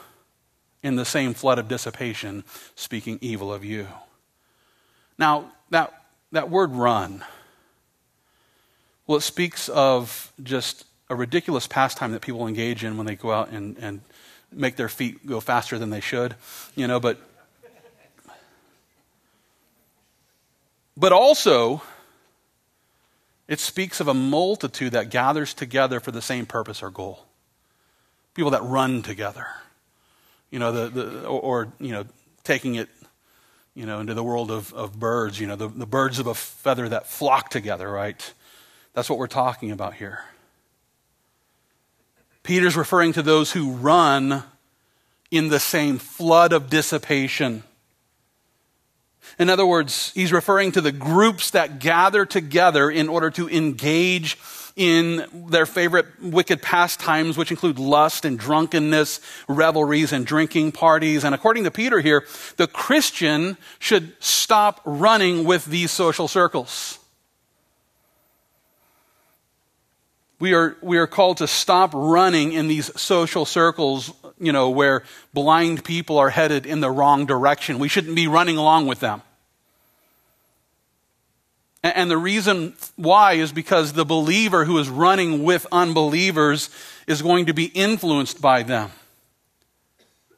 in 0.84 0.98
the 0.98 1.06
same 1.06 1.34
flood 1.34 1.58
of 1.58 1.70
dissipation, 1.70 2.44
speaking 2.76 3.18
evil 3.22 3.54
of 3.54 3.64
you. 3.64 3.88
Now, 5.18 5.54
that, 5.70 6.04
that 6.34 6.50
word 6.50 6.74
run, 6.74 7.24
well, 9.08 9.20
it 9.20 9.22
speaks 9.22 9.70
of 9.70 10.34
just 10.44 10.84
a 11.10 11.16
ridiculous 11.16 11.68
pastime 11.68 12.12
that 12.12 12.22
people 12.22 12.48
engage 12.48 12.84
in 12.84 12.98
when 12.98 13.06
they 13.06 13.16
go 13.16 13.32
out 13.32 13.50
and, 13.50 13.78
and 13.80 14.02
make 14.52 14.76
their 14.76 14.90
feet 14.90 15.26
go 15.26 15.40
faster 15.40 15.78
than 15.78 15.90
they 15.90 16.00
should, 16.00 16.36
you 16.76 16.88
know, 16.88 17.00
but 17.00 17.20
but 20.98 21.12
also 21.12 21.82
it 23.48 23.60
speaks 23.60 24.00
of 24.00 24.08
a 24.08 24.14
multitude 24.14 24.94
that 24.94 25.10
gathers 25.10 25.54
together 25.54 26.00
for 26.00 26.12
the 26.12 26.22
same 26.22 26.46
purpose 26.46 26.82
or 26.82 26.90
goal. 26.90 27.26
People 28.34 28.52
that 28.52 28.64
run 28.64 29.04
together. 29.04 29.48
You 30.50 30.60
know, 30.60 30.72
the, 30.72 30.90
the 30.90 31.26
or, 31.28 31.42
or 31.42 31.74
you 31.80 31.92
know, 31.92 32.06
taking 32.44 32.76
it 32.76 32.90
you 33.76 33.86
know, 33.86 34.00
into 34.00 34.14
the 34.14 34.24
world 34.24 34.50
of, 34.52 34.74
of 34.74 34.98
birds, 34.98 35.40
you 35.40 35.46
know, 35.46 35.58
the, 35.58 35.68
the 35.68 35.86
birds 35.86 36.18
of 36.18 36.28
a 36.28 36.34
feather 36.34 36.88
that 36.88 37.08
flock 37.08 37.50
together, 37.50 37.92
right? 37.92 38.34
That's 38.94 39.10
what 39.10 39.20
we're 39.20 39.28
talking 39.28 39.72
about 39.72 39.96
here. 39.96 40.24
Peter's 42.46 42.78
referring 42.78 43.12
to 43.14 43.24
those 43.24 43.52
who 43.52 43.72
run 43.72 44.44
in 45.32 45.50
the 45.50 45.60
same 45.60 45.98
flood 45.98 46.54
of 46.54 46.70
dissipation. 46.70 47.64
In 49.40 49.50
other 49.50 49.66
words, 49.66 50.12
he's 50.14 50.32
referring 50.32 50.72
to 50.74 50.82
the 50.82 50.92
groups 50.92 51.52
that 51.52 51.80
gather 51.80 52.26
together 52.26 52.90
in 52.90 53.10
order 53.10 53.32
to 53.32 53.50
engage 53.50 54.38
in 54.76 55.26
their 55.50 55.66
favorite 55.66 56.06
wicked 56.22 56.62
pastimes, 56.62 57.38
which 57.38 57.50
include 57.50 57.80
lust 57.80 58.26
and 58.26 58.38
drunkenness, 58.38 59.20
revelries 59.48 60.14
and 60.14 60.26
drinking 60.26 60.72
parties. 60.72 61.24
And 61.24 61.34
according 61.34 61.64
to 61.64 61.72
Peter 61.72 62.00
here, 62.00 62.26
the 62.58 62.68
Christian 62.68 63.58
should 63.80 64.14
stop 64.20 64.82
running 64.86 65.46
with 65.46 65.66
these 65.66 65.92
social 65.92 66.28
circles. 66.28 67.00
We 70.40 70.54
are, 70.54 70.76
we 70.82 70.98
are 70.98 71.08
called 71.08 71.38
to 71.38 71.48
stop 71.48 71.92
running 71.94 72.54
in 72.54 72.68
these 72.68 72.92
social 73.00 73.46
circles, 73.46 74.14
you 74.40 74.52
know, 74.52 74.70
where 74.70 75.04
blind 75.34 75.84
people 75.86 76.18
are 76.18 76.30
headed 76.30 76.66
in 76.66 76.82
the 76.82 76.92
wrong 76.92 77.26
direction. 77.26 77.80
We 77.80 77.88
shouldn't 77.88 78.16
be 78.16 78.28
running 78.28 78.58
along 78.58 78.88
with 78.88 79.00
them. 79.00 79.22
And, 81.84 81.96
and 81.96 82.12
the 82.12 82.18
reason 82.18 82.76
why 82.98 83.34
is 83.34 83.54
because 83.54 83.94
the 83.94 84.06
believer 84.06 84.66
who 84.66 84.78
is 84.78 84.90
running 84.90 85.44
with 85.44 85.66
unbelievers 85.72 86.70
is 87.08 87.22
going 87.22 87.46
to 87.46 87.54
be 87.54 87.66
influenced 87.66 88.42
by 88.42 88.64
them. 88.64 88.92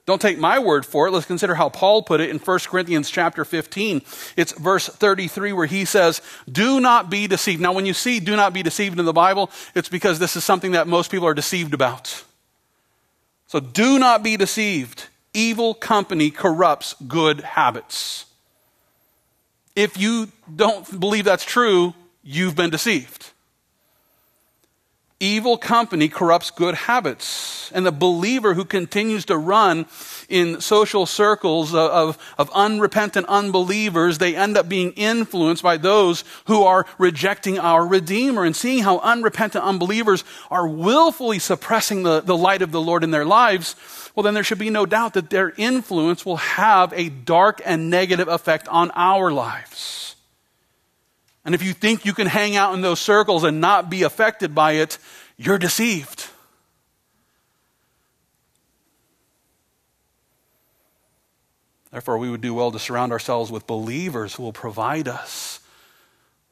Don't 0.07 0.21
take 0.21 0.39
my 0.39 0.57
word 0.57 0.85
for 0.85 1.07
it. 1.07 1.11
Let's 1.11 1.25
consider 1.25 1.53
how 1.53 1.67
Paul 1.67 2.01
put 2.01 2.21
it 2.21 2.29
in 2.29 2.39
1 2.39 2.59
Corinthians 2.59 3.09
chapter 3.09 3.43
15. 3.43 4.01
It's 4.37 4.53
verse 4.53 4.87
33 4.87 5.51
where 5.51 5.65
he 5.65 5.83
says, 5.83 6.21
Do 6.49 6.79
not 6.79 7.09
be 7.09 7.27
deceived. 7.27 7.61
Now, 7.61 7.73
when 7.73 7.85
you 7.85 7.93
see 7.93 8.21
do 8.21 8.37
not 8.37 8.53
be 8.53 8.63
deceived 8.63 8.99
in 8.99 9.05
the 9.05 9.11
Bible, 9.11 9.51
it's 9.75 9.89
because 9.89 10.17
this 10.17 10.37
is 10.37 10.45
something 10.45 10.71
that 10.71 10.87
most 10.87 11.11
people 11.11 11.27
are 11.27 11.33
deceived 11.33 11.73
about. 11.73 12.23
So 13.47 13.59
do 13.59 13.99
not 13.99 14.23
be 14.23 14.37
deceived. 14.37 15.07
Evil 15.33 15.73
company 15.73 16.31
corrupts 16.31 16.95
good 17.05 17.41
habits. 17.41 18.27
If 19.75 19.97
you 19.97 20.29
don't 20.55 20.99
believe 20.99 21.25
that's 21.25 21.45
true, 21.45 21.93
you've 22.23 22.55
been 22.55 22.69
deceived. 22.69 23.31
Evil 25.19 25.57
company 25.57 26.09
corrupts 26.09 26.51
good 26.51 26.75
habits. 26.75 27.71
And 27.71 27.83
the 27.83 27.91
believer 27.91 28.53
who 28.53 28.63
continues 28.63 29.25
to 29.25 29.37
run 29.37 29.87
in 30.29 30.61
social 30.61 31.07
circles 31.07 31.73
of, 31.73 32.19
of, 32.37 32.51
unrepentant 32.53 33.25
unbelievers, 33.27 34.19
they 34.19 34.35
end 34.35 34.57
up 34.57 34.69
being 34.69 34.91
influenced 34.91 35.63
by 35.63 35.77
those 35.77 36.23
who 36.45 36.63
are 36.63 36.85
rejecting 36.99 37.57
our 37.57 37.85
Redeemer 37.87 38.45
and 38.45 38.55
seeing 38.55 38.83
how 38.83 38.99
unrepentant 38.99 39.63
unbelievers 39.63 40.23
are 40.51 40.67
willfully 40.67 41.39
suppressing 41.39 42.03
the, 42.03 42.21
the 42.21 42.37
light 42.37 42.61
of 42.61 42.71
the 42.71 42.81
Lord 42.81 43.03
in 43.03 43.09
their 43.09 43.25
lives. 43.25 43.75
Well, 44.13 44.23
then 44.23 44.35
there 44.35 44.43
should 44.43 44.59
be 44.59 44.69
no 44.69 44.85
doubt 44.85 45.13
that 45.13 45.31
their 45.31 45.51
influence 45.57 46.27
will 46.27 46.37
have 46.37 46.93
a 46.93 47.09
dark 47.09 47.59
and 47.65 47.89
negative 47.89 48.27
effect 48.27 48.67
on 48.67 48.91
our 48.91 49.31
lives. 49.31 50.16
And 51.47 51.55
if 51.55 51.63
you 51.63 51.71
think 51.71 52.03
you 52.03 52.13
can 52.13 52.27
hang 52.27 52.57
out 52.57 52.73
in 52.73 52.81
those 52.81 52.99
circles 52.99 53.45
and 53.45 53.61
not 53.61 53.89
be 53.89 54.03
affected 54.03 54.53
by 54.53 54.73
it, 54.73 54.97
you're 55.37 55.57
deceived. 55.57 56.27
Therefore, 61.89 62.17
we 62.17 62.29
would 62.29 62.41
do 62.41 62.53
well 62.53 62.69
to 62.73 62.79
surround 62.79 63.13
ourselves 63.13 63.49
with 63.49 63.65
believers 63.65 64.35
who 64.35 64.43
will 64.43 64.51
provide 64.51 65.07
us 65.07 65.61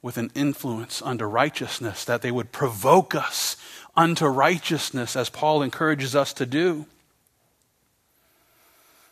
with 0.01 0.17
an 0.17 0.31
influence 0.33 1.01
unto 1.01 1.25
righteousness, 1.25 2.05
that 2.05 2.21
they 2.21 2.31
would 2.31 2.53
provoke 2.53 3.13
us 3.13 3.57
unto 3.97 4.25
righteousness, 4.27 5.17
as 5.17 5.29
Paul 5.29 5.61
encourages 5.61 6.15
us 6.15 6.31
to 6.31 6.45
do. 6.45 6.85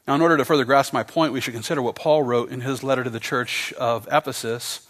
Now, 0.08 0.16
in 0.16 0.22
order 0.22 0.38
to 0.38 0.46
further 0.46 0.64
grasp 0.64 0.94
my 0.94 1.04
point, 1.04 1.34
we 1.34 1.42
should 1.42 1.54
consider 1.54 1.82
what 1.82 1.96
Paul 1.96 2.24
wrote 2.24 2.52
in 2.52 2.62
his 2.62 2.84
letter 2.84 3.04
to 3.04 3.10
the 3.10 3.20
church 3.20 3.74
of 3.74 4.08
Ephesus. 4.10 4.88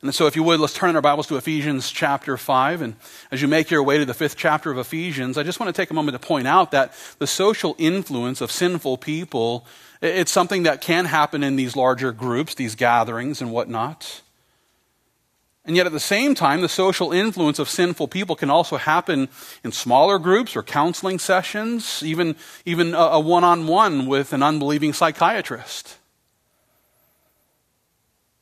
And 0.00 0.14
so, 0.14 0.28
if 0.28 0.36
you 0.36 0.44
would, 0.44 0.60
let's 0.60 0.74
turn 0.74 0.90
in 0.90 0.96
our 0.96 1.02
Bibles 1.02 1.26
to 1.26 1.36
Ephesians 1.38 1.90
chapter 1.90 2.36
5. 2.36 2.82
And 2.82 2.94
as 3.32 3.42
you 3.42 3.48
make 3.48 3.68
your 3.68 3.82
way 3.82 3.98
to 3.98 4.04
the 4.04 4.14
fifth 4.14 4.36
chapter 4.36 4.70
of 4.70 4.78
Ephesians, 4.78 5.36
I 5.36 5.42
just 5.42 5.58
want 5.58 5.74
to 5.74 5.82
take 5.82 5.90
a 5.90 5.94
moment 5.94 6.20
to 6.20 6.24
point 6.24 6.46
out 6.46 6.70
that 6.70 6.92
the 7.18 7.26
social 7.26 7.74
influence 7.78 8.40
of 8.40 8.52
sinful 8.52 8.98
people, 8.98 9.66
it's 10.00 10.30
something 10.30 10.62
that 10.62 10.80
can 10.80 11.06
happen 11.06 11.42
in 11.42 11.56
these 11.56 11.74
larger 11.74 12.12
groups, 12.12 12.54
these 12.54 12.76
gatherings 12.76 13.40
and 13.42 13.50
whatnot. 13.50 14.22
And 15.64 15.74
yet, 15.74 15.86
at 15.86 15.92
the 15.92 15.98
same 15.98 16.36
time, 16.36 16.60
the 16.60 16.68
social 16.68 17.10
influence 17.10 17.58
of 17.58 17.68
sinful 17.68 18.06
people 18.06 18.36
can 18.36 18.50
also 18.50 18.76
happen 18.76 19.28
in 19.64 19.72
smaller 19.72 20.20
groups 20.20 20.54
or 20.54 20.62
counseling 20.62 21.18
sessions, 21.18 22.04
even, 22.04 22.36
even 22.64 22.94
a 22.94 23.18
one 23.18 23.42
on 23.42 23.66
one 23.66 24.06
with 24.06 24.32
an 24.32 24.44
unbelieving 24.44 24.92
psychiatrist. 24.92 25.97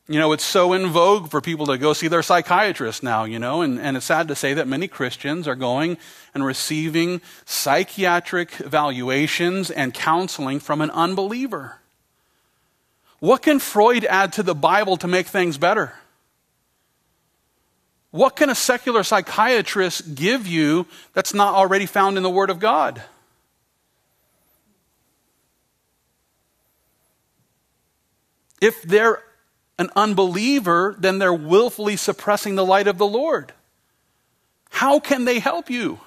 You 0.09 0.21
know, 0.21 0.33
it's 0.33 0.45
so 0.45 0.73
in 0.73 0.87
vogue 0.87 1.31
for 1.31 1.41
people 1.41 1.67
to 1.67 1.79
go 1.79 1.93
see 1.93 2.07
their 2.07 2.23
psychiatrist 2.23 3.03
now, 3.03 3.25
you 3.25 3.41
know, 3.41 3.63
and, 3.63 3.81
and 3.81 3.97
it's 3.97 4.07
sad 4.07 4.29
to 4.29 4.37
say 4.37 4.55
that 4.55 4.69
many 4.69 4.87
Christians 4.87 5.49
are 5.49 5.57
going 5.57 5.99
and 6.33 6.45
receiving 6.45 7.21
psychiatric 7.45 8.61
evaluations 8.61 9.69
and 9.69 9.93
counseling 9.93 10.61
from 10.61 10.81
an 10.81 10.91
unbeliever. 10.91 11.81
What 13.19 13.43
can 13.43 13.59
Freud 13.59 14.05
add 14.05 14.33
to 14.35 14.45
the 14.45 14.55
Bible 14.55 14.97
to 14.99 15.09
make 15.09 15.27
things 15.27 15.59
better? 15.59 15.93
What 18.13 18.37
can 18.37 18.49
a 18.49 18.55
secular 18.55 19.03
psychiatrist 19.03 20.15
give 20.15 20.47
you 20.47 20.87
that's 21.15 21.35
not 21.35 21.55
already 21.55 21.87
found 21.87 22.17
in 22.17 22.23
the 22.23 22.31
Word 22.31 22.51
of 22.51 22.61
God? 22.61 23.03
If 28.61 28.81
they're 28.83 29.26
an 29.79 29.91
unbeliever, 29.95 30.95
then 30.99 31.19
they're 31.19 31.35
willfully 31.35 31.97
suppressing 31.97 32.55
the 32.55 32.65
light 32.65 32.87
of 32.87 32.99
the 32.99 33.07
Lord. 33.07 33.53
How 34.71 34.99
can 34.99 35.25
they 35.25 35.39
help 35.39 35.71
you? 35.71 36.01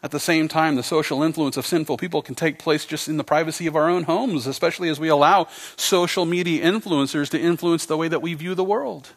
At 0.00 0.12
the 0.12 0.20
same 0.20 0.46
time, 0.46 0.76
the 0.76 0.82
social 0.82 1.22
influence 1.24 1.56
of 1.56 1.66
sinful 1.66 1.96
people 1.96 2.22
can 2.22 2.36
take 2.36 2.58
place 2.58 2.84
just 2.84 3.08
in 3.08 3.16
the 3.16 3.24
privacy 3.24 3.66
of 3.66 3.74
our 3.74 3.88
own 3.88 4.04
homes, 4.04 4.46
especially 4.46 4.88
as 4.88 5.00
we 5.00 5.08
allow 5.08 5.48
social 5.76 6.24
media 6.24 6.64
influencers 6.64 7.28
to 7.30 7.40
influence 7.40 7.84
the 7.84 7.96
way 7.96 8.06
that 8.06 8.22
we 8.22 8.34
view 8.34 8.54
the 8.54 8.62
world. 8.62 9.08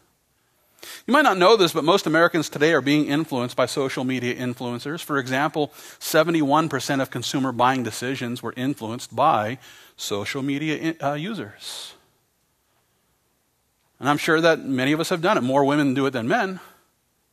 You 1.11 1.17
might 1.17 1.23
not 1.23 1.37
know 1.37 1.57
this, 1.57 1.73
but 1.73 1.83
most 1.83 2.07
Americans 2.07 2.47
today 2.47 2.71
are 2.71 2.79
being 2.79 3.07
influenced 3.07 3.57
by 3.57 3.65
social 3.65 4.05
media 4.05 4.33
influencers. 4.33 5.03
For 5.03 5.17
example, 5.17 5.73
71% 5.99 7.01
of 7.01 7.11
consumer 7.11 7.51
buying 7.51 7.83
decisions 7.83 8.41
were 8.41 8.53
influenced 8.55 9.13
by 9.13 9.57
social 9.97 10.41
media 10.41 10.95
uh, 11.03 11.15
users. 11.15 11.95
And 13.99 14.07
I'm 14.07 14.17
sure 14.17 14.39
that 14.39 14.63
many 14.63 14.93
of 14.93 15.01
us 15.01 15.09
have 15.09 15.21
done 15.21 15.37
it. 15.37 15.41
More 15.41 15.65
women 15.65 15.93
do 15.93 16.05
it 16.05 16.11
than 16.11 16.29
men. 16.29 16.61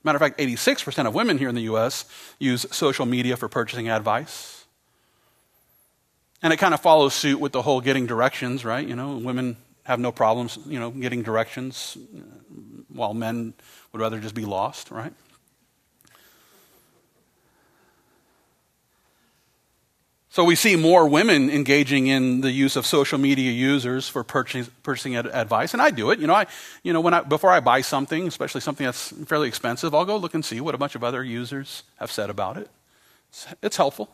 Matter 0.02 0.16
of 0.16 0.22
fact, 0.22 0.40
86% 0.40 1.06
of 1.06 1.14
women 1.14 1.38
here 1.38 1.48
in 1.48 1.54
the 1.54 1.70
U.S. 1.70 2.04
use 2.40 2.66
social 2.72 3.06
media 3.06 3.36
for 3.36 3.48
purchasing 3.48 3.88
advice. 3.88 4.64
And 6.42 6.52
it 6.52 6.56
kind 6.56 6.74
of 6.74 6.80
follows 6.80 7.14
suit 7.14 7.38
with 7.38 7.52
the 7.52 7.62
whole 7.62 7.80
getting 7.80 8.06
directions, 8.06 8.64
right? 8.64 8.84
You 8.84 8.96
know, 8.96 9.18
women 9.18 9.56
have 9.84 10.00
no 10.00 10.10
problems, 10.10 10.58
you 10.66 10.80
know, 10.80 10.90
getting 10.90 11.22
directions, 11.22 11.96
while 12.92 13.14
men 13.14 13.54
would 13.92 14.00
rather 14.00 14.18
just 14.20 14.34
be 14.34 14.44
lost, 14.44 14.90
right? 14.90 15.12
So 20.30 20.44
we 20.44 20.54
see 20.54 20.76
more 20.76 21.08
women 21.08 21.50
engaging 21.50 22.06
in 22.06 22.42
the 22.42 22.52
use 22.52 22.76
of 22.76 22.86
social 22.86 23.18
media 23.18 23.50
users 23.50 24.08
for 24.08 24.22
purchasing, 24.22 24.72
purchasing 24.84 25.16
advice, 25.16 25.72
and 25.72 25.82
I 25.82 25.90
do 25.90 26.10
it. 26.12 26.20
You 26.20 26.28
know, 26.28 26.34
I, 26.34 26.46
you 26.84 26.92
know, 26.92 27.00
when 27.00 27.12
I, 27.12 27.22
before 27.22 27.50
I 27.50 27.58
buy 27.60 27.80
something, 27.80 28.28
especially 28.28 28.60
something 28.60 28.84
that's 28.84 29.08
fairly 29.26 29.48
expensive, 29.48 29.94
I'll 29.94 30.04
go 30.04 30.16
look 30.16 30.34
and 30.34 30.44
see 30.44 30.60
what 30.60 30.74
a 30.74 30.78
bunch 30.78 30.94
of 30.94 31.02
other 31.02 31.24
users 31.24 31.82
have 31.96 32.12
said 32.12 32.30
about 32.30 32.56
it. 32.56 32.68
It's, 33.30 33.46
it's 33.62 33.76
helpful. 33.76 34.10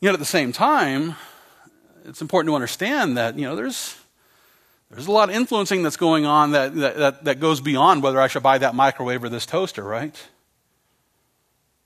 Yet 0.00 0.14
at 0.14 0.18
the 0.18 0.26
same 0.26 0.52
time, 0.52 1.14
it's 2.04 2.20
important 2.20 2.50
to 2.50 2.54
understand 2.54 3.16
that 3.16 3.38
you 3.38 3.46
know 3.46 3.54
there's 3.54 3.99
there's 4.90 5.06
a 5.06 5.12
lot 5.12 5.28
of 5.28 5.34
influencing 5.34 5.82
that's 5.82 5.96
going 5.96 6.26
on 6.26 6.50
that, 6.52 6.74
that, 6.74 7.24
that 7.24 7.40
goes 7.40 7.60
beyond 7.60 8.02
whether 8.02 8.20
I 8.20 8.26
should 8.26 8.42
buy 8.42 8.58
that 8.58 8.74
microwave 8.74 9.22
or 9.22 9.28
this 9.28 9.46
toaster, 9.46 9.84
right? 9.84 10.14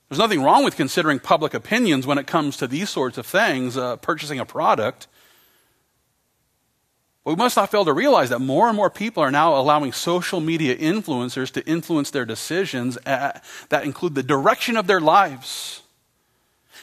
There's 0.09 0.19
nothing 0.19 0.43
wrong 0.43 0.65
with 0.65 0.77
considering 0.77 1.19
public 1.19 1.55
opinions 1.55 2.07
when 2.07 2.19
it 2.19 2.27
comes 2.27 2.57
to 2.59 2.67
these 2.67 2.89
sorts 2.89 3.19
of 3.19 3.27
things, 3.27 3.77
uh, 3.77 3.97
purchasing 3.97 4.39
a 4.39 4.47
product. 4.47 5.07
But 7.25 7.33
we 7.33 7.37
must 7.37 7.57
not 7.57 7.71
fail 7.71 7.85
to 7.85 7.93
realize 7.93 8.31
that 8.31 8.39
more 8.39 8.69
and 8.69 8.77
more 8.77 8.91
people 8.91 9.23
are 9.23 9.31
now 9.31 9.57
allowing 9.57 9.93
social 9.93 10.41
media 10.41 10.77
influencers 10.77 11.51
to 11.53 11.67
influence 11.67 12.11
their 12.11 12.25
decisions 12.25 12.97
at, 13.05 13.45
that 13.69 13.85
include 13.85 14.15
the 14.15 14.23
direction 14.23 14.77
of 14.77 14.87
their 14.87 15.01
lives. 15.01 15.83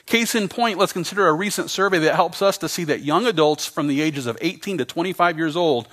Case 0.06 0.36
in 0.36 0.48
point, 0.48 0.78
let's 0.78 0.94
consider 0.94 1.28
a 1.28 1.34
recent 1.34 1.70
survey 1.70 2.00
that 2.00 2.16
helps 2.16 2.42
us 2.42 2.58
to 2.60 2.70
see 2.70 2.84
that 2.86 3.02
young 3.02 3.28
adults 3.28 3.66
from 3.66 3.88
the 3.88 4.02
ages 4.02 4.26
of 4.26 4.38
18 4.42 4.80
to 4.80 4.86
25 4.86 5.38
years 5.38 5.56
old 5.56 5.88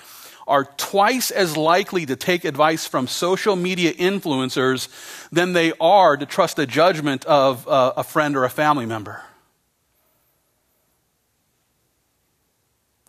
are 0.46 0.64
twice 0.64 1.30
as 1.30 1.56
likely 1.56 2.06
to 2.06 2.16
take 2.16 2.44
advice 2.46 2.86
from 2.86 3.06
social 3.06 3.54
media 3.54 3.92
influencers 3.92 4.88
than 5.30 5.52
they 5.52 5.72
are 5.78 6.16
to 6.16 6.24
trust 6.24 6.56
the 6.56 6.66
judgment 6.66 7.24
of 7.26 7.68
uh, 7.68 7.92
a 7.98 8.02
friend 8.02 8.34
or 8.34 8.44
a 8.44 8.50
family 8.50 8.86
member. 8.86 9.22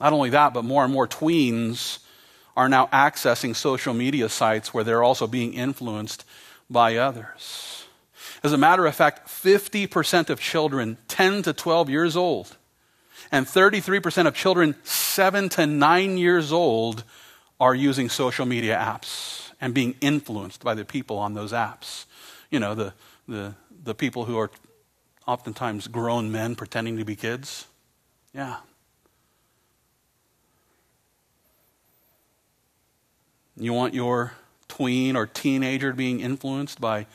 Not 0.01 0.13
only 0.13 0.29
that, 0.31 0.53
but 0.53 0.65
more 0.65 0.83
and 0.83 0.93
more 0.93 1.07
tweens 1.07 1.99
are 2.57 2.67
now 2.67 2.87
accessing 2.87 3.55
social 3.55 3.93
media 3.93 4.27
sites 4.27 4.73
where 4.73 4.83
they're 4.83 5.03
also 5.03 5.27
being 5.27 5.53
influenced 5.53 6.25
by 6.69 6.97
others. 6.97 7.78
As 8.43 8.53
a 8.53 8.57
matter 8.57 8.85
of 8.85 8.95
fact, 8.95 9.27
50% 9.27 10.29
of 10.29 10.39
children 10.39 10.97
10 11.07 11.43
to 11.43 11.53
12 11.53 11.89
years 11.89 12.15
old 12.15 12.55
and 13.31 13.45
33% 13.45 14.27
of 14.27 14.33
children 14.33 14.75
7 14.83 15.49
to 15.49 15.65
9 15.65 16.17
years 16.17 16.51
old 16.51 17.03
are 17.59 17.75
using 17.75 18.09
social 18.09 18.45
media 18.45 18.77
apps 18.77 19.51
and 19.59 19.73
being 19.73 19.95
influenced 19.99 20.63
by 20.63 20.73
the 20.73 20.85
people 20.85 21.17
on 21.17 21.33
those 21.33 21.51
apps. 21.51 22.05
You 22.49 22.59
know, 22.59 22.73
the, 22.75 22.93
the, 23.27 23.55
the 23.83 23.93
people 23.93 24.25
who 24.25 24.37
are 24.37 24.49
oftentimes 25.27 25.87
grown 25.87 26.31
men 26.31 26.55
pretending 26.55 26.97
to 26.97 27.05
be 27.05 27.15
kids. 27.15 27.67
Yeah. 28.33 28.57
You 33.57 33.73
want 33.73 33.93
your 33.93 34.33
tween 34.69 35.17
or 35.17 35.27
teenager 35.27 35.91
being 35.91 36.21
influenced 36.21 36.79
by 36.79 37.05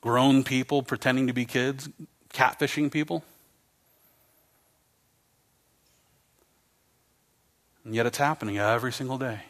grown 0.00 0.44
people 0.44 0.82
pretending 0.82 1.26
to 1.26 1.32
be 1.32 1.44
kids, 1.44 1.88
catfishing 2.32 2.90
people? 2.90 3.24
And 7.84 7.94
yet 7.94 8.06
it's 8.06 8.18
happening 8.18 8.58
every 8.58 8.92
single 8.92 9.18
day. 9.18 9.40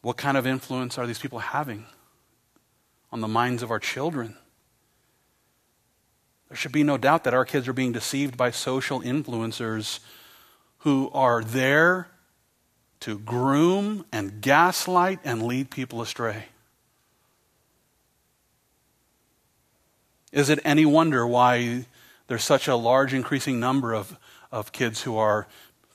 What 0.00 0.16
kind 0.16 0.36
of 0.36 0.46
influence 0.46 0.96
are 0.96 1.06
these 1.06 1.18
people 1.18 1.40
having 1.40 1.84
on 3.10 3.20
the 3.20 3.28
minds 3.28 3.62
of 3.62 3.70
our 3.70 3.80
children? 3.80 4.36
There 6.48 6.56
should 6.56 6.72
be 6.72 6.82
no 6.82 6.96
doubt 6.96 7.24
that 7.24 7.34
our 7.34 7.44
kids 7.44 7.68
are 7.68 7.72
being 7.72 7.92
deceived 7.92 8.36
by 8.36 8.52
social 8.52 9.00
influencers 9.00 9.98
who 10.78 11.10
are 11.12 11.42
there 11.42 12.08
to 13.00 13.18
groom 13.18 14.04
and 14.12 14.40
gaslight 14.40 15.20
and 15.24 15.42
lead 15.42 15.70
people 15.70 16.02
astray. 16.02 16.46
Is 20.32 20.50
it 20.50 20.58
any 20.64 20.84
wonder 20.84 21.26
why 21.26 21.86
there's 22.28 22.44
such 22.44 22.68
a 22.68 22.76
large 22.76 23.12
increasing 23.12 23.58
number 23.58 23.94
of, 23.94 24.16
of 24.52 24.70
kids 24.70 25.02
who 25.02 25.16
are 25.16 25.48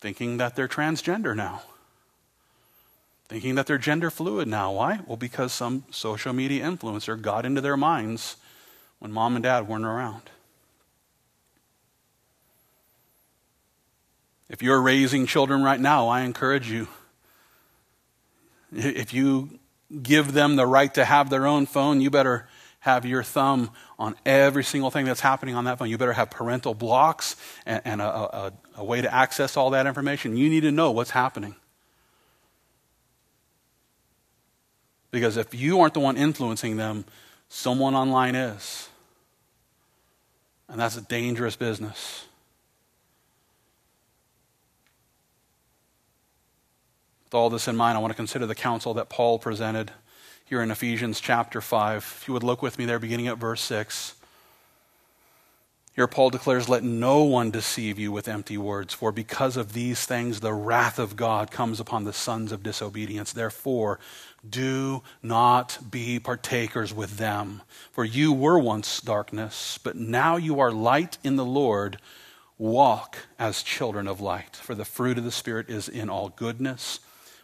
thinking 0.03 0.37
that 0.37 0.55
they're 0.55 0.67
transgender 0.67 1.33
now. 1.33 1.61
Thinking 3.29 3.55
that 3.55 3.67
they're 3.67 3.77
gender 3.77 4.11
fluid 4.11 4.49
now. 4.49 4.73
Why? 4.73 4.99
Well, 5.07 5.15
because 5.15 5.53
some 5.53 5.85
social 5.91 6.33
media 6.33 6.65
influencer 6.65 7.19
got 7.19 7.45
into 7.45 7.61
their 7.61 7.77
minds 7.77 8.35
when 8.99 9.13
mom 9.13 9.35
and 9.35 9.43
dad 9.43 9.67
weren't 9.67 9.85
around. 9.85 10.23
If 14.53 14.61
you're 14.61 14.83
raising 14.83 15.25
children 15.25 15.63
right 15.63 15.79
now, 15.79 16.09
I 16.09 16.21
encourage 16.21 16.69
you. 16.69 16.87
If 18.71 19.11
you 19.11 19.57
give 20.03 20.31
them 20.31 20.57
the 20.57 20.67
right 20.67 20.93
to 20.93 21.05
have 21.05 21.31
their 21.31 21.47
own 21.47 21.65
phone, 21.65 22.01
you 22.01 22.11
better 22.11 22.47
have 22.81 23.03
your 23.03 23.23
thumb 23.23 23.71
on 23.97 24.13
every 24.27 24.63
single 24.63 24.91
thing 24.91 25.05
that's 25.05 25.21
happening 25.21 25.55
on 25.55 25.63
that 25.63 25.79
phone. 25.79 25.89
You 25.89 25.97
better 25.97 26.13
have 26.13 26.29
parental 26.29 26.75
blocks 26.75 27.35
and, 27.65 27.81
and 27.83 27.99
a, 27.99 28.05
a, 28.05 28.53
a 28.77 28.83
way 28.83 29.01
to 29.01 29.11
access 29.11 29.57
all 29.57 29.71
that 29.71 29.87
information. 29.87 30.37
You 30.37 30.51
need 30.51 30.61
to 30.61 30.71
know 30.71 30.91
what's 30.91 31.09
happening. 31.09 31.55
Because 35.09 35.35
if 35.35 35.55
you 35.55 35.79
aren't 35.79 35.95
the 35.95 35.99
one 35.99 36.15
influencing 36.15 36.77
them, 36.77 37.05
someone 37.49 37.95
online 37.95 38.35
is. 38.35 38.87
And 40.69 40.79
that's 40.79 40.95
a 40.95 41.01
dangerous 41.01 41.55
business. 41.55 42.25
With 47.33 47.39
all 47.39 47.49
this 47.49 47.67
in 47.67 47.75
mind, 47.75 47.97
I 47.97 47.99
want 47.99 48.11
to 48.11 48.15
consider 48.15 48.45
the 48.45 48.53
counsel 48.53 48.93
that 48.93 49.09
Paul 49.09 49.39
presented 49.39 49.89
here 50.45 50.61
in 50.61 50.69
Ephesians 50.69 51.19
chapter 51.19 51.61
5. 51.61 51.97
If 51.97 52.27
you 52.27 52.33
would 52.35 52.43
look 52.43 52.61
with 52.61 52.77
me 52.77 52.85
there, 52.85 52.99
beginning 52.99 53.27
at 53.27 53.39
verse 53.39 53.59
6. 53.61 54.13
Here, 55.95 56.05
Paul 56.05 56.29
declares, 56.29 56.69
Let 56.69 56.83
no 56.83 57.23
one 57.23 57.49
deceive 57.49 57.97
you 57.97 58.11
with 58.11 58.27
empty 58.27 58.55
words, 58.55 58.93
for 58.93 59.11
because 59.11 59.57
of 59.57 59.73
these 59.73 60.05
things 60.05 60.41
the 60.41 60.53
wrath 60.53 60.99
of 60.99 61.15
God 61.15 61.49
comes 61.49 61.79
upon 61.79 62.03
the 62.03 62.13
sons 62.13 62.51
of 62.51 62.61
disobedience. 62.61 63.33
Therefore, 63.33 63.99
do 64.47 65.01
not 65.23 65.79
be 65.89 66.19
partakers 66.19 66.93
with 66.93 67.17
them. 67.17 67.63
For 67.91 68.05
you 68.05 68.31
were 68.31 68.59
once 68.59 69.01
darkness, 69.01 69.79
but 69.83 69.95
now 69.95 70.35
you 70.35 70.59
are 70.59 70.71
light 70.71 71.17
in 71.23 71.37
the 71.37 71.45
Lord. 71.45 71.97
Walk 72.59 73.17
as 73.39 73.63
children 73.63 74.07
of 74.07 74.21
light, 74.21 74.55
for 74.55 74.75
the 74.75 74.85
fruit 74.85 75.17
of 75.17 75.23
the 75.23 75.31
Spirit 75.31 75.71
is 75.71 75.89
in 75.89 76.11
all 76.11 76.29
goodness, 76.29 76.99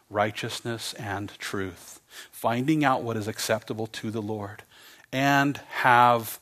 righteousness, 0.09 0.93
and 0.93 1.29
truth, 1.39 1.99
finding 2.31 2.83
out 2.83 3.03
what 3.03 3.17
is 3.17 3.27
acceptable 3.27 3.87
to 3.87 4.11
the 4.11 4.21
Lord, 4.21 4.63
and 5.11 5.57
have 5.69 6.39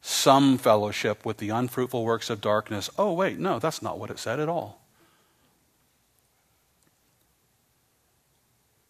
some 0.00 0.58
fellowship 0.58 1.24
with 1.24 1.38
the 1.38 1.50
unfruitful 1.50 2.04
works 2.04 2.30
of 2.30 2.40
darkness. 2.40 2.88
Oh, 2.98 3.12
wait, 3.12 3.38
no, 3.38 3.58
that's 3.58 3.82
not 3.82 3.98
what 3.98 4.10
it 4.10 4.18
said 4.18 4.40
at 4.40 4.48
all. 4.48 4.80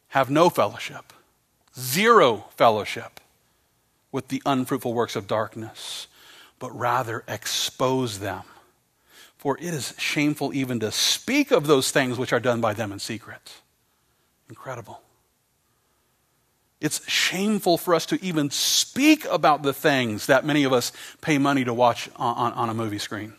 Have 0.09 0.31
no 0.31 0.49
fellowship, 0.49 1.13
zero 1.79 2.47
fellowship 2.57 3.21
with 4.11 4.29
the 4.29 4.43
unfruitful 4.47 4.95
works 4.95 5.17
of 5.17 5.27
darkness, 5.27 6.07
but 6.59 6.77
rather 6.77 7.25
expose 7.29 8.21
them. 8.21 8.43
For 9.37 9.57
it 9.59 9.75
is 9.75 9.95
shameful 9.99 10.53
even 10.55 10.81
to 10.81 10.91
speak 10.91 11.51
of 11.51 11.67
those 11.67 11.91
things 11.91 12.19
which 12.19 12.33
are 12.33 12.41
done 12.41 12.61
by 12.61 12.73
them 12.73 12.91
in 12.91 12.99
secret. 12.99 13.53
Incredible. 14.49 15.01
It's 16.80 17.09
shameful 17.11 17.76
for 17.76 17.94
us 17.94 18.07
to 18.07 18.24
even 18.24 18.51
speak 18.51 19.24
about 19.24 19.62
the 19.62 19.72
things 19.72 20.26
that 20.26 20.44
many 20.44 20.64
of 20.64 20.72
us 20.72 20.92
pay 21.20 21.38
money 21.38 21.64
to 21.64 21.74
watch 21.74 22.09
on, 22.16 22.36
on, 22.36 22.53
on, 22.53 22.68
a 22.70 22.74
movie 22.74 23.01
screen. 23.01 23.34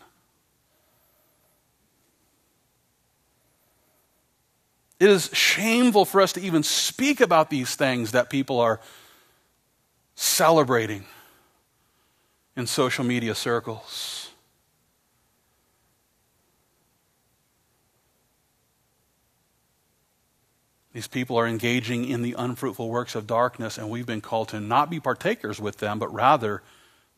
It 4.98 5.08
is 5.08 5.30
shameful 5.32 6.04
for 6.04 6.20
us 6.20 6.34
to 6.34 6.40
even 6.42 6.62
speak 6.62 7.22
about 7.22 7.48
these 7.48 7.74
things 7.74 8.12
that 8.12 8.28
people 8.28 8.60
are 8.60 8.80
celebrating 10.14 11.06
in 12.54 12.66
social 12.66 13.04
media 13.04 13.34
circles. 13.34 14.19
These 20.92 21.06
people 21.06 21.36
are 21.36 21.46
engaging 21.46 22.04
in 22.04 22.22
the 22.22 22.34
unfruitful 22.36 22.88
works 22.88 23.14
of 23.14 23.26
darkness, 23.26 23.78
and 23.78 23.88
we've 23.88 24.06
been 24.06 24.20
called 24.20 24.48
to 24.48 24.60
not 24.60 24.90
be 24.90 24.98
partakers 24.98 25.60
with 25.60 25.78
them, 25.78 25.98
but 25.98 26.12
rather 26.12 26.62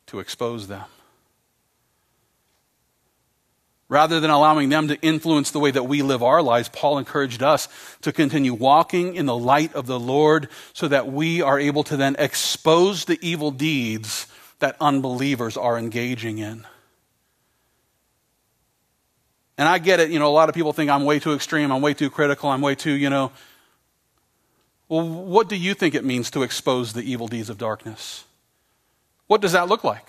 to 0.07 0.21
expose 0.21 0.69
them. 0.69 0.85
Rather 3.89 4.21
than 4.21 4.31
allowing 4.31 4.71
them 4.71 4.89
to 4.89 4.99
influence 5.03 5.51
the 5.51 5.59
way 5.59 5.71
that 5.71 5.83
we 5.83 6.01
live 6.01 6.23
our 6.23 6.43
lives, 6.43 6.69
Paul 6.71 6.99
encouraged 6.99 7.43
us 7.43 7.69
to 8.01 8.13
continue 8.13 8.55
walking 8.55 9.17
in 9.17 9.27
the 9.27 9.37
light 9.37 9.75
of 9.75 9.87
the 9.87 10.01
Lord 10.01 10.49
so 10.73 10.89
that 10.89 11.13
we 11.13 11.43
are 11.43 11.59
able 11.59 11.85
to 11.85 11.97
then 11.99 12.17
expose 12.19 13.05
the 13.05 13.19
evil 13.21 13.51
deeds 13.51 14.27
that 14.61 14.77
unbelievers 14.81 15.59
are 15.59 15.79
engaging 15.79 16.39
in. 16.39 16.67
And 19.59 19.69
I 19.69 19.79
get 19.79 20.01
it, 20.01 20.11
you 20.11 20.19
know, 20.19 20.29
a 20.29 20.33
lot 20.33 20.49
of 20.49 20.55
people 20.55 20.73
think 20.73 20.91
I'm 20.91 21.05
way 21.05 21.19
too 21.19 21.35
extreme, 21.35 21.71
I'm 21.71 21.83
way 21.83 21.93
too 21.93 22.09
critical, 22.09 22.49
I'm 22.49 22.63
way 22.63 22.75
too, 22.75 22.93
you 22.93 23.11
know, 23.11 23.31
well, 24.93 25.09
what 25.09 25.49
do 25.49 25.57
you 25.57 25.73
think 25.73 25.95
it 25.95 26.05
means 26.05 26.31
to 26.33 26.43
expose 26.43 26.93
the 26.93 27.01
evil 27.01 27.27
deeds 27.27 27.49
of 27.49 27.57
darkness? 27.57 28.25
What 29.27 29.41
does 29.41 29.53
that 29.53 29.67
look 29.67 29.85
like? 29.85 30.07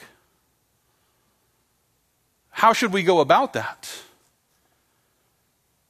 How 2.49 2.73
should 2.73 2.91
we 2.91 3.01
go 3.01 3.21
about 3.21 3.53
that? 3.53 3.89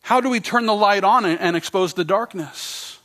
How 0.04 0.22
do 0.22 0.30
we 0.30 0.40
turn 0.40 0.68
the 0.68 0.76
light 0.76 1.04
on 1.04 1.26
and 1.26 1.58
expose 1.58 1.96
the 1.96 2.06
darkness? 2.06 3.00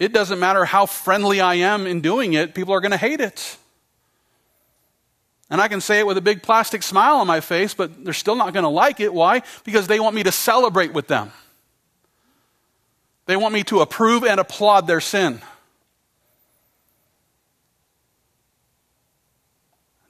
It 0.00 0.12
doesn't 0.12 0.40
matter 0.40 0.64
how 0.64 0.86
friendly 0.86 1.40
I 1.40 1.54
am 1.54 1.86
in 1.86 2.00
doing 2.00 2.32
it, 2.32 2.52
people 2.52 2.74
are 2.74 2.80
going 2.80 2.90
to 2.90 2.96
hate 2.96 3.20
it. 3.20 3.58
And 5.50 5.60
I 5.60 5.68
can 5.68 5.80
say 5.80 6.00
it 6.00 6.06
with 6.08 6.18
a 6.18 6.20
big 6.20 6.42
plastic 6.42 6.82
smile 6.82 7.18
on 7.18 7.28
my 7.28 7.38
face, 7.38 7.74
but 7.74 8.04
they're 8.04 8.12
still 8.12 8.34
not 8.34 8.52
going 8.52 8.64
to 8.64 8.68
like 8.68 8.98
it. 8.98 9.14
Why? 9.14 9.42
Because 9.62 9.86
they 9.86 10.00
want 10.00 10.16
me 10.16 10.24
to 10.24 10.32
celebrate 10.32 10.92
with 10.92 11.06
them. 11.06 11.30
They 13.26 13.36
want 13.36 13.54
me 13.54 13.64
to 13.64 13.80
approve 13.80 14.24
and 14.24 14.40
applaud 14.40 14.86
their 14.86 15.00
sin. 15.00 15.42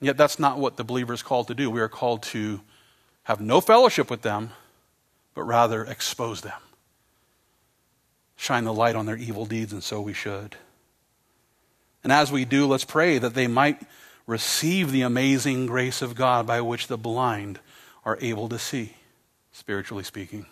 Yet 0.01 0.17
that's 0.17 0.39
not 0.39 0.59
what 0.59 0.77
the 0.77 0.85
believer 0.85 1.15
is 1.15 1.23
called 1.23 1.49
to 1.49 1.55
do. 1.55 1.71
We 1.71 1.81
are 1.81 1.89
called 1.89 2.23
to 2.25 2.61
have 3.25 3.41
no 3.41 3.61
fellowship 3.61 4.11
with 4.11 4.23
them, 4.23 4.51
but 5.35 5.43
rather 5.43 5.85
expose 5.85 6.43
them. 6.43 6.61
Shine 8.37 8.65
the 8.65 8.75
light 8.75 8.95
on 8.95 9.07
their 9.07 9.17
evil 9.17 9.47
deeds, 9.47 9.73
and 9.73 9.83
so 9.83 10.01
we 10.03 10.13
should. 10.13 10.57
And 12.05 12.13
as 12.13 12.31
we 12.31 12.45
do, 12.45 12.67
let's 12.67 12.85
pray 12.85 13.19
that 13.19 13.35
they 13.35 13.47
might 13.47 13.81
receive 14.27 14.93
the 14.93 15.03
amazing 15.03 15.67
grace 15.67 16.03
of 16.03 16.15
God 16.15 16.47
by 16.47 16.61
which 16.61 16.89
the 16.89 16.99
blind 16.99 17.59
are 18.05 18.19
able 18.21 18.49
to 18.51 18.59
see, 18.59 18.93
spiritually 19.53 20.05
speaking. 20.05 20.47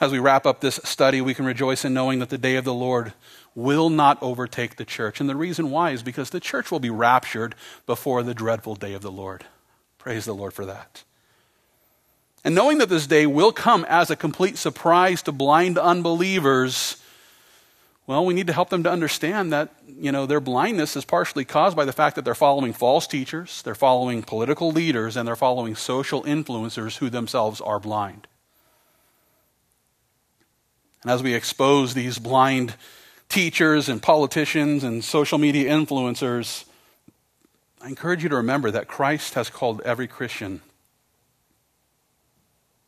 As 0.00 0.12
we 0.12 0.18
wrap 0.18 0.46
up 0.46 0.60
this 0.60 0.80
study, 0.84 1.20
we 1.20 1.34
can 1.34 1.44
rejoice 1.44 1.84
in 1.84 1.94
knowing 1.94 2.18
that 2.18 2.30
the 2.30 2.38
day 2.38 2.56
of 2.56 2.64
the 2.64 2.74
Lord 2.74 3.12
will 3.54 3.90
not 3.90 4.22
overtake 4.22 4.76
the 4.76 4.84
church. 4.84 5.20
And 5.20 5.28
the 5.28 5.36
reason 5.36 5.70
why 5.70 5.90
is 5.90 6.02
because 6.02 6.30
the 6.30 6.40
church 6.40 6.70
will 6.70 6.80
be 6.80 6.90
raptured 6.90 7.54
before 7.86 8.22
the 8.22 8.34
dreadful 8.34 8.74
day 8.74 8.92
of 8.94 9.02
the 9.02 9.10
Lord. 9.10 9.44
Praise 9.98 10.24
the 10.24 10.34
Lord 10.34 10.52
for 10.52 10.64
that. 10.66 11.02
And 12.44 12.54
knowing 12.54 12.78
that 12.78 12.88
this 12.88 13.06
day 13.06 13.26
will 13.26 13.52
come 13.52 13.84
as 13.88 14.10
a 14.10 14.16
complete 14.16 14.56
surprise 14.56 15.22
to 15.22 15.32
blind 15.32 15.76
unbelievers, 15.76 17.02
well, 18.06 18.24
we 18.24 18.32
need 18.32 18.46
to 18.46 18.52
help 18.52 18.70
them 18.70 18.84
to 18.84 18.90
understand 18.90 19.52
that, 19.52 19.74
you 19.86 20.12
know, 20.12 20.24
their 20.24 20.40
blindness 20.40 20.96
is 20.96 21.04
partially 21.04 21.44
caused 21.44 21.76
by 21.76 21.84
the 21.84 21.92
fact 21.92 22.16
that 22.16 22.24
they're 22.24 22.34
following 22.34 22.72
false 22.72 23.06
teachers, 23.06 23.60
they're 23.62 23.74
following 23.74 24.22
political 24.22 24.70
leaders, 24.70 25.16
and 25.16 25.26
they're 25.26 25.36
following 25.36 25.74
social 25.74 26.22
influencers 26.22 26.98
who 26.98 27.10
themselves 27.10 27.60
are 27.60 27.80
blind. 27.80 28.28
And 31.02 31.10
as 31.10 31.22
we 31.22 31.34
expose 31.34 31.94
these 31.94 32.18
blind 32.18 32.74
teachers 33.28 33.88
and 33.88 34.02
politicians 34.02 34.84
and 34.84 35.04
social 35.04 35.38
media 35.38 35.70
influencers, 35.70 36.64
I 37.80 37.88
encourage 37.88 38.22
you 38.22 38.28
to 38.30 38.36
remember 38.36 38.70
that 38.70 38.88
Christ 38.88 39.34
has 39.34 39.50
called 39.50 39.80
every 39.84 40.08
Christian 40.08 40.60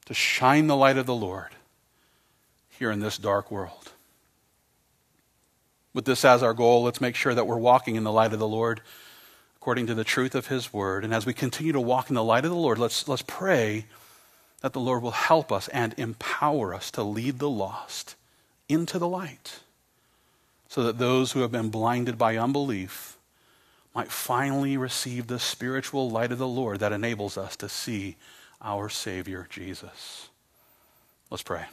to 0.06 0.14
shine 0.14 0.66
the 0.66 0.76
light 0.76 0.96
of 0.96 1.06
the 1.06 1.14
Lord 1.14 1.54
here 2.70 2.90
in 2.90 3.00
this 3.00 3.16
dark 3.16 3.50
world. 3.50 3.92
With 5.94 6.04
this 6.04 6.24
as 6.24 6.42
our 6.42 6.54
goal, 6.54 6.82
let's 6.84 7.00
make 7.00 7.14
sure 7.14 7.34
that 7.34 7.46
we're 7.46 7.56
walking 7.56 7.96
in 7.96 8.04
the 8.04 8.12
light 8.12 8.32
of 8.32 8.38
the 8.38 8.48
Lord 8.48 8.80
according 9.56 9.86
to 9.88 9.94
the 9.94 10.04
truth 10.04 10.34
of 10.34 10.46
His 10.46 10.72
Word. 10.72 11.04
And 11.04 11.12
as 11.12 11.26
we 11.26 11.34
continue 11.34 11.72
to 11.72 11.80
walk 11.80 12.08
in 12.08 12.14
the 12.14 12.24
light 12.24 12.44
of 12.44 12.50
the 12.50 12.56
Lord, 12.56 12.78
let's, 12.78 13.06
let's 13.06 13.22
pray 13.26 13.84
that 14.60 14.72
the 14.72 14.80
Lord 14.80 15.02
will 15.02 15.10
help 15.10 15.50
us 15.50 15.68
and 15.68 15.94
empower 15.96 16.74
us 16.74 16.90
to 16.92 17.02
lead 17.02 17.38
the 17.38 17.50
lost 17.50 18.14
into 18.68 18.98
the 18.98 19.08
light 19.08 19.60
so 20.68 20.82
that 20.84 20.98
those 20.98 21.32
who 21.32 21.40
have 21.40 21.50
been 21.50 21.70
blinded 21.70 22.16
by 22.16 22.36
unbelief 22.36 23.16
might 23.94 24.10
finally 24.10 24.76
receive 24.76 25.26
the 25.26 25.38
spiritual 25.38 26.08
light 26.08 26.30
of 26.30 26.38
the 26.38 26.46
Lord 26.46 26.78
that 26.78 26.92
enables 26.92 27.36
us 27.36 27.56
to 27.56 27.68
see 27.68 28.16
our 28.62 28.88
Savior 28.88 29.46
Jesus. 29.50 30.28
Let's 31.30 31.42
pray. 31.42 31.64